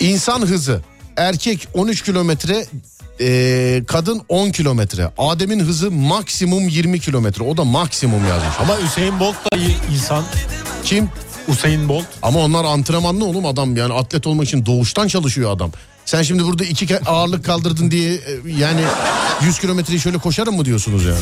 İnsan 0.00 0.40
hızı. 0.40 0.80
Erkek 1.16 1.68
13 1.74 2.02
kilometre, 2.02 2.66
eee, 3.20 3.84
kadın 3.86 4.22
10 4.28 4.50
kilometre. 4.50 5.10
Adem'in 5.18 5.60
hızı 5.60 5.90
maksimum 5.90 6.68
20 6.68 7.00
kilometre. 7.00 7.44
O 7.44 7.56
da 7.56 7.64
maksimum 7.64 8.28
yazmış. 8.28 8.54
Ama 8.60 8.78
Hüseyin 8.80 9.20
Bolt 9.20 9.34
da 9.34 9.56
insan. 9.94 10.24
Kim? 10.84 11.08
Hüseyin 11.48 11.88
Bolt. 11.88 12.04
Ama 12.22 12.40
onlar 12.40 12.64
antrenmanlı 12.64 13.24
oğlum 13.24 13.46
adam 13.46 13.76
yani 13.76 13.94
atlet 13.94 14.26
olmak 14.26 14.46
için 14.46 14.66
doğuştan 14.66 15.08
çalışıyor 15.08 15.52
adam. 15.52 15.72
Sen 16.06 16.22
şimdi 16.22 16.44
burada 16.44 16.64
iki 16.64 17.00
ağırlık 17.00 17.44
kaldırdın 17.44 17.90
diye 17.90 18.14
e, 18.14 18.20
yani 18.58 18.80
100 19.42 19.58
kilometreyi 19.58 20.00
şöyle 20.00 20.18
koşarım 20.18 20.56
mı 20.56 20.64
diyorsunuz 20.64 21.04
yani? 21.04 21.18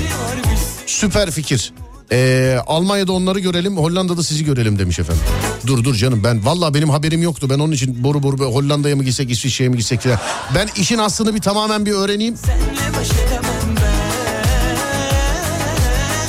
Süper 0.87 1.31
fikir. 1.31 1.73
Ee, 2.13 2.59
Almanya'da 2.67 3.13
onları 3.13 3.39
görelim 3.39 3.77
Hollanda'da 3.77 4.23
sizi 4.23 4.45
görelim 4.45 4.79
demiş 4.79 4.99
efendim. 4.99 5.23
Dur 5.67 5.85
dur 5.85 5.95
canım 5.95 6.25
ben 6.25 6.45
valla 6.45 6.75
benim 6.75 6.91
haberim 6.91 7.23
yoktu. 7.23 7.47
Ben 7.51 7.59
onun 7.59 7.73
için 7.73 8.05
boru 8.05 8.23
boru 8.23 8.45
Hollanda'ya 8.45 8.97
mı 8.97 9.05
gitsek 9.05 9.31
İsviçre'ye 9.31 9.71
mi 9.71 9.77
gitsek 9.77 10.01
filan. 10.01 10.19
Ben 10.55 10.69
işin 10.77 10.99
aslını 10.99 11.35
bir 11.35 11.41
tamamen 11.41 11.87
bir 11.87 11.93
öğreneyim. 11.93 12.35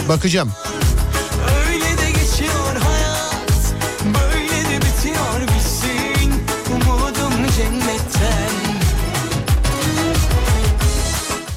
Bakacağım. 0.09 0.51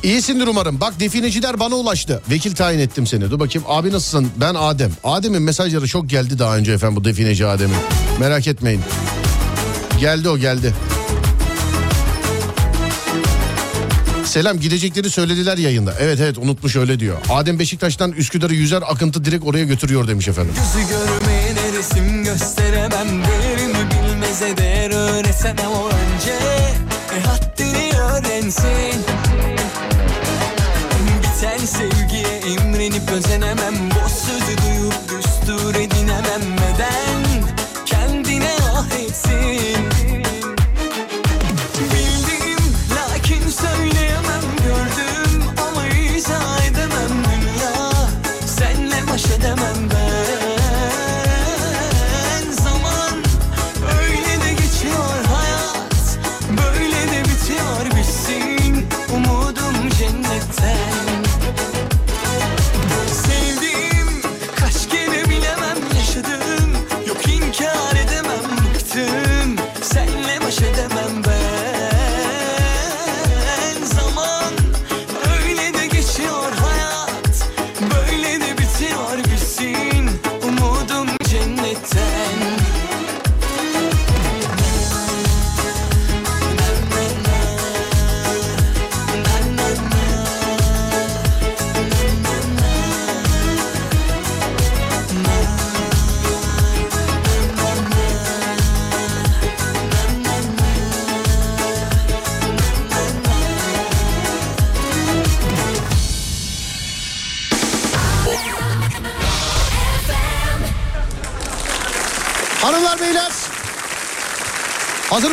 İyisindir 0.06 0.46
umarım. 0.46 0.80
Bak 0.80 1.00
defineciler 1.00 1.60
bana 1.60 1.74
ulaştı. 1.74 2.22
Vekil 2.30 2.54
tayin 2.54 2.78
ettim 2.78 3.06
seni. 3.06 3.30
Dur 3.30 3.40
bakayım 3.40 3.68
abi 3.68 3.92
nasılsın? 3.92 4.28
Ben 4.36 4.54
Adem. 4.54 4.92
Adem'in 5.04 5.42
mesajları 5.42 5.86
çok 5.86 6.10
geldi 6.10 6.38
daha 6.38 6.56
önce 6.56 6.72
efendim 6.72 6.96
bu 6.96 7.04
defineci 7.04 7.46
Adem'in. 7.46 7.76
Merak 8.20 8.46
etmeyin. 8.46 8.80
Geldi 10.00 10.28
o 10.28 10.38
geldi. 10.38 10.74
Selam 14.24 14.60
gidecekleri 14.60 15.10
söylediler 15.10 15.58
yayında. 15.58 15.94
Evet 16.00 16.20
evet 16.20 16.38
unutmuş 16.38 16.76
öyle 16.76 17.00
diyor. 17.00 17.16
Adem 17.30 17.58
Beşiktaş'tan 17.58 18.12
Üsküdar'ı 18.12 18.54
yüzer 18.54 18.82
akıntı 18.86 19.24
direkt 19.24 19.44
oraya 19.44 19.64
götürüyor 19.64 20.08
demiş 20.08 20.28
efendim. 20.28 20.54
Gözü 20.56 20.88
görmeyene 20.88 21.78
resim 21.78 22.24
gösteremem 22.24 23.08
Değerimi 23.24 23.90
bilmeze 23.90 24.56
değer 24.56 24.90
öğretemem 24.90 25.70
o 25.70 25.86
önce 25.88 26.32
E 27.16 27.20
haddini 27.20 27.90
öğrensin 27.98 28.94
Biten 31.36 31.58
sevgiye 31.58 32.40
imrenip 32.40 33.10
özenemem 33.12 33.90
Boş 33.90 34.12
sözü 34.12 34.58
duyup 34.58 34.75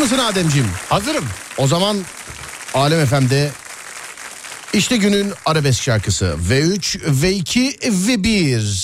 mısın 0.03 0.17
Ademciğim? 0.17 0.67
Hazırım. 0.89 1.25
O 1.57 1.67
zaman 1.67 1.97
Alem 2.73 3.05
FM'de 3.05 3.51
işte 4.73 4.97
günün 4.97 5.33
arabesk 5.45 5.83
şarkısı 5.83 6.35
V3, 6.49 6.99
V2, 6.99 7.79
V1. 7.79 8.82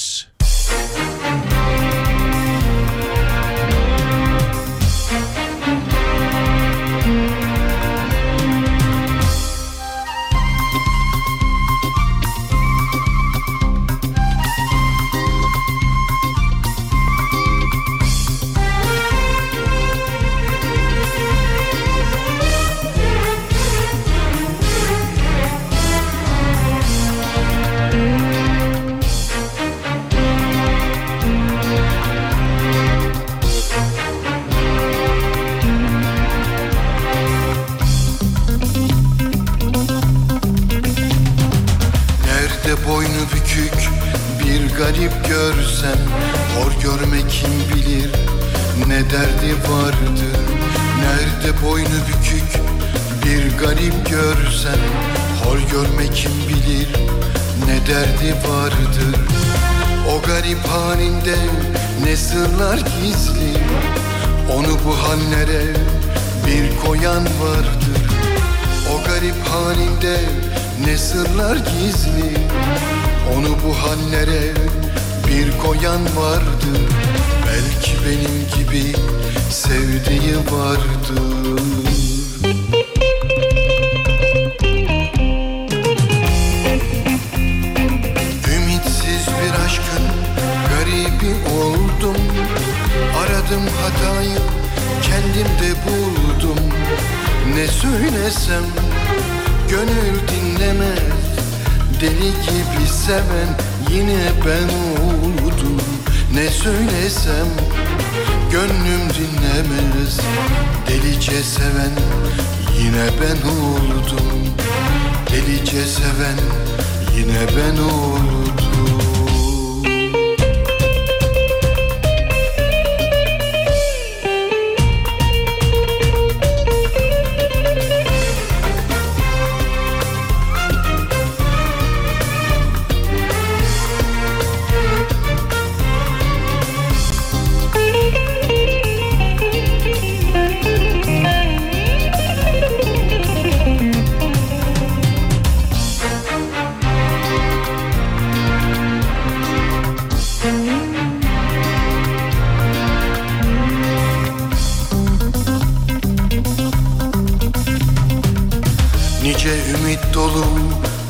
Ümit 159.90 160.14
dolu 160.14 160.46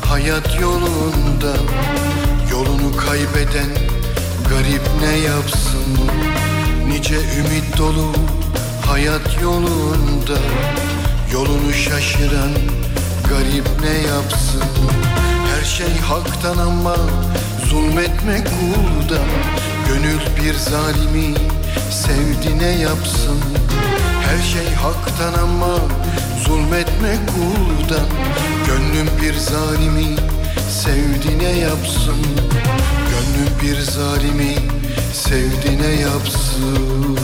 hayat 0.08 0.60
yolunda. 0.60 1.56
Yolunu 2.50 2.96
kaybeden 2.96 3.70
garip 4.48 4.82
ne 5.00 5.18
yapsın? 5.18 5.98
Nice 6.88 7.14
ümit 7.14 7.78
dolu 7.78 8.12
hayat 8.86 9.42
yolunda. 9.42 10.38
Yolunu 11.32 11.72
şaşıran 11.72 12.52
garip 13.28 13.68
ne 13.82 14.08
yapsın? 14.08 14.62
Her 15.54 15.64
şey 15.64 15.98
haktan 15.98 16.58
ama 16.58 16.96
zulmetme 17.70 18.44
kuldan 18.44 19.28
Gönül 19.88 20.20
bir 20.36 20.54
zalimi 20.54 21.34
sevdi 21.90 22.58
ne 22.58 22.70
yapsın? 22.80 23.40
Her 24.22 24.42
şey 24.42 24.74
haktan 24.74 25.42
ama 25.42 25.78
zulmetme 26.46 27.16
kuldan 27.26 28.06
Gönlüm 28.66 29.08
bir 29.22 29.34
zalimi 29.34 30.16
sevdi 30.70 31.38
ne 31.38 31.58
yapsın. 31.58 32.16
Gönlüm 33.10 33.52
bir 33.62 33.80
zalimi 33.80 34.54
sevdi 35.12 35.82
ne 35.82 36.00
yapsın. 36.00 37.18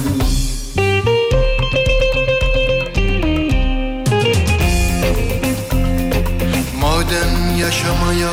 Madem 6.80 7.58
yaşamaya 7.60 8.30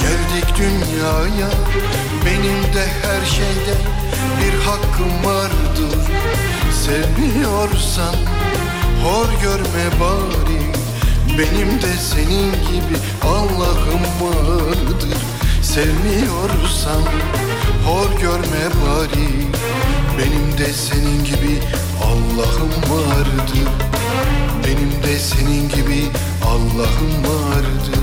geldik 0.00 0.56
dünyaya 0.58 1.50
Benim 2.26 2.62
de 2.74 2.86
her 3.02 3.26
şeyde 3.26 3.74
bir 4.40 4.58
hakkım 4.58 5.24
vardır. 5.24 5.98
Sevmiyorsan 6.84 8.14
hor 9.06 9.28
görme 9.42 9.86
bari 10.00 10.60
Benim 11.38 11.82
de 11.82 11.92
senin 12.12 12.52
gibi 12.52 12.96
Allah'ım 13.24 14.04
vardır. 14.20 15.18
Sevmiyorsan 15.62 17.02
hor 17.86 18.20
görme 18.20 18.64
bari 18.82 19.28
Benim 20.18 20.58
de 20.58 20.72
senin 20.72 21.24
gibi 21.24 21.60
Allah'ım 22.04 22.72
vardır. 22.90 23.68
Benim 24.64 25.02
de 25.02 25.18
senin 25.18 25.68
gibi 25.68 26.04
Allah'ım 26.44 27.12
vardır. 27.24 28.00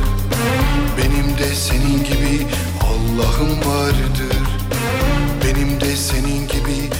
Benim 0.97 1.37
de 1.37 1.55
senin 1.55 2.03
gibi 2.03 2.47
Allah'ım 2.81 3.49
vardır. 3.49 4.37
Benim 5.43 5.81
de 5.81 5.95
senin 5.95 6.47
gibi 6.47 6.92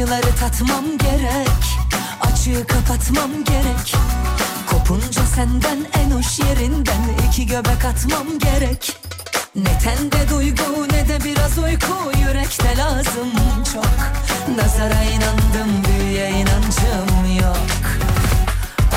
Acıları 0.00 0.36
tatmam 0.40 0.84
gerek 0.98 1.48
Açığı 2.20 2.66
kapatmam 2.66 3.44
gerek. 3.44 3.94
Kopunca 4.70 5.22
senden 5.34 5.78
en 6.00 6.10
hoş 6.10 6.38
yerinden 6.38 7.00
iki 7.28 7.46
göbek 7.46 7.84
atmam 7.84 8.26
gerek. 8.38 8.96
Ne 9.56 9.78
tende 9.78 10.30
duygu 10.30 10.88
ne 10.92 11.08
de 11.08 11.24
biraz 11.24 11.58
uyku 11.58 12.18
yürekte 12.18 12.76
lazım 12.76 13.30
çok. 13.74 13.84
Nazara 14.56 15.02
inandım 15.02 15.84
büyüye 15.84 16.30
inancım 16.30 17.36
yok. 17.42 17.66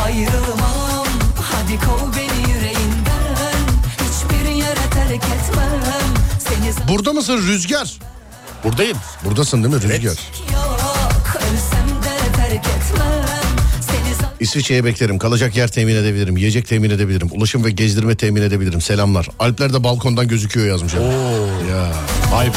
Ayrılmam 0.05 1.07
hadi 1.41 1.79
kov 1.79 2.17
beni 2.17 2.49
yüreğinden. 2.51 3.65
Hiçbir 3.93 4.49
yere 4.49 4.89
terk 4.91 5.23
etmem. 5.23 6.13
Seni 6.39 6.87
Burada 6.87 7.13
mısın 7.13 7.37
Rüzgar? 7.37 7.99
Buradayım. 8.63 8.97
Buradasın 9.25 9.63
değil 9.63 9.75
mi 9.75 9.81
Rüzgar? 9.81 10.01
yok 10.01 10.17
İsviçre'ye 14.43 14.85
beklerim. 14.85 15.19
Kalacak 15.19 15.55
yer 15.57 15.67
temin 15.67 15.95
edebilirim. 15.95 16.37
Yiyecek 16.37 16.67
temin 16.67 16.89
edebilirim. 16.89 17.29
Ulaşım 17.31 17.63
ve 17.63 17.71
gezdirme 17.71 18.15
temin 18.15 18.41
edebilirim. 18.41 18.81
Selamlar. 18.81 19.27
Alpler 19.39 19.73
de 19.73 19.83
balkondan 19.83 20.27
gözüküyor 20.27 20.67
yazmış. 20.67 20.93
efendim. 20.93 21.17
Ya. 21.69 21.91
Vay 22.31 22.47
be. 22.47 22.51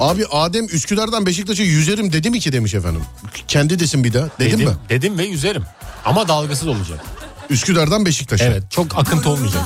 Abi 0.00 0.26
Adem 0.26 0.66
Üsküdar'dan 0.72 1.26
Beşiktaş'a 1.26 1.62
yüzerim 1.62 2.12
dedi 2.12 2.30
mi 2.30 2.40
ki 2.40 2.52
demiş 2.52 2.74
efendim. 2.74 3.02
Kendi 3.48 3.78
desin 3.78 4.04
bir 4.04 4.12
daha. 4.12 4.28
Dedim 4.40 4.58
dedim, 4.58 4.68
mi? 4.68 4.76
Dedim 4.88 5.18
ve 5.18 5.24
yüzerim. 5.24 5.62
Ama 6.04 6.28
dalgasız 6.28 6.68
olacak. 6.68 7.00
Üsküdar'dan 7.50 8.06
Beşiktaş'a. 8.06 8.44
Evet 8.44 8.62
çok 8.70 8.98
akıntı 8.98 9.30
olmayacak. 9.30 9.62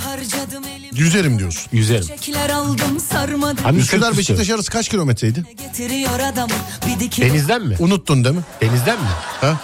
Yüzerim 0.92 1.38
diyorsun. 1.38 1.62
Yüzerim. 1.72 2.02
Çiçekler 2.02 2.50
aldım 2.50 3.00
sarmadım. 3.12 3.64
Hani 3.64 3.78
Üsküdar. 3.78 4.18
Beşiktaş 4.18 4.50
arası 4.50 4.70
kaç 4.70 4.88
kilometreydi? 4.88 5.44
Denizden 7.20 7.62
mi? 7.62 7.76
Unuttun 7.78 8.24
değil 8.24 8.34
mi? 8.36 8.42
Denizden 8.60 8.98
mi? 9.00 9.08
Ha? 9.40 9.60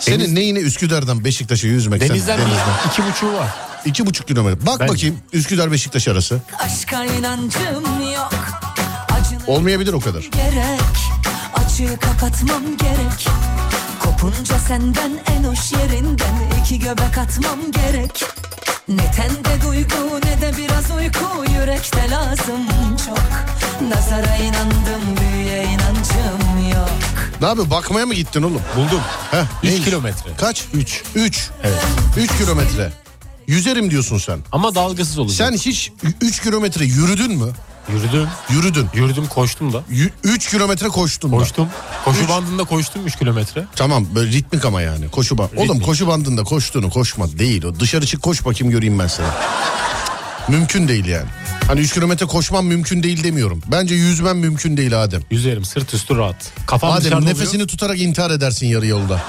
Senin 0.00 0.18
Deniz- 0.24 0.32
neyine 0.32 0.58
Üsküdar'dan 0.58 1.24
Beşiktaş'a 1.24 1.66
yüzmek? 1.66 2.00
sen? 2.02 2.10
Denizden, 2.10 2.38
bir 2.38 2.88
iki 2.90 3.02
buçuğu 3.10 3.32
var. 3.32 3.48
İki 3.84 4.06
buçuk 4.06 4.28
kilometre. 4.28 4.66
Bak 4.66 4.80
Bence. 4.80 4.92
bakayım 4.92 5.18
Üsküdar 5.32 5.72
Beşiktaş 5.72 6.08
arası. 6.08 6.40
Aşka 6.58 7.04
inancım 7.04 8.12
yok. 8.14 8.34
Acını 9.10 9.40
Olmayabilir 9.46 9.92
o 9.92 10.00
kadar. 10.00 10.20
gerek. 10.22 10.80
Açığı 11.54 11.98
kapatmam 12.00 12.62
gerek. 12.76 13.26
Kopunca 14.00 14.58
senden 14.58 15.12
en 15.36 15.44
hoş 15.44 15.72
yerinden 15.72 16.34
iki 16.62 16.78
göbek 16.78 17.18
atmam 17.18 17.58
gerek. 17.72 18.24
Ne 18.88 19.10
tende 19.12 19.62
duygu 19.66 20.20
ne 20.24 20.40
de 20.40 20.52
biraz 20.58 20.90
uyku 20.90 21.52
yürekte 21.52 22.10
lazım 22.10 22.66
çok. 23.06 23.18
Nazara 23.88 24.36
inandım 24.36 25.16
büyüye 25.20 25.62
inancım 25.64 26.68
yok. 26.72 26.90
Ne 27.40 27.46
abi 27.46 27.70
bakmaya 27.70 28.06
mı 28.06 28.14
gittin 28.14 28.42
oğlum? 28.42 28.62
Buldum. 28.76 29.00
Heh, 29.30 29.44
3 29.62 29.64
neymiş? 29.64 29.84
kilometre. 29.84 30.30
Kaç? 30.40 30.64
3. 30.74 31.02
3. 31.14 31.50
Evet. 31.64 31.82
3 32.16 32.38
kilometre. 32.38 32.92
Yüzerim 33.46 33.90
diyorsun 33.90 34.18
sen. 34.18 34.38
Ama 34.52 34.74
dalgasız 34.74 35.18
olacak. 35.18 35.36
Sen 35.36 35.52
hiç 35.56 35.92
3 36.20 36.42
kilometre 36.42 36.84
yürüdün 36.84 37.32
mü? 37.32 37.52
Yürüdüm. 37.94 38.28
Yürüdün. 38.50 38.86
Yürüdüm 38.94 39.26
koştum 39.26 39.72
da. 39.72 39.82
3 40.24 40.50
kilometre 40.50 40.88
koştun 40.88 41.32
da. 41.32 41.36
Koştum. 41.36 41.68
Koşu 42.04 42.22
Üç. 42.22 42.28
bandında 42.28 42.64
koştum 42.64 43.06
3 43.06 43.16
kilometre. 43.18 43.64
Tamam 43.76 44.06
böyle 44.14 44.32
ritmik 44.32 44.64
ama 44.64 44.82
yani 44.82 45.08
koşu 45.08 45.38
band. 45.38 45.48
Oğlum 45.56 45.80
koşu 45.80 46.06
bandında 46.08 46.44
koştuğunu 46.44 46.90
koşma 46.90 47.38
değil 47.38 47.64
o. 47.64 47.80
Dışarı 47.80 48.06
çık 48.06 48.22
koş 48.22 48.44
bakayım 48.44 48.70
göreyim 48.72 48.98
ben 48.98 49.06
seni. 49.06 49.26
mümkün 50.48 50.88
değil 50.88 51.04
yani. 51.06 51.28
Hani 51.66 51.80
3 51.80 51.92
kilometre 51.94 52.26
koşmam 52.26 52.66
mümkün 52.66 53.02
değil 53.02 53.24
demiyorum. 53.24 53.62
Bence 53.66 53.94
yüzmem 53.94 54.38
mümkün 54.38 54.76
değil 54.76 55.02
Adem. 55.02 55.22
Yüzerim 55.30 55.64
sırt 55.64 55.94
üstü 55.94 56.16
rahat. 56.16 56.36
Kafam 56.66 56.90
Adem 56.92 57.24
nefesini 57.24 57.48
oluyor. 57.56 57.68
tutarak 57.68 58.00
intihar 58.00 58.30
edersin 58.30 58.66
yarı 58.66 58.86
yolda. 58.86 59.22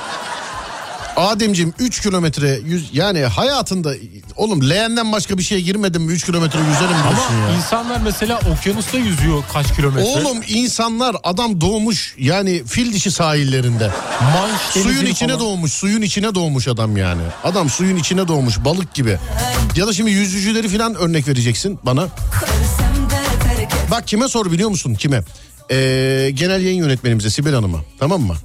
Ademciğim 1.15 1.73
3 1.79 2.01
kilometre 2.01 2.59
yüz 2.65 2.89
yani 2.93 3.19
hayatında 3.19 3.93
oğlum 4.35 4.69
leğenden 4.69 5.11
başka 5.11 5.37
bir 5.37 5.43
şeye 5.43 5.61
girmedin 5.61 6.01
mi 6.01 6.11
3 6.11 6.25
kilometre 6.25 6.59
yüzerim 6.59 6.95
Ama 7.07 7.49
ya. 7.49 7.55
insanlar 7.57 8.01
mesela 8.03 8.39
okyanusta 8.53 8.97
yüzüyor 8.97 9.43
kaç 9.53 9.75
kilometre. 9.75 10.03
Oğlum 10.09 10.37
insanlar 10.47 11.15
adam 11.23 11.61
doğmuş 11.61 12.15
yani 12.17 12.63
fil 12.65 12.93
dişi 12.93 13.11
sahillerinde. 13.11 13.91
Manş 14.21 14.61
Suyun 14.83 15.05
içine 15.05 15.27
falan. 15.27 15.39
doğmuş, 15.39 15.71
suyun 15.73 16.01
içine 16.01 16.35
doğmuş 16.35 16.67
adam 16.67 16.97
yani. 16.97 17.21
Adam 17.43 17.69
suyun 17.69 17.95
içine 17.97 18.27
doğmuş 18.27 18.65
balık 18.65 18.93
gibi. 18.93 19.17
Ya 19.75 19.87
da 19.87 19.93
şimdi 19.93 20.11
yüzücüleri 20.11 20.69
falan 20.69 20.95
örnek 20.95 21.27
vereceksin 21.27 21.79
bana. 21.83 22.07
Bak 23.91 24.07
kime 24.07 24.27
sor 24.27 24.51
biliyor 24.51 24.69
musun? 24.69 24.95
Kime? 24.95 25.23
Ee, 25.71 26.31
genel 26.33 26.61
yayın 26.61 26.83
yönetmenimize 26.83 27.29
Sibel 27.29 27.53
Hanım'a. 27.53 27.77
Tamam 27.99 28.21
mı? 28.21 28.35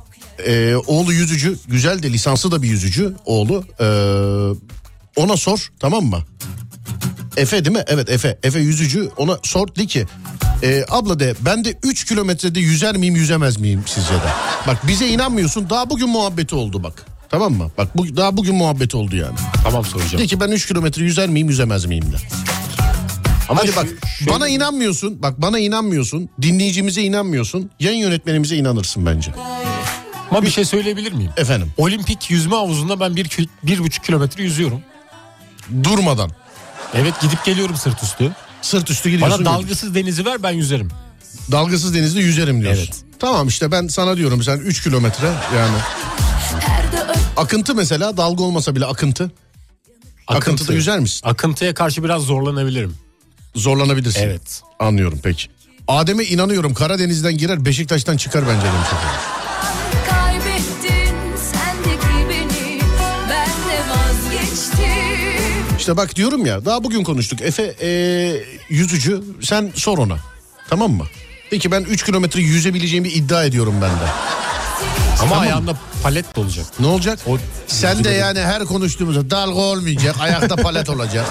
Ee, 0.46 0.74
oğlu 0.86 1.12
yüzücü. 1.12 1.58
Güzel 1.68 2.02
de 2.02 2.12
lisanslı 2.12 2.50
da 2.50 2.62
bir 2.62 2.68
yüzücü 2.68 3.14
oğlu. 3.24 3.64
Ee, 3.80 3.86
ona 5.16 5.36
sor 5.36 5.70
tamam 5.80 6.04
mı? 6.04 6.18
Efe 7.36 7.64
değil 7.64 7.76
mi? 7.76 7.84
Evet 7.86 8.10
Efe. 8.10 8.38
Efe 8.42 8.58
yüzücü. 8.58 9.10
Ona 9.16 9.38
sor 9.42 9.68
de 9.74 9.86
ki 9.86 10.06
e, 10.62 10.84
abla 10.88 11.20
de 11.20 11.34
ben 11.40 11.64
de 11.64 11.74
3 11.82 12.04
kilometrede 12.04 12.60
yüzer 12.60 12.96
miyim 12.96 13.16
yüzemez 13.16 13.56
miyim 13.58 13.82
sizce 13.86 14.14
de? 14.14 14.28
Bak 14.66 14.86
bize 14.88 15.08
inanmıyorsun 15.08 15.70
daha 15.70 15.90
bugün 15.90 16.08
muhabbeti 16.08 16.54
oldu 16.54 16.82
bak. 16.82 17.04
Tamam 17.30 17.52
mı? 17.52 17.70
Bak 17.78 17.96
bu, 17.96 18.16
daha 18.16 18.36
bugün 18.36 18.54
muhabbeti 18.54 18.96
oldu 18.96 19.16
yani. 19.16 19.36
Tamam 19.64 19.84
soracağım. 19.84 20.18
De 20.22 20.26
ki 20.26 20.40
ben 20.40 20.50
3 20.50 20.66
kilometre 20.68 21.02
yüzer 21.04 21.28
miyim 21.28 21.48
yüzemez 21.48 21.84
miyim 21.84 22.04
de. 22.12 22.16
Ama 23.48 23.60
Hadi 23.60 23.68
şu- 23.70 23.76
bak 23.76 23.86
şöyle- 24.18 24.30
bana 24.30 24.48
inanmıyorsun. 24.48 25.22
Bak 25.22 25.42
bana 25.42 25.58
inanmıyorsun. 25.58 26.28
Dinleyicimize 26.42 27.02
inanmıyorsun. 27.02 27.70
Yayın 27.80 27.98
yönetmenimize 27.98 28.56
inanırsın 28.56 29.06
bence. 29.06 29.32
Ama 30.36 30.46
bir 30.46 30.50
şey 30.50 30.64
söyleyebilir 30.64 31.12
miyim? 31.12 31.30
Efendim 31.36 31.72
Olimpik 31.76 32.30
yüzme 32.30 32.56
havuzunda 32.56 33.00
ben 33.00 33.16
bir, 33.16 33.48
bir 33.62 33.78
buçuk 33.78 34.04
kilometre 34.04 34.42
yüzüyorum. 34.42 34.80
durmadan 35.84 36.30
Evet 36.94 37.20
gidip 37.20 37.44
geliyorum 37.44 37.76
sırt 37.76 38.02
üstü. 38.02 38.32
sırt 38.62 38.90
üstü 38.90 39.10
gidiyorsun. 39.10 39.44
Bana 39.44 39.54
dalgasız 39.54 39.94
denizi 39.94 40.24
ver 40.24 40.42
ben 40.42 40.52
yüzerim. 40.52 40.88
Dalgasız 41.52 41.94
denizde 41.94 42.20
yüzerim 42.20 42.62
diyorsun. 42.62 42.82
Evet. 42.82 43.04
Tamam 43.18 43.48
işte 43.48 43.72
ben 43.72 43.88
sana 43.88 44.16
diyorum 44.16 44.42
sen 44.42 44.58
3 44.58 44.82
kilometre 44.82 45.26
yani. 45.56 45.76
Akıntı 47.36 47.74
mesela 47.74 48.16
dalga 48.16 48.44
olmasa 48.44 48.76
bile 48.76 48.86
akıntı. 48.86 49.30
Akıntıda 50.26 50.72
yüzer 50.72 50.98
misin? 50.98 51.28
Akıntıya 51.28 51.74
karşı 51.74 52.04
biraz 52.04 52.22
zorlanabilirim. 52.22 52.96
Zorlanabilirsin. 53.54 54.20
Evet. 54.22 54.62
Anlıyorum 54.78 55.20
peki. 55.22 55.48
Adem'e 55.88 56.24
inanıyorum 56.24 56.74
Karadeniz'den 56.74 57.38
girer 57.38 57.64
Beşiktaş'tan 57.64 58.16
çıkar 58.16 58.42
bence 58.48 58.66
demiş 58.66 58.88
İşte 65.86 65.96
bak 65.96 66.16
diyorum 66.16 66.46
ya 66.46 66.64
daha 66.64 66.84
bugün 66.84 67.04
konuştuk. 67.04 67.40
Efe 67.42 67.74
ee, 67.80 68.36
yüzücü 68.68 69.22
sen 69.42 69.72
sor 69.74 69.98
ona. 69.98 70.16
Tamam 70.68 70.92
mı? 70.92 71.06
Peki 71.50 71.70
ben 71.70 71.82
3 71.82 72.04
kilometre 72.04 72.40
yüzebileceğimi 72.40 73.08
iddia 73.08 73.44
ediyorum 73.44 73.74
ben 73.82 73.90
de. 73.90 74.10
Ama 75.22 75.36
ayağımda 75.36 75.78
palet 76.02 76.36
de 76.36 76.40
olacak. 76.40 76.66
Ne 76.80 76.86
olacak? 76.86 77.18
O 77.26 77.38
Sen 77.66 78.04
de 78.04 78.10
yani 78.10 78.40
her 78.40 78.64
konuştuğumuzda 78.64 79.30
dalga 79.30 79.60
olmayacak, 79.60 80.16
ayakta 80.20 80.56
palet 80.56 80.90
olacak. 80.90 81.26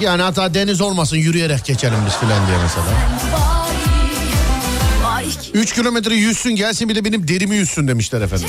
Yani 0.00 0.22
hatta 0.22 0.54
deniz 0.54 0.80
olmasın 0.80 1.16
yürüyerek 1.16 1.64
geçelim 1.64 1.98
biz 2.06 2.16
filan 2.16 2.46
diye 2.46 2.58
mesela. 2.62 2.86
Vay, 3.32 5.24
vay 5.24 5.30
ki 5.30 5.50
3 5.54 5.74
kilometre 5.74 6.14
yüzsün 6.14 6.50
gelsin 6.50 6.88
bir 6.88 6.94
de 6.94 7.04
benim 7.04 7.28
derimi 7.28 7.56
yüzsün 7.56 7.88
demişler 7.88 8.20
efendim. 8.20 8.48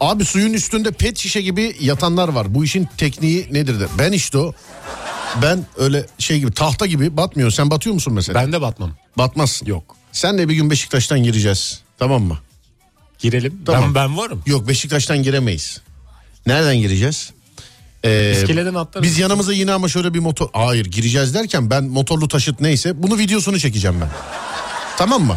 Abi 0.00 0.24
suyun 0.24 0.52
üstünde 0.52 0.90
pet 0.90 1.18
şişe 1.18 1.40
gibi 1.40 1.76
yatanlar 1.80 2.28
var. 2.28 2.54
Bu 2.54 2.64
işin 2.64 2.88
tekniği 2.96 3.48
nedir 3.52 3.80
de? 3.80 3.86
Ben 3.98 4.12
işte 4.12 4.38
o. 4.38 4.52
Ben 5.42 5.66
öyle 5.76 6.06
şey 6.18 6.38
gibi 6.38 6.52
tahta 6.52 6.86
gibi 6.86 7.16
batmıyor. 7.16 7.50
Sen 7.50 7.70
batıyor 7.70 7.94
musun 7.94 8.12
mesela? 8.12 8.40
Ben 8.42 8.52
de 8.52 8.60
batmam. 8.60 8.90
Batmazsın. 9.18 9.66
Yok. 9.66 9.96
Senle 10.12 10.48
bir 10.48 10.54
gün 10.54 10.70
Beşiktaş'tan 10.70 11.22
gireceğiz. 11.22 11.80
Tamam 11.98 12.22
mı? 12.22 12.38
Girelim. 13.18 13.62
Tamam. 13.66 13.82
Ben, 13.84 13.94
ben 13.94 14.16
varım. 14.16 14.42
Yok 14.46 14.68
Beşiktaş'tan 14.68 15.22
giremeyiz. 15.22 15.80
Nereden 16.46 16.76
gireceğiz? 16.76 17.30
Ee, 18.04 18.32
İskeleden 18.36 18.74
atlarız. 18.74 19.08
Biz 19.08 19.18
yanımıza 19.18 19.52
yine 19.52 19.72
ama 19.72 19.88
şöyle 19.88 20.14
bir 20.14 20.18
motor... 20.18 20.48
Hayır 20.52 20.86
gireceğiz 20.86 21.34
derken 21.34 21.70
ben 21.70 21.84
motorlu 21.84 22.28
taşıt 22.28 22.60
neyse 22.60 23.02
bunu 23.02 23.18
videosunu 23.18 23.58
çekeceğim 23.58 24.00
ben. 24.00 24.08
Tamam 24.98 25.22
mı? 25.22 25.36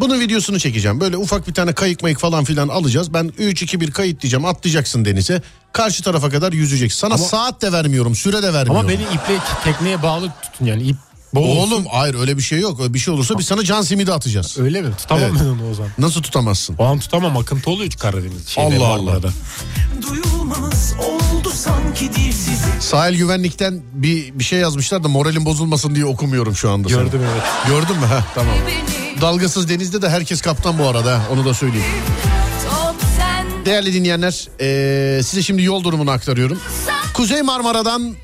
Bunun 0.00 0.20
videosunu 0.20 0.58
çekeceğim. 0.60 1.00
Böyle 1.00 1.16
ufak 1.16 1.48
bir 1.48 1.54
tane 1.54 1.72
kayık 1.72 2.02
mayık 2.02 2.18
falan 2.18 2.44
filan 2.44 2.68
alacağız. 2.68 3.14
Ben 3.14 3.28
3-2-1 3.38 3.90
kayıt 3.90 4.22
diyeceğim. 4.22 4.44
Atlayacaksın 4.44 5.04
denize. 5.04 5.42
Karşı 5.72 6.02
tarafa 6.02 6.30
kadar 6.30 6.52
yüzeceksin. 6.52 6.98
Sana 6.98 7.14
Ama- 7.14 7.24
saat 7.24 7.62
de 7.62 7.72
vermiyorum. 7.72 8.14
Süre 8.14 8.42
de 8.42 8.52
vermiyorum. 8.54 8.76
Ama 8.76 8.88
beni 8.88 9.02
iple 9.02 9.38
tekneye 9.64 10.02
bağlı 10.02 10.32
tutun 10.42 10.66
yani 10.66 10.82
ip 10.82 10.96
boğulsun. 11.34 11.72
Oğlum 11.72 11.84
hayır 11.92 12.14
öyle 12.20 12.36
bir 12.36 12.42
şey 12.42 12.60
yok. 12.60 12.94
Bir 12.94 12.98
şey 12.98 13.14
olursa 13.14 13.38
biz 13.38 13.46
sana 13.46 13.64
can 13.64 13.82
simidi 13.82 14.12
atacağız. 14.12 14.58
Öyle 14.58 14.82
mi? 14.82 14.96
Tutamam 14.98 15.24
Evet. 15.24 15.34
ben 15.40 15.46
onu 15.46 15.70
o 15.70 15.74
zaman. 15.74 15.90
Nasıl 15.98 16.22
tutamazsın? 16.22 16.76
O 16.78 16.84
an 16.84 16.98
tutamam 16.98 17.36
akıntı 17.36 17.70
oluyor 17.70 17.90
ki 17.90 17.96
Karadeniz. 17.96 18.48
şeyleri, 18.48 18.76
Allah 18.78 18.86
Allah. 18.88 19.02
Marmara'da. 19.02 19.28
Duyulmaz 20.08 20.94
oldu 20.98 21.50
sanki 21.54 22.10
Sahil 22.80 23.16
güvenlikten 23.16 23.82
bir 23.94 24.38
bir 24.38 24.44
şey 24.44 24.58
yazmışlar 24.58 25.04
da 25.04 25.08
moralim 25.08 25.44
bozulmasın 25.44 25.94
diye 25.94 26.04
okumuyorum 26.04 26.56
şu 26.56 26.70
anda. 26.70 26.88
Gördüm 26.88 27.08
seni. 27.12 27.22
evet. 27.22 27.42
Gördün 27.66 27.96
mü? 28.00 28.06
Heh, 28.06 28.22
tamam. 28.34 28.54
beni. 28.66 29.20
Dalgasız 29.20 29.68
denizde 29.68 30.02
de 30.02 30.08
herkes 30.10 30.40
kaptan 30.42 30.78
bu 30.78 30.84
arada. 30.86 31.12
ha, 31.18 31.22
Onu 31.32 31.44
da 31.44 31.54
söyleyeyim. 31.54 31.86
Top 32.70 32.94
sen 33.18 33.46
Değerli 33.66 33.92
dinleyenler 33.92 34.48
eee, 34.60 35.22
size 35.22 35.42
şimdi 35.42 35.62
yol 35.62 35.84
durumunu 35.84 36.10
aktarıyorum. 36.10 36.58
Kuzey 37.14 37.42
Marmara'dan 37.42 38.14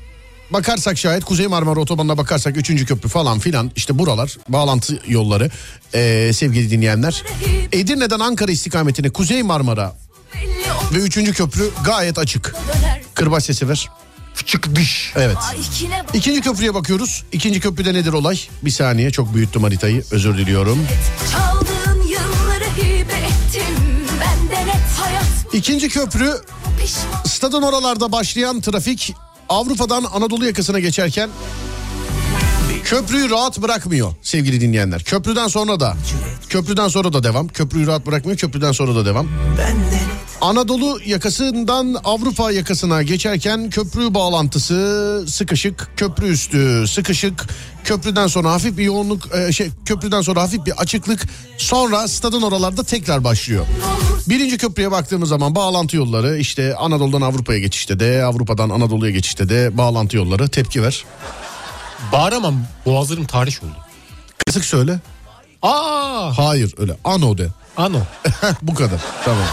bakarsak 0.53 0.97
şayet 0.97 1.25
Kuzey 1.25 1.47
Marmara 1.47 1.79
otobanına 1.79 2.17
bakarsak 2.17 2.57
3. 2.57 2.85
köprü 2.85 3.09
falan 3.09 3.39
filan 3.39 3.71
işte 3.75 3.99
buralar 3.99 4.37
bağlantı 4.49 4.99
yolları 5.07 5.49
eee, 5.93 6.33
sevgili 6.33 6.71
dinleyenler. 6.71 7.23
Edirne'den 7.71 8.19
Ankara 8.19 8.51
istikametine 8.51 9.09
Kuzey 9.09 9.43
Marmara 9.43 9.95
ve 10.93 10.97
3. 10.97 11.33
köprü 11.33 11.69
gayet 11.85 12.19
açık. 12.19 12.55
Kırbaç 13.13 13.43
sesi 13.43 13.69
ver. 13.69 13.89
Küçük 14.35 14.75
dış. 14.75 15.13
Evet. 15.15 15.37
İkinci 16.13 16.41
köprüye 16.41 16.73
bakıyoruz. 16.73 17.23
İkinci 17.31 17.59
köprüde 17.59 17.93
nedir 17.93 18.13
olay? 18.13 18.39
Bir 18.61 18.71
saniye 18.71 19.11
çok 19.11 19.33
büyüttüm 19.33 19.63
haritayı 19.63 20.03
özür 20.11 20.37
diliyorum. 20.37 20.87
İkinci 25.53 25.89
köprü 25.89 26.41
stadın 27.25 27.61
oralarda 27.61 28.11
başlayan 28.11 28.61
trafik 28.61 29.13
Avrupa'dan 29.51 30.03
Anadolu 30.03 30.45
yakasına 30.45 30.79
geçerken 30.79 31.29
Köprüyü 32.83 33.29
rahat 33.29 33.61
bırakmıyor 33.61 34.13
sevgili 34.21 34.61
dinleyenler. 34.61 35.03
Köprüden 35.03 35.47
sonra 35.47 35.79
da 35.79 35.95
köprüden 36.49 36.87
sonra 36.87 37.13
da 37.13 37.23
devam. 37.23 37.47
Köprüyü 37.47 37.87
rahat 37.87 38.05
bırakmıyor. 38.05 38.37
Köprüden 38.37 38.71
sonra 38.71 38.95
da 38.95 39.05
devam. 39.05 39.27
Anadolu 40.41 40.99
yakasından 41.05 41.97
Avrupa 42.03 42.51
yakasına 42.51 43.03
geçerken 43.03 43.69
köprü 43.69 44.13
bağlantısı 44.13 45.25
sıkışık, 45.27 45.89
köprü 45.97 46.27
üstü 46.27 46.87
sıkışık. 46.87 47.47
Köprüden 47.83 48.27
sonra 48.27 48.51
hafif 48.51 48.77
bir 48.77 48.83
yoğunluk, 48.83 49.35
e, 49.35 49.51
şey 49.51 49.69
köprüden 49.85 50.21
sonra 50.21 50.41
hafif 50.41 50.65
bir 50.65 50.71
açıklık. 50.71 51.21
Sonra 51.57 52.07
stadın 52.07 52.41
oralarda 52.41 52.83
tekrar 52.83 53.23
başlıyor. 53.23 53.65
Birinci 54.29 54.57
köprüye 54.57 54.91
baktığımız 54.91 55.29
zaman 55.29 55.55
bağlantı 55.55 55.97
yolları 55.97 56.37
işte 56.37 56.75
Anadolu'dan 56.75 57.21
Avrupa'ya 57.21 57.59
geçişte 57.59 57.99
de 57.99 58.23
Avrupa'dan 58.23 58.69
Anadolu'ya 58.69 59.11
geçişte 59.11 59.49
de 59.49 59.77
bağlantı 59.77 60.17
yolları 60.17 60.49
tepki 60.49 60.83
ver. 60.83 61.05
Bağıramam 62.11 62.55
boğazlarım 62.85 63.25
tahriş 63.25 63.63
oldu. 63.63 63.75
Kısık 64.45 64.65
söyle. 64.65 64.99
Aa 65.61 66.37
Hayır 66.37 66.73
öyle 66.77 66.97
ano 67.03 67.37
de. 67.37 67.47
ano. 67.77 67.99
Bu 68.61 68.73
kadar 68.75 68.99
tamam. 69.25 69.43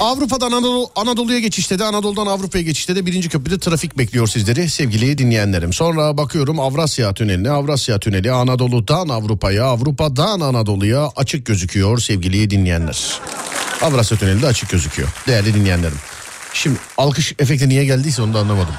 Avrupa'dan 0.00 0.52
Anadolu, 0.52 0.90
Anadolu'ya 0.96 1.38
geçişte 1.38 1.78
de 1.78 1.84
Anadolu'dan 1.84 2.26
Avrupa'ya 2.26 2.64
geçişte 2.64 2.96
de 2.96 3.06
birinci 3.06 3.28
köprüde 3.28 3.58
trafik 3.58 3.98
bekliyor 3.98 4.26
sizleri 4.26 4.68
sevgili 4.70 5.18
dinleyenlerim. 5.18 5.72
Sonra 5.72 6.16
bakıyorum 6.16 6.60
Avrasya 6.60 7.14
Tüneli'ne 7.14 7.50
Avrasya 7.50 7.98
Tüneli 7.98 8.32
Anadolu'dan 8.32 9.08
Avrupa'ya 9.08 9.64
Avrupa'dan 9.64 10.40
Anadolu'ya 10.40 11.10
açık 11.16 11.46
gözüküyor 11.46 11.98
sevgili 11.98 12.50
dinleyenler. 12.50 13.20
Avrasya 13.82 14.18
Tüneli 14.18 14.42
de 14.42 14.46
açık 14.46 14.70
gözüküyor 14.70 15.08
değerli 15.26 15.54
dinleyenlerim. 15.54 15.98
Şimdi 16.52 16.78
alkış 16.96 17.34
efekti 17.38 17.68
niye 17.68 17.84
geldiyse 17.84 18.22
onu 18.22 18.34
da 18.34 18.38
anlamadım. 18.38 18.74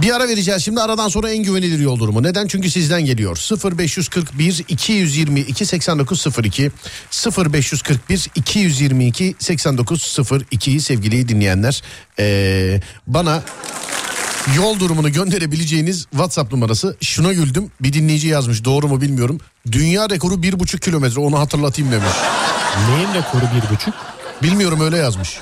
Bir 0.00 0.14
ara 0.16 0.28
vereceğiz 0.28 0.64
şimdi 0.64 0.80
aradan 0.80 1.08
sonra 1.08 1.30
en 1.30 1.42
güvenilir 1.42 1.78
yol 1.78 1.98
durumu. 1.98 2.22
Neden? 2.22 2.46
Çünkü 2.46 2.70
sizden 2.70 3.04
geliyor. 3.04 3.36
0541 3.80 4.64
222 4.68 5.66
8902 5.66 6.70
0541 7.52 8.30
222 8.34 9.34
8902 9.38 10.80
sevgili 10.80 11.28
dinleyenler. 11.28 11.82
Ee, 12.18 12.80
bana 13.06 13.42
yol 14.56 14.80
durumunu 14.80 15.12
gönderebileceğiniz 15.12 16.02
WhatsApp 16.10 16.52
numarası. 16.52 16.96
Şuna 17.02 17.32
güldüm. 17.32 17.70
Bir 17.80 17.92
dinleyici 17.92 18.28
yazmış. 18.28 18.64
Doğru 18.64 18.88
mu 18.88 19.00
bilmiyorum. 19.00 19.40
Dünya 19.72 20.10
rekoru 20.10 20.42
bir 20.42 20.60
buçuk 20.60 20.82
kilometre. 20.82 21.20
Onu 21.20 21.38
hatırlatayım 21.38 21.92
demiş. 21.92 22.08
Neyin 22.90 23.08
rekoru 23.14 23.42
bir 23.42 23.74
buçuk? 23.74 23.94
Bilmiyorum 24.42 24.80
öyle 24.80 24.96
yazmış. 24.96 25.40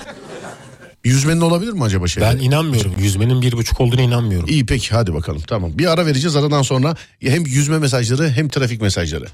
Yüzmenin 1.05 1.41
olabilir 1.41 1.73
mi 1.73 1.85
acaba 1.85 2.07
şey? 2.07 2.23
Ben 2.23 2.37
inanmıyorum. 2.37 2.95
Yüzmenin 2.99 3.43
bir 3.43 3.53
buçuk 3.53 3.81
olduğuna 3.81 4.01
inanmıyorum. 4.01 4.49
İyi 4.49 4.67
peki 4.67 4.91
hadi 4.95 5.15
bakalım 5.15 5.43
tamam. 5.47 5.71
Bir 5.79 5.93
ara 5.93 6.07
vereceğiz 6.07 6.37
aradan 6.37 6.63
sonra 6.63 6.97
hem 7.23 7.47
yüzme 7.47 7.79
mesajları 7.79 8.29
hem 8.31 8.49
trafik 8.49 8.83
mesajları. 8.83 9.27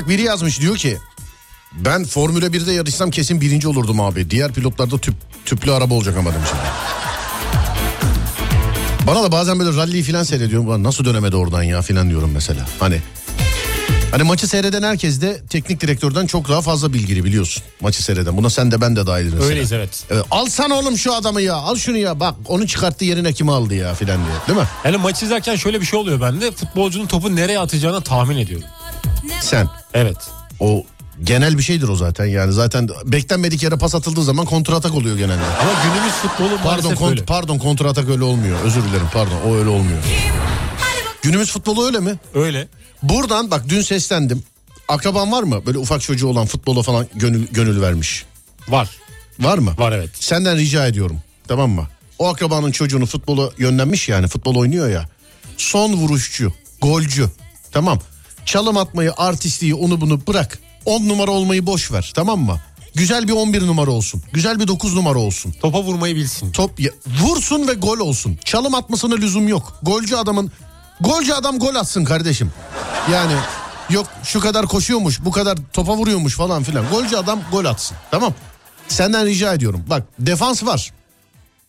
Bak 0.00 0.08
biri 0.08 0.22
yazmış 0.22 0.60
diyor 0.60 0.76
ki 0.76 0.98
ben 1.72 2.04
Formula 2.04 2.46
1'de 2.46 2.72
yarışsam 2.72 3.10
kesin 3.10 3.40
birinci 3.40 3.68
olurdum 3.68 4.00
abi. 4.00 4.30
Diğer 4.30 4.52
pilotlarda 4.52 4.98
tüp, 4.98 5.14
tüplü 5.44 5.72
araba 5.72 5.94
olacak 5.94 6.16
ama 6.18 6.34
demiş. 6.34 6.48
Bana 9.06 9.22
da 9.22 9.32
bazen 9.32 9.58
böyle 9.58 9.76
rally'yi 9.76 10.02
falan 10.02 10.22
seyrediyorum. 10.22 10.82
Nasıl 10.82 11.04
dönemedi 11.04 11.36
oradan 11.36 11.62
ya 11.62 11.82
falan 11.82 12.10
diyorum 12.10 12.30
mesela. 12.34 12.66
Hani 12.80 13.00
Hani 14.10 14.22
maçı 14.22 14.48
seyreden 14.48 14.82
herkes 14.82 15.20
de 15.20 15.40
teknik 15.50 15.80
direktörden 15.80 16.26
çok 16.26 16.48
daha 16.48 16.62
fazla 16.62 16.92
bilgili 16.92 17.24
biliyorsun. 17.24 17.62
Maçı 17.80 18.02
seyreden. 18.04 18.36
Buna 18.36 18.50
sen 18.50 18.70
de 18.70 18.80
ben 18.80 18.96
de 18.96 19.06
dahiliz 19.06 19.32
mesela. 19.34 19.50
Öyleyiz 19.50 19.72
evet. 19.72 20.04
Evet, 20.10 20.24
alsana 20.30 20.74
oğlum 20.74 20.98
şu 20.98 21.14
adamı 21.14 21.42
ya. 21.42 21.54
Al 21.54 21.76
şunu 21.76 21.96
ya. 21.96 22.20
Bak 22.20 22.34
onu 22.48 22.66
çıkarttı 22.66 23.04
yerine 23.04 23.32
kimi 23.32 23.52
aldı 23.52 23.74
ya 23.74 23.94
filan 23.94 24.18
diye. 24.24 24.34
Değil 24.48 24.58
mi? 24.58 24.66
Yani 24.84 24.96
maç 24.96 25.22
izlerken 25.22 25.56
şöyle 25.56 25.80
bir 25.80 25.86
şey 25.86 25.98
oluyor 25.98 26.20
bende. 26.20 26.50
Futbolcunun 26.50 27.06
topu 27.06 27.36
nereye 27.36 27.58
atacağını 27.58 28.00
tahmin 28.00 28.36
ediyorum. 28.36 28.66
Sen. 29.40 29.68
Evet. 29.94 30.16
O 30.60 30.84
genel 31.24 31.58
bir 31.58 31.62
şeydir 31.62 31.88
o 31.88 31.96
zaten. 31.96 32.24
Yani 32.24 32.52
zaten 32.52 32.88
beklenmedik 33.04 33.62
yere 33.62 33.76
pas 33.76 33.94
atıldığı 33.94 34.24
zaman 34.24 34.46
kontratak 34.46 34.94
oluyor 34.94 35.16
genelde. 35.16 35.42
Ama 35.60 35.70
günümüz 35.84 36.12
futbolu 36.12 36.58
Pardon 36.64 36.94
kont- 36.94 37.10
böyle. 37.10 37.24
pardon 37.24 37.58
kontratak 37.58 38.08
öyle 38.08 38.24
olmuyor. 38.24 38.58
Özür 38.64 38.82
dilerim 38.84 39.08
pardon 39.12 39.40
o 39.46 39.54
öyle 39.54 39.68
olmuyor. 39.68 39.98
Günümüz 41.22 41.50
futbolu 41.52 41.86
öyle 41.86 42.00
mi? 42.00 42.14
Öyle. 42.34 42.68
Buradan 43.02 43.50
bak 43.50 43.68
dün 43.68 43.80
seslendim. 43.82 44.42
Akraban 44.88 45.32
var 45.32 45.42
mı? 45.42 45.66
Böyle 45.66 45.78
ufak 45.78 46.00
çocuğu 46.00 46.28
olan 46.28 46.46
futbola 46.46 46.82
falan 46.82 47.06
gönül, 47.14 47.46
gönül 47.50 47.80
vermiş. 47.80 48.24
Var. 48.68 48.90
Var 49.40 49.58
mı? 49.58 49.74
Var 49.78 49.92
evet. 49.92 50.10
Senden 50.14 50.56
rica 50.56 50.86
ediyorum. 50.86 51.20
Tamam 51.48 51.70
mı? 51.70 51.86
O 52.18 52.28
akrabanın 52.28 52.72
çocuğunu 52.72 53.06
futbola 53.06 53.50
yönlenmiş 53.58 54.08
yani 54.08 54.28
futbol 54.28 54.54
oynuyor 54.54 54.88
ya. 54.88 55.08
Son 55.56 55.92
vuruşçu, 55.92 56.52
golcü. 56.80 57.26
Tamam. 57.72 57.98
Çalım 58.50 58.76
atmayı, 58.76 59.12
artistliği 59.16 59.74
onu 59.74 60.00
bunu 60.00 60.26
bırak. 60.26 60.58
10 60.84 61.08
numara 61.08 61.30
olmayı 61.30 61.66
boş 61.66 61.92
ver 61.92 62.12
tamam 62.14 62.40
mı? 62.40 62.60
güzel 62.94 63.28
bir 63.28 63.32
11 63.32 63.66
numara 63.66 63.90
olsun. 63.90 64.22
Güzel 64.32 64.60
bir 64.60 64.68
9 64.68 64.94
numara 64.94 65.18
olsun. 65.18 65.54
Topa 65.62 65.82
vurmayı 65.82 66.16
bilsin. 66.16 66.52
Top 66.52 66.80
ya- 66.80 66.92
vursun 67.20 67.68
ve 67.68 67.74
gol 67.74 67.98
olsun. 67.98 68.38
Çalım 68.44 68.74
atmasına 68.74 69.14
lüzum 69.14 69.48
yok. 69.48 69.78
Golcü 69.82 70.16
adamın 70.16 70.52
golcü 71.00 71.32
adam 71.32 71.58
gol 71.58 71.74
atsın 71.74 72.04
kardeşim. 72.04 72.52
Yani 73.12 73.32
yok 73.90 74.06
şu 74.24 74.40
kadar 74.40 74.66
koşuyormuş, 74.66 75.24
bu 75.24 75.30
kadar 75.30 75.58
topa 75.72 75.96
vuruyormuş 75.96 76.36
falan 76.36 76.62
filan. 76.62 76.84
Golcü 76.90 77.16
adam 77.16 77.40
gol 77.52 77.64
atsın. 77.64 77.96
Tamam. 78.10 78.34
Senden 78.88 79.26
rica 79.26 79.54
ediyorum. 79.54 79.84
Bak 79.90 80.02
defans 80.18 80.64
var. 80.64 80.90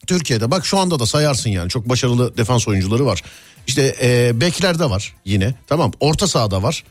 Türkiye'de 0.07 0.51
bak 0.51 0.65
şu 0.65 0.79
anda 0.79 0.99
da 0.99 1.05
sayarsın 1.05 1.49
yani 1.49 1.69
çok 1.69 1.89
başarılı 1.89 2.37
defans 2.37 2.67
oyuncuları 2.67 3.05
var. 3.05 3.23
İşte 3.67 3.95
e, 4.01 4.41
beklerde 4.41 4.89
var 4.89 5.13
yine 5.25 5.55
tamam 5.67 5.91
orta 5.99 6.27
sahada 6.27 6.63
var. 6.63 6.83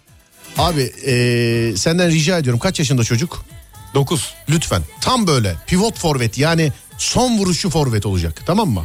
Abi 0.58 0.82
e, 0.82 1.76
senden 1.76 2.10
rica 2.10 2.38
ediyorum 2.38 2.60
kaç 2.60 2.78
yaşında 2.78 3.04
çocuk? 3.04 3.44
9. 3.94 4.34
Lütfen 4.48 4.82
tam 5.00 5.26
böyle 5.26 5.56
pivot 5.66 5.98
forvet 5.98 6.38
yani 6.38 6.72
son 6.98 7.38
vuruşu 7.38 7.70
forvet 7.70 8.06
olacak 8.06 8.42
tamam 8.46 8.68
mı? 8.68 8.84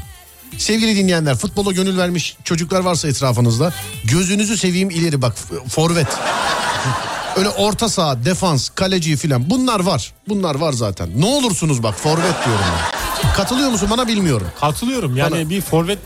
Sevgili 0.58 0.96
dinleyenler 0.96 1.36
futbola 1.36 1.72
gönül 1.72 1.98
vermiş 1.98 2.38
çocuklar 2.44 2.80
varsa 2.80 3.08
etrafınızda 3.08 3.74
gözünüzü 4.04 4.58
seveyim 4.58 4.90
ileri 4.90 5.22
bak 5.22 5.36
forvet. 5.70 6.08
Öyle 7.36 7.50
orta 7.50 7.90
saha, 7.90 8.26
defans, 8.26 8.70
kaleci 8.70 9.18
filan 9.18 9.50
bunlar 9.50 9.80
var. 9.80 10.14
Bunlar 10.28 10.56
var 10.56 10.74
zaten. 10.74 11.22
Ne 11.22 11.26
olursunuz 11.26 11.84
bak 11.84 11.96
forvet 12.00 12.46
diyorum 12.46 12.66
ben. 12.78 13.34
Katılıyor 13.34 13.70
musun 13.70 13.90
bana 13.92 14.08
bilmiyorum. 14.08 14.48
Katılıyorum. 14.60 15.18
Yani 15.18 15.32
Bana- 15.32 15.50
bir 15.50 15.62
forvet 15.62 16.00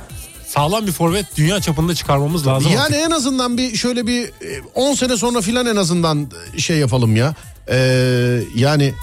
sağlam 0.50 0.88
bir 0.88 0.92
forvet 0.92 1.26
dünya 1.38 1.62
çapında 1.62 1.96
çıkarmamız 1.96 2.48
lazım. 2.48 2.72
Yani 2.72 2.82
artık. 2.82 2.96
en 2.98 3.12
azından 3.12 3.58
bir 3.58 3.76
şöyle 3.76 4.08
bir 4.08 4.24
e, 4.26 4.62
10 4.76 4.94
sene 4.94 5.18
sonra 5.18 5.42
filan 5.42 5.66
en 5.66 5.76
azından 5.76 6.32
şey 6.58 6.78
yapalım 6.78 7.16
ya. 7.16 7.34
Ee, 7.72 8.42
yani 8.56 8.94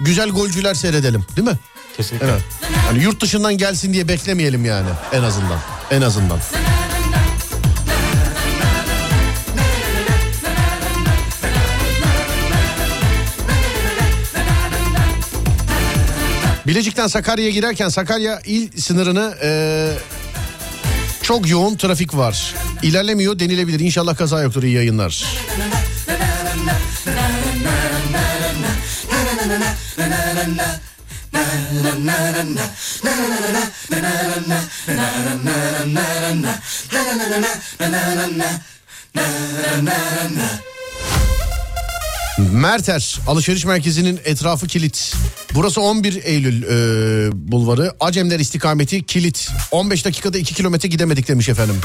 güzel 0.00 0.28
golcüler 0.30 0.74
seyredelim 0.74 1.24
değil 1.36 1.48
mi? 1.48 1.58
Kesinlikle. 1.96 2.26
Evet. 2.26 2.42
Yani 2.86 3.02
yurt 3.02 3.20
dışından 3.20 3.58
gelsin 3.58 3.92
diye 3.92 4.08
beklemeyelim 4.08 4.64
yani 4.64 4.88
en 5.12 5.22
azından. 5.22 5.58
En 5.90 6.02
azından. 6.02 6.38
Bilecik'ten 16.66 17.06
Sakarya'ya 17.06 17.50
girerken 17.50 17.88
Sakarya 17.88 18.40
il 18.46 18.80
sınırını 18.80 19.34
eee, 19.42 19.88
çok 21.22 21.48
yoğun 21.48 21.76
trafik 21.76 22.16
var. 22.16 22.54
İlerlemiyor 22.82 23.38
denilebilir. 23.38 23.80
İnşallah 23.80 24.16
kaza 24.16 24.42
yoktur. 24.42 24.62
İyi 24.62 24.74
yayınlar. 24.74 25.24
Merter 42.50 43.20
alışveriş 43.26 43.64
merkezinin 43.64 44.20
etrafı 44.24 44.66
kilit. 44.66 45.14
Burası 45.54 45.80
11 45.80 46.24
Eylül 46.24 46.62
e, 46.62 47.30
bulvarı. 47.52 47.92
Acemler 48.00 48.40
istikameti 48.40 49.02
kilit. 49.06 49.50
15 49.70 50.04
dakikada 50.04 50.38
2 50.38 50.54
kilometre 50.54 50.88
gidemedik 50.88 51.28
demiş 51.28 51.48
efendim. 51.48 51.80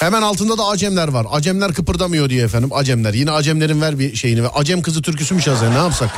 Hemen 0.00 0.22
altında 0.22 0.58
da 0.58 0.64
Acemler 0.66 1.08
var. 1.08 1.26
Acemler 1.30 1.72
kıpırdamıyor 1.72 2.30
diye 2.30 2.44
efendim. 2.44 2.70
Acemler. 2.72 3.14
Yine 3.14 3.30
Acemlerin 3.30 3.80
ver 3.80 3.98
bir 3.98 4.16
şeyini. 4.16 4.42
Ve 4.42 4.48
Acem 4.48 4.82
kızı 4.82 5.02
türküsü 5.02 5.34
mü 5.34 5.42
çalsın 5.42 5.70
ne 5.70 5.78
yapsak? 5.78 6.10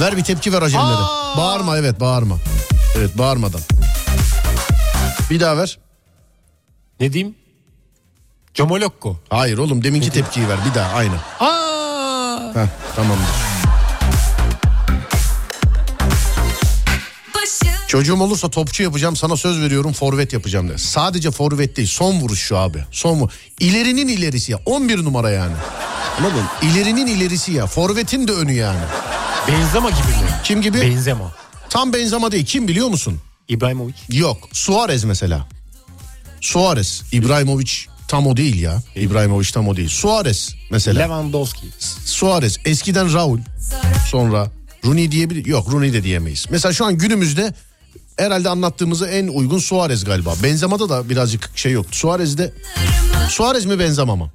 Ver 0.00 0.16
bir 0.16 0.24
tepki 0.24 0.52
ver 0.52 0.62
Acemlere. 0.62 1.02
Bağırma 1.36 1.78
evet 1.78 2.00
bağırma. 2.00 2.36
Evet 2.98 3.18
bağırmadan. 3.18 3.60
Bir 5.30 5.40
daha 5.40 5.56
ver. 5.56 5.78
Ne 7.00 7.12
diyeyim? 7.12 7.34
Comolokko. 8.54 9.16
Hayır 9.28 9.58
oğlum 9.58 9.84
deminki 9.84 10.10
tepkiyi 10.10 10.48
ver 10.48 10.58
bir 10.70 10.74
daha 10.74 10.92
aynı. 10.96 11.14
Aa! 11.40 11.69
Heh, 12.54 12.66
tamamdır. 12.96 13.26
Çocuğum 17.88 18.20
olursa 18.22 18.50
topçu 18.50 18.82
yapacağım 18.82 19.16
sana 19.16 19.36
söz 19.36 19.60
veriyorum 19.60 19.92
forvet 19.92 20.32
yapacağım 20.32 20.68
de. 20.68 20.78
Sadece 20.78 21.30
forvet 21.30 21.76
değil 21.76 21.88
son 21.88 22.20
vuruş 22.20 22.40
şu 22.40 22.58
abi. 22.58 22.84
Son 22.90 23.20
vu- 23.20 23.28
İlerinin 23.60 24.08
ilerisi 24.08 24.52
ya 24.52 24.58
11 24.66 25.04
numara 25.04 25.30
yani. 25.30 25.52
Anladın? 26.18 26.44
İlerinin 26.62 27.06
ilerisi 27.06 27.52
ya. 27.52 27.66
Forvetin 27.66 28.28
de 28.28 28.32
önü 28.32 28.52
yani. 28.52 28.78
Benzema 29.48 29.90
gibi 29.90 29.98
mi? 30.08 30.30
Kim 30.44 30.62
gibi? 30.62 30.80
Benzema. 30.80 31.32
Tam 31.70 31.92
Benzema 31.92 32.32
değil. 32.32 32.46
Kim 32.46 32.68
biliyor 32.68 32.88
musun? 32.88 33.20
İbrahimovic. 33.48 33.94
Yok. 34.08 34.38
Suarez 34.52 35.04
mesela. 35.04 35.48
Suarez. 36.40 37.02
İbrahimovic 37.12 37.70
tam 38.10 38.26
o 38.26 38.36
değil 38.36 38.60
ya. 38.60 38.82
İbrahimovic 38.96 39.50
tam 39.52 39.68
o 39.68 39.76
değil. 39.76 39.88
Suarez 39.88 40.54
mesela. 40.70 41.00
Lewandowski. 41.00 41.66
Suarez 42.04 42.58
eskiden 42.64 43.14
Raul 43.14 43.38
sonra 44.10 44.50
Rooney 44.84 45.12
diyebilir 45.12 45.46
yok 45.46 45.72
Rooney 45.72 45.92
de 45.92 46.02
diyemeyiz. 46.04 46.46
Mesela 46.50 46.72
şu 46.72 46.84
an 46.84 46.98
günümüzde 46.98 47.54
herhalde 48.16 48.48
anlattığımızı 48.48 49.06
en 49.06 49.28
uygun 49.28 49.58
Suarez 49.58 50.04
galiba. 50.04 50.34
Benzema'da 50.42 50.88
da 50.88 51.08
birazcık 51.08 51.50
şey 51.58 51.72
yok. 51.72 51.86
Suarez'de 51.90 52.52
Suarez 53.28 53.66
mi 53.66 53.78
Benzema 53.78 54.16
mı? 54.16 54.30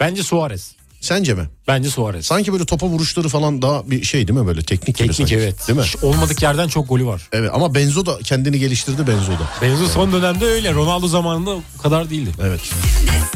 Bence 0.00 0.22
Suarez. 0.22 0.72
Sence 1.04 1.34
mi? 1.34 1.42
Bence 1.68 1.90
Suarez. 1.90 2.26
Sanki 2.26 2.52
böyle 2.52 2.64
topa 2.64 2.86
vuruşları 2.86 3.28
falan 3.28 3.62
daha 3.62 3.90
bir 3.90 4.04
şey 4.04 4.28
değil 4.28 4.38
mi 4.38 4.46
böyle 4.46 4.62
teknik 4.62 4.96
Teknik 4.98 5.16
sanki. 5.16 5.34
evet. 5.34 5.68
Değil 5.68 5.78
mi? 5.78 5.84
Hiç 5.84 5.96
olmadık 5.96 6.42
yerden 6.42 6.68
çok 6.68 6.88
golü 6.88 7.06
var. 7.06 7.28
Evet 7.32 7.50
ama 7.54 7.74
Benzo 7.74 8.06
da 8.06 8.18
kendini 8.24 8.58
geliştirdi 8.58 9.06
Benzo 9.06 9.32
da. 9.32 9.48
Benzo 9.62 9.88
son 9.88 10.12
dönemde 10.12 10.46
öyle. 10.46 10.72
Ronaldo 10.72 11.08
zamanında 11.08 11.50
o 11.50 11.82
kadar 11.82 12.10
değildi. 12.10 12.30
Evet. 12.42 12.60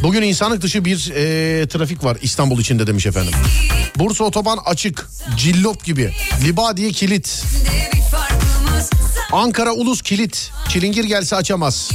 Bugün 0.03 0.23
insanlık 0.23 0.63
dışı 0.63 0.85
bir 0.85 1.11
e, 1.15 1.69
trafik 1.69 2.05
var 2.05 2.17
İstanbul 2.23 2.61
içinde 2.61 2.87
demiş 2.87 3.07
efendim. 3.07 3.33
Bursa 3.97 4.25
otoban 4.25 4.59
açık, 4.65 5.09
cillop 5.37 5.85
gibi. 5.85 6.13
Libadiye 6.45 6.93
kilit. 6.93 7.45
Ankara 9.33 9.73
Ulus 9.73 10.03
kilit. 10.03 10.51
Çilingir 10.69 11.05
gelse 11.05 11.37
açamaz. 11.37 11.91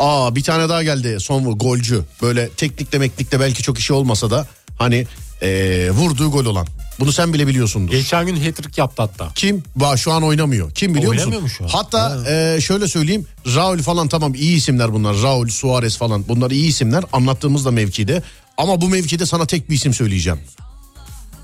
Aa 0.00 0.36
bir 0.36 0.42
tane 0.42 0.68
daha 0.68 0.82
geldi 0.82 1.16
son 1.20 1.58
golcü. 1.58 2.02
Böyle 2.22 2.48
teknikle 2.48 2.98
meknikle 2.98 3.40
belki 3.40 3.62
çok 3.62 3.78
işi 3.78 3.92
olmasa 3.92 4.30
da 4.30 4.46
hani 4.78 5.06
e, 5.42 5.90
vurduğu 5.90 6.30
gol 6.30 6.44
olan. 6.44 6.66
Bunu 7.00 7.12
sen 7.12 7.32
bile 7.32 7.46
biliyorsundur. 7.46 7.92
Geçen 7.92 8.26
gün 8.26 8.36
hat-trick 8.36 8.80
yaptı 8.80 9.02
hatta. 9.02 9.30
Kim? 9.34 9.62
Va 9.76 9.96
şu 9.96 10.12
an 10.12 10.22
oynamıyor. 10.22 10.70
Kim 10.70 10.94
biliyor 10.94 11.10
Oynamıyor 11.10 11.40
musun? 11.42 11.66
mu 11.66 11.68
şu 11.70 11.78
an? 11.78 11.82
Hatta 11.82 12.30
e, 12.30 12.60
şöyle 12.60 12.88
söyleyeyim. 12.88 13.26
Raul 13.46 13.78
falan 13.78 14.08
tamam 14.08 14.34
iyi 14.34 14.56
isimler 14.56 14.92
bunlar. 14.92 15.22
Raul, 15.22 15.48
Suarez 15.48 15.96
falan 15.96 16.24
bunlar 16.28 16.50
iyi 16.50 16.68
isimler. 16.68 17.04
Anlattığımız 17.12 17.64
da 17.64 17.70
mevkide. 17.70 18.22
Ama 18.56 18.80
bu 18.80 18.88
mevkide 18.88 19.26
sana 19.26 19.46
tek 19.46 19.70
bir 19.70 19.74
isim 19.74 19.94
söyleyeceğim. 19.94 20.38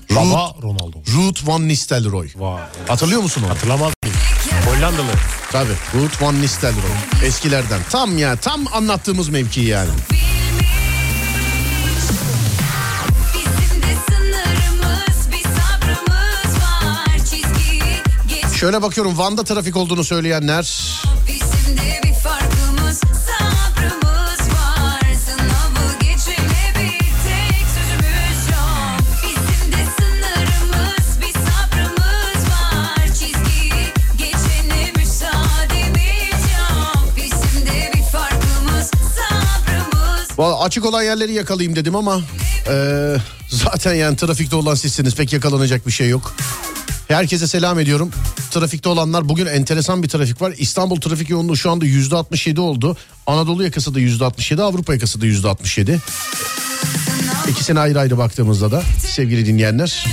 Baba 0.09 0.55
Ronaldo. 0.63 0.97
Ruud 1.15 1.47
van 1.47 1.67
Nistelrooy. 1.67 2.29
Vay. 2.35 2.61
Hatırlıyor 2.87 3.21
musun 3.21 3.43
onu? 3.43 3.49
Hatırlamaz? 3.49 3.93
Hollandalı. 4.67 5.11
Tabii. 5.51 5.73
Ruud 5.93 6.21
van 6.21 6.41
Nistelrooy. 6.41 6.91
Eskilerden. 7.23 7.79
Tam 7.89 8.17
ya 8.17 8.35
tam 8.35 8.65
anlattığımız 8.73 9.29
mevki 9.29 9.61
yani. 9.61 9.89
Şöyle 18.55 18.81
bakıyorum 18.81 19.17
Van'da 19.17 19.43
trafik 19.43 19.77
olduğunu 19.77 20.03
söyleyenler. 20.03 20.97
Vallahi 40.37 40.63
açık 40.65 40.85
olan 40.85 41.03
yerleri 41.03 41.33
yakalayayım 41.33 41.75
dedim 41.75 41.95
ama 41.95 42.21
e, 42.69 42.73
zaten 43.49 43.93
yani 43.93 44.17
trafikte 44.17 44.55
olan 44.55 44.75
sizsiniz 44.75 45.15
pek 45.15 45.33
yakalanacak 45.33 45.87
bir 45.87 45.91
şey 45.91 46.09
yok. 46.09 46.35
Herkese 47.07 47.47
selam 47.47 47.79
ediyorum. 47.79 48.11
Trafikte 48.51 48.89
olanlar 48.89 49.29
bugün 49.29 49.45
enteresan 49.45 50.03
bir 50.03 50.09
trafik 50.09 50.41
var. 50.41 50.53
İstanbul 50.57 51.01
trafik 51.01 51.29
yoğunluğu 51.29 51.57
şu 51.57 51.71
anda 51.71 51.85
yüzde 51.85 52.15
67 52.15 52.61
oldu. 52.61 52.97
Anadolu 53.27 53.63
yakası 53.63 53.95
da 53.95 53.99
yüzde 53.99 54.25
67, 54.25 54.61
Avrupa 54.61 54.93
yakası 54.93 55.21
da 55.21 55.25
yüzde 55.25 55.47
67. 55.47 55.99
İkisine 57.49 57.79
ayrı 57.79 57.99
ayrı 57.99 58.17
baktığımızda 58.17 58.71
da 58.71 58.83
sevgili 59.15 59.45
dinleyenler. 59.45 60.05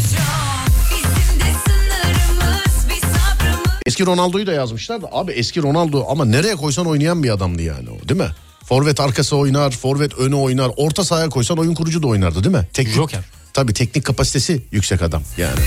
Eski 3.86 4.06
Ronaldo'yu 4.06 4.46
da 4.46 4.52
yazmışlar 4.52 5.02
da 5.02 5.08
abi 5.12 5.32
eski 5.32 5.62
Ronaldo 5.62 6.06
ama 6.08 6.24
nereye 6.24 6.56
koysan 6.56 6.86
oynayan 6.86 7.22
bir 7.22 7.30
adamdı 7.30 7.62
yani 7.62 7.88
o 7.90 8.08
değil 8.08 8.20
mi? 8.20 8.30
Forvet 8.68 9.00
arkası 9.00 9.36
oynar, 9.36 9.70
forvet 9.70 10.14
önü 10.18 10.34
oynar, 10.34 10.70
orta 10.76 11.04
sahaya 11.04 11.28
koysan 11.28 11.58
oyun 11.58 11.74
kurucu 11.74 12.02
da 12.02 12.06
oynardı 12.06 12.44
değil 12.44 12.56
mi? 12.56 12.68
Teknik, 12.72 12.94
Joker. 12.94 13.20
Tabii 13.52 13.72
teknik 13.72 14.04
kapasitesi 14.04 14.62
yüksek 14.72 15.02
adam 15.02 15.22
yani. 15.36 15.60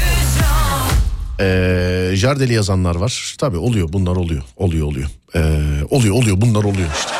Ee, 1.39 2.11
Jardeli 2.15 2.53
yazanlar 2.53 2.95
var. 2.95 3.35
Tabii 3.37 3.57
oluyor 3.57 3.93
bunlar 3.93 4.15
oluyor. 4.15 4.43
Oluyor 4.57 4.87
oluyor. 4.87 5.09
Ee, 5.35 5.39
oluyor 5.89 6.15
oluyor 6.15 6.41
bunlar 6.41 6.63
oluyor 6.63 6.89
işte. 6.99 7.11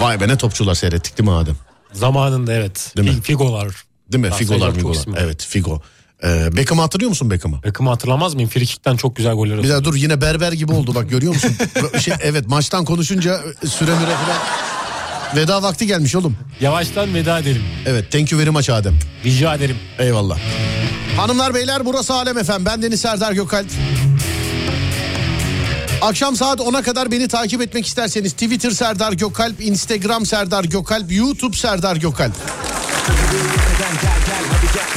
Vay 0.00 0.20
be 0.20 0.28
ne 0.28 0.36
topçular 0.36 0.74
seyrettik 0.74 1.18
değil 1.18 1.28
mi 1.28 1.34
Adem? 1.34 1.56
Zamanında 1.92 2.52
evet. 2.52 2.92
Değil 2.96 3.08
mi? 3.10 3.14
Fi- 3.16 3.22
Figolar. 3.22 3.68
Değil 4.12 4.24
mi? 4.24 4.30
Figolar 4.30 4.74
Figolar. 4.74 5.04
Evet 5.16 5.44
Figo. 5.44 5.82
Ee, 6.24 6.56
Beckham'ı 6.56 6.80
hatırlıyor 6.82 7.08
musun 7.08 7.30
Beckham'ı? 7.30 7.62
Beckham'ı 7.62 7.90
hatırlamaz 7.90 8.34
mıyım? 8.34 8.50
Frikik'ten 8.50 8.96
çok 8.96 9.16
güzel 9.16 9.34
goller 9.34 9.52
Bir 9.54 9.58
atıyor. 9.58 9.74
daha 9.74 9.84
dur 9.84 9.94
yine 9.94 10.20
berber 10.20 10.52
gibi 10.52 10.72
oldu 10.72 10.94
bak 10.94 11.10
görüyor 11.10 11.34
musun? 11.34 11.52
şey, 12.00 12.14
evet 12.22 12.46
maçtan 12.48 12.84
konuşunca 12.84 13.40
süre 13.68 13.90
müre 13.90 14.14
falan. 14.14 14.38
Veda 15.36 15.62
vakti 15.62 15.86
gelmiş 15.86 16.14
oğlum. 16.14 16.36
Yavaştan 16.60 17.14
veda 17.14 17.38
edelim. 17.38 17.62
Evet 17.86 18.12
thank 18.12 18.32
you 18.32 18.40
very 18.40 18.50
much 18.50 18.70
Adem. 18.70 18.98
Rica 19.24 19.54
ederim. 19.54 19.76
Eyvallah. 19.98 20.38
Hanımlar 21.16 21.54
beyler 21.54 21.86
burası 21.86 22.14
Alem 22.14 22.38
Efem. 22.38 22.64
Ben 22.64 22.82
Deniz 22.82 23.00
Serdar 23.00 23.32
Gökalp. 23.32 23.66
Akşam 26.02 26.36
saat 26.36 26.60
10'a 26.60 26.82
kadar 26.82 27.10
beni 27.10 27.28
takip 27.28 27.62
etmek 27.62 27.86
isterseniz 27.86 28.32
Twitter 28.32 28.70
Serdar 28.70 29.12
Gökalp, 29.12 29.60
Instagram 29.60 30.26
Serdar 30.26 30.64
Gökalp, 30.64 31.12
YouTube 31.12 31.56
Serdar 31.56 31.96
Gökalp. 31.96 32.32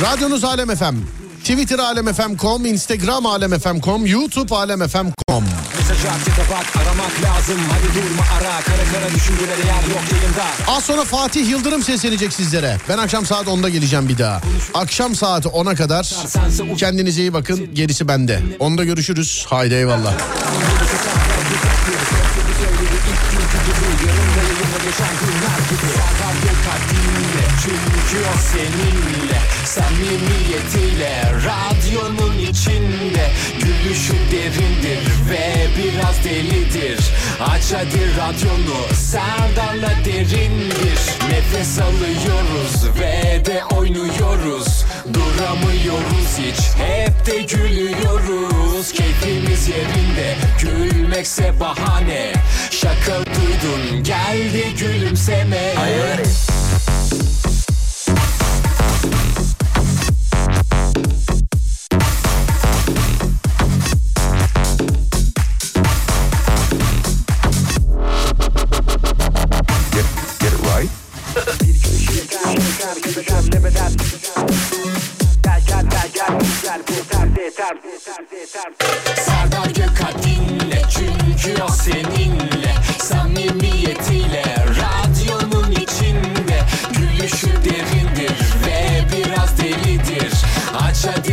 Radyonuz 0.01 0.43
Alem 0.43 0.69
Efem. 0.69 1.22
Twitter 1.43 1.79
alemfm.com, 1.79 2.65
Instagram 2.65 3.25
alemfm.com, 3.25 4.05
YouTube 4.05 4.55
alemfm.com. 4.55 5.43
Mesajı 5.77 6.11
aktif 6.11 6.37
bak 6.37 6.81
aramak 6.81 7.11
lazım 7.23 7.59
Hadi 7.71 7.83
durma 7.95 8.23
ara 8.33 8.61
kara 8.61 8.83
kara 8.93 9.15
düşüncelere 9.15 9.59
yer 9.67 9.83
yok 9.95 10.03
yayında 10.11 10.43
Az 10.67 10.83
sonra 10.83 11.03
Fatih 11.03 11.49
Yıldırım 11.49 11.83
seslenecek 11.83 12.33
sizlere. 12.33 12.77
Ben 12.89 12.97
akşam 12.97 13.25
saat 13.25 13.47
10'da 13.47 13.69
geleceğim 13.69 14.09
bir 14.09 14.17
daha. 14.17 14.41
Akşam 14.73 15.15
saat 15.15 15.45
10'a 15.45 15.75
kadar 15.75 16.09
kendinize 16.77 17.21
iyi 17.21 17.33
bakın. 17.33 17.69
Gerisi 17.73 18.07
bende. 18.07 18.41
10'da 18.59 18.83
görüşürüz. 18.83 19.45
Haydi 19.49 19.73
eyvallah. 19.73 20.13
Çünkü 27.63 28.25
o 28.25 28.37
seninle 28.37 29.39
Samimiyetiyle 29.65 31.23
Radyonun 31.45 32.37
içinde 32.37 33.31
Gülüşü 33.59 34.13
derindir 34.31 34.99
Ve 35.29 35.67
biraz 35.77 36.23
delidir. 36.23 36.99
Aç 37.41 37.73
hadi 37.73 38.17
radyonu 38.17 38.95
Serdar'la 38.95 39.91
derindir. 40.05 40.99
Nefes 41.29 41.79
alıyoruz 41.79 42.99
Ve 42.99 43.45
de 43.45 43.63
oynuyoruz. 43.75 44.85
Duramıyoruz 45.13 46.37
hiç 46.37 46.59
Hep 46.77 47.25
de 47.25 47.41
gülüyoruz. 47.41 48.91
Keyfimiz 48.91 49.67
yerinde 49.67 50.35
Gülmekse 50.61 51.59
bahane. 51.59 52.33
Şaka 52.71 53.25
duydun 53.25 54.03
Geldi 54.03 54.75
gülümseme. 54.77 55.73
Hayır 55.75 56.52
çünkü 81.63 81.71
o 81.71 81.75
seninle. 81.75 82.75
Samimiyetiyle 82.99 84.43
radyonun 84.55 85.71
içinde. 85.71 86.59
Gülüşü 86.93 87.47
derindir 87.47 88.37
ve 88.65 89.05
biraz 89.11 89.57
delidir. 89.57 90.33
Aç 90.73 91.05
hadi 91.05 91.32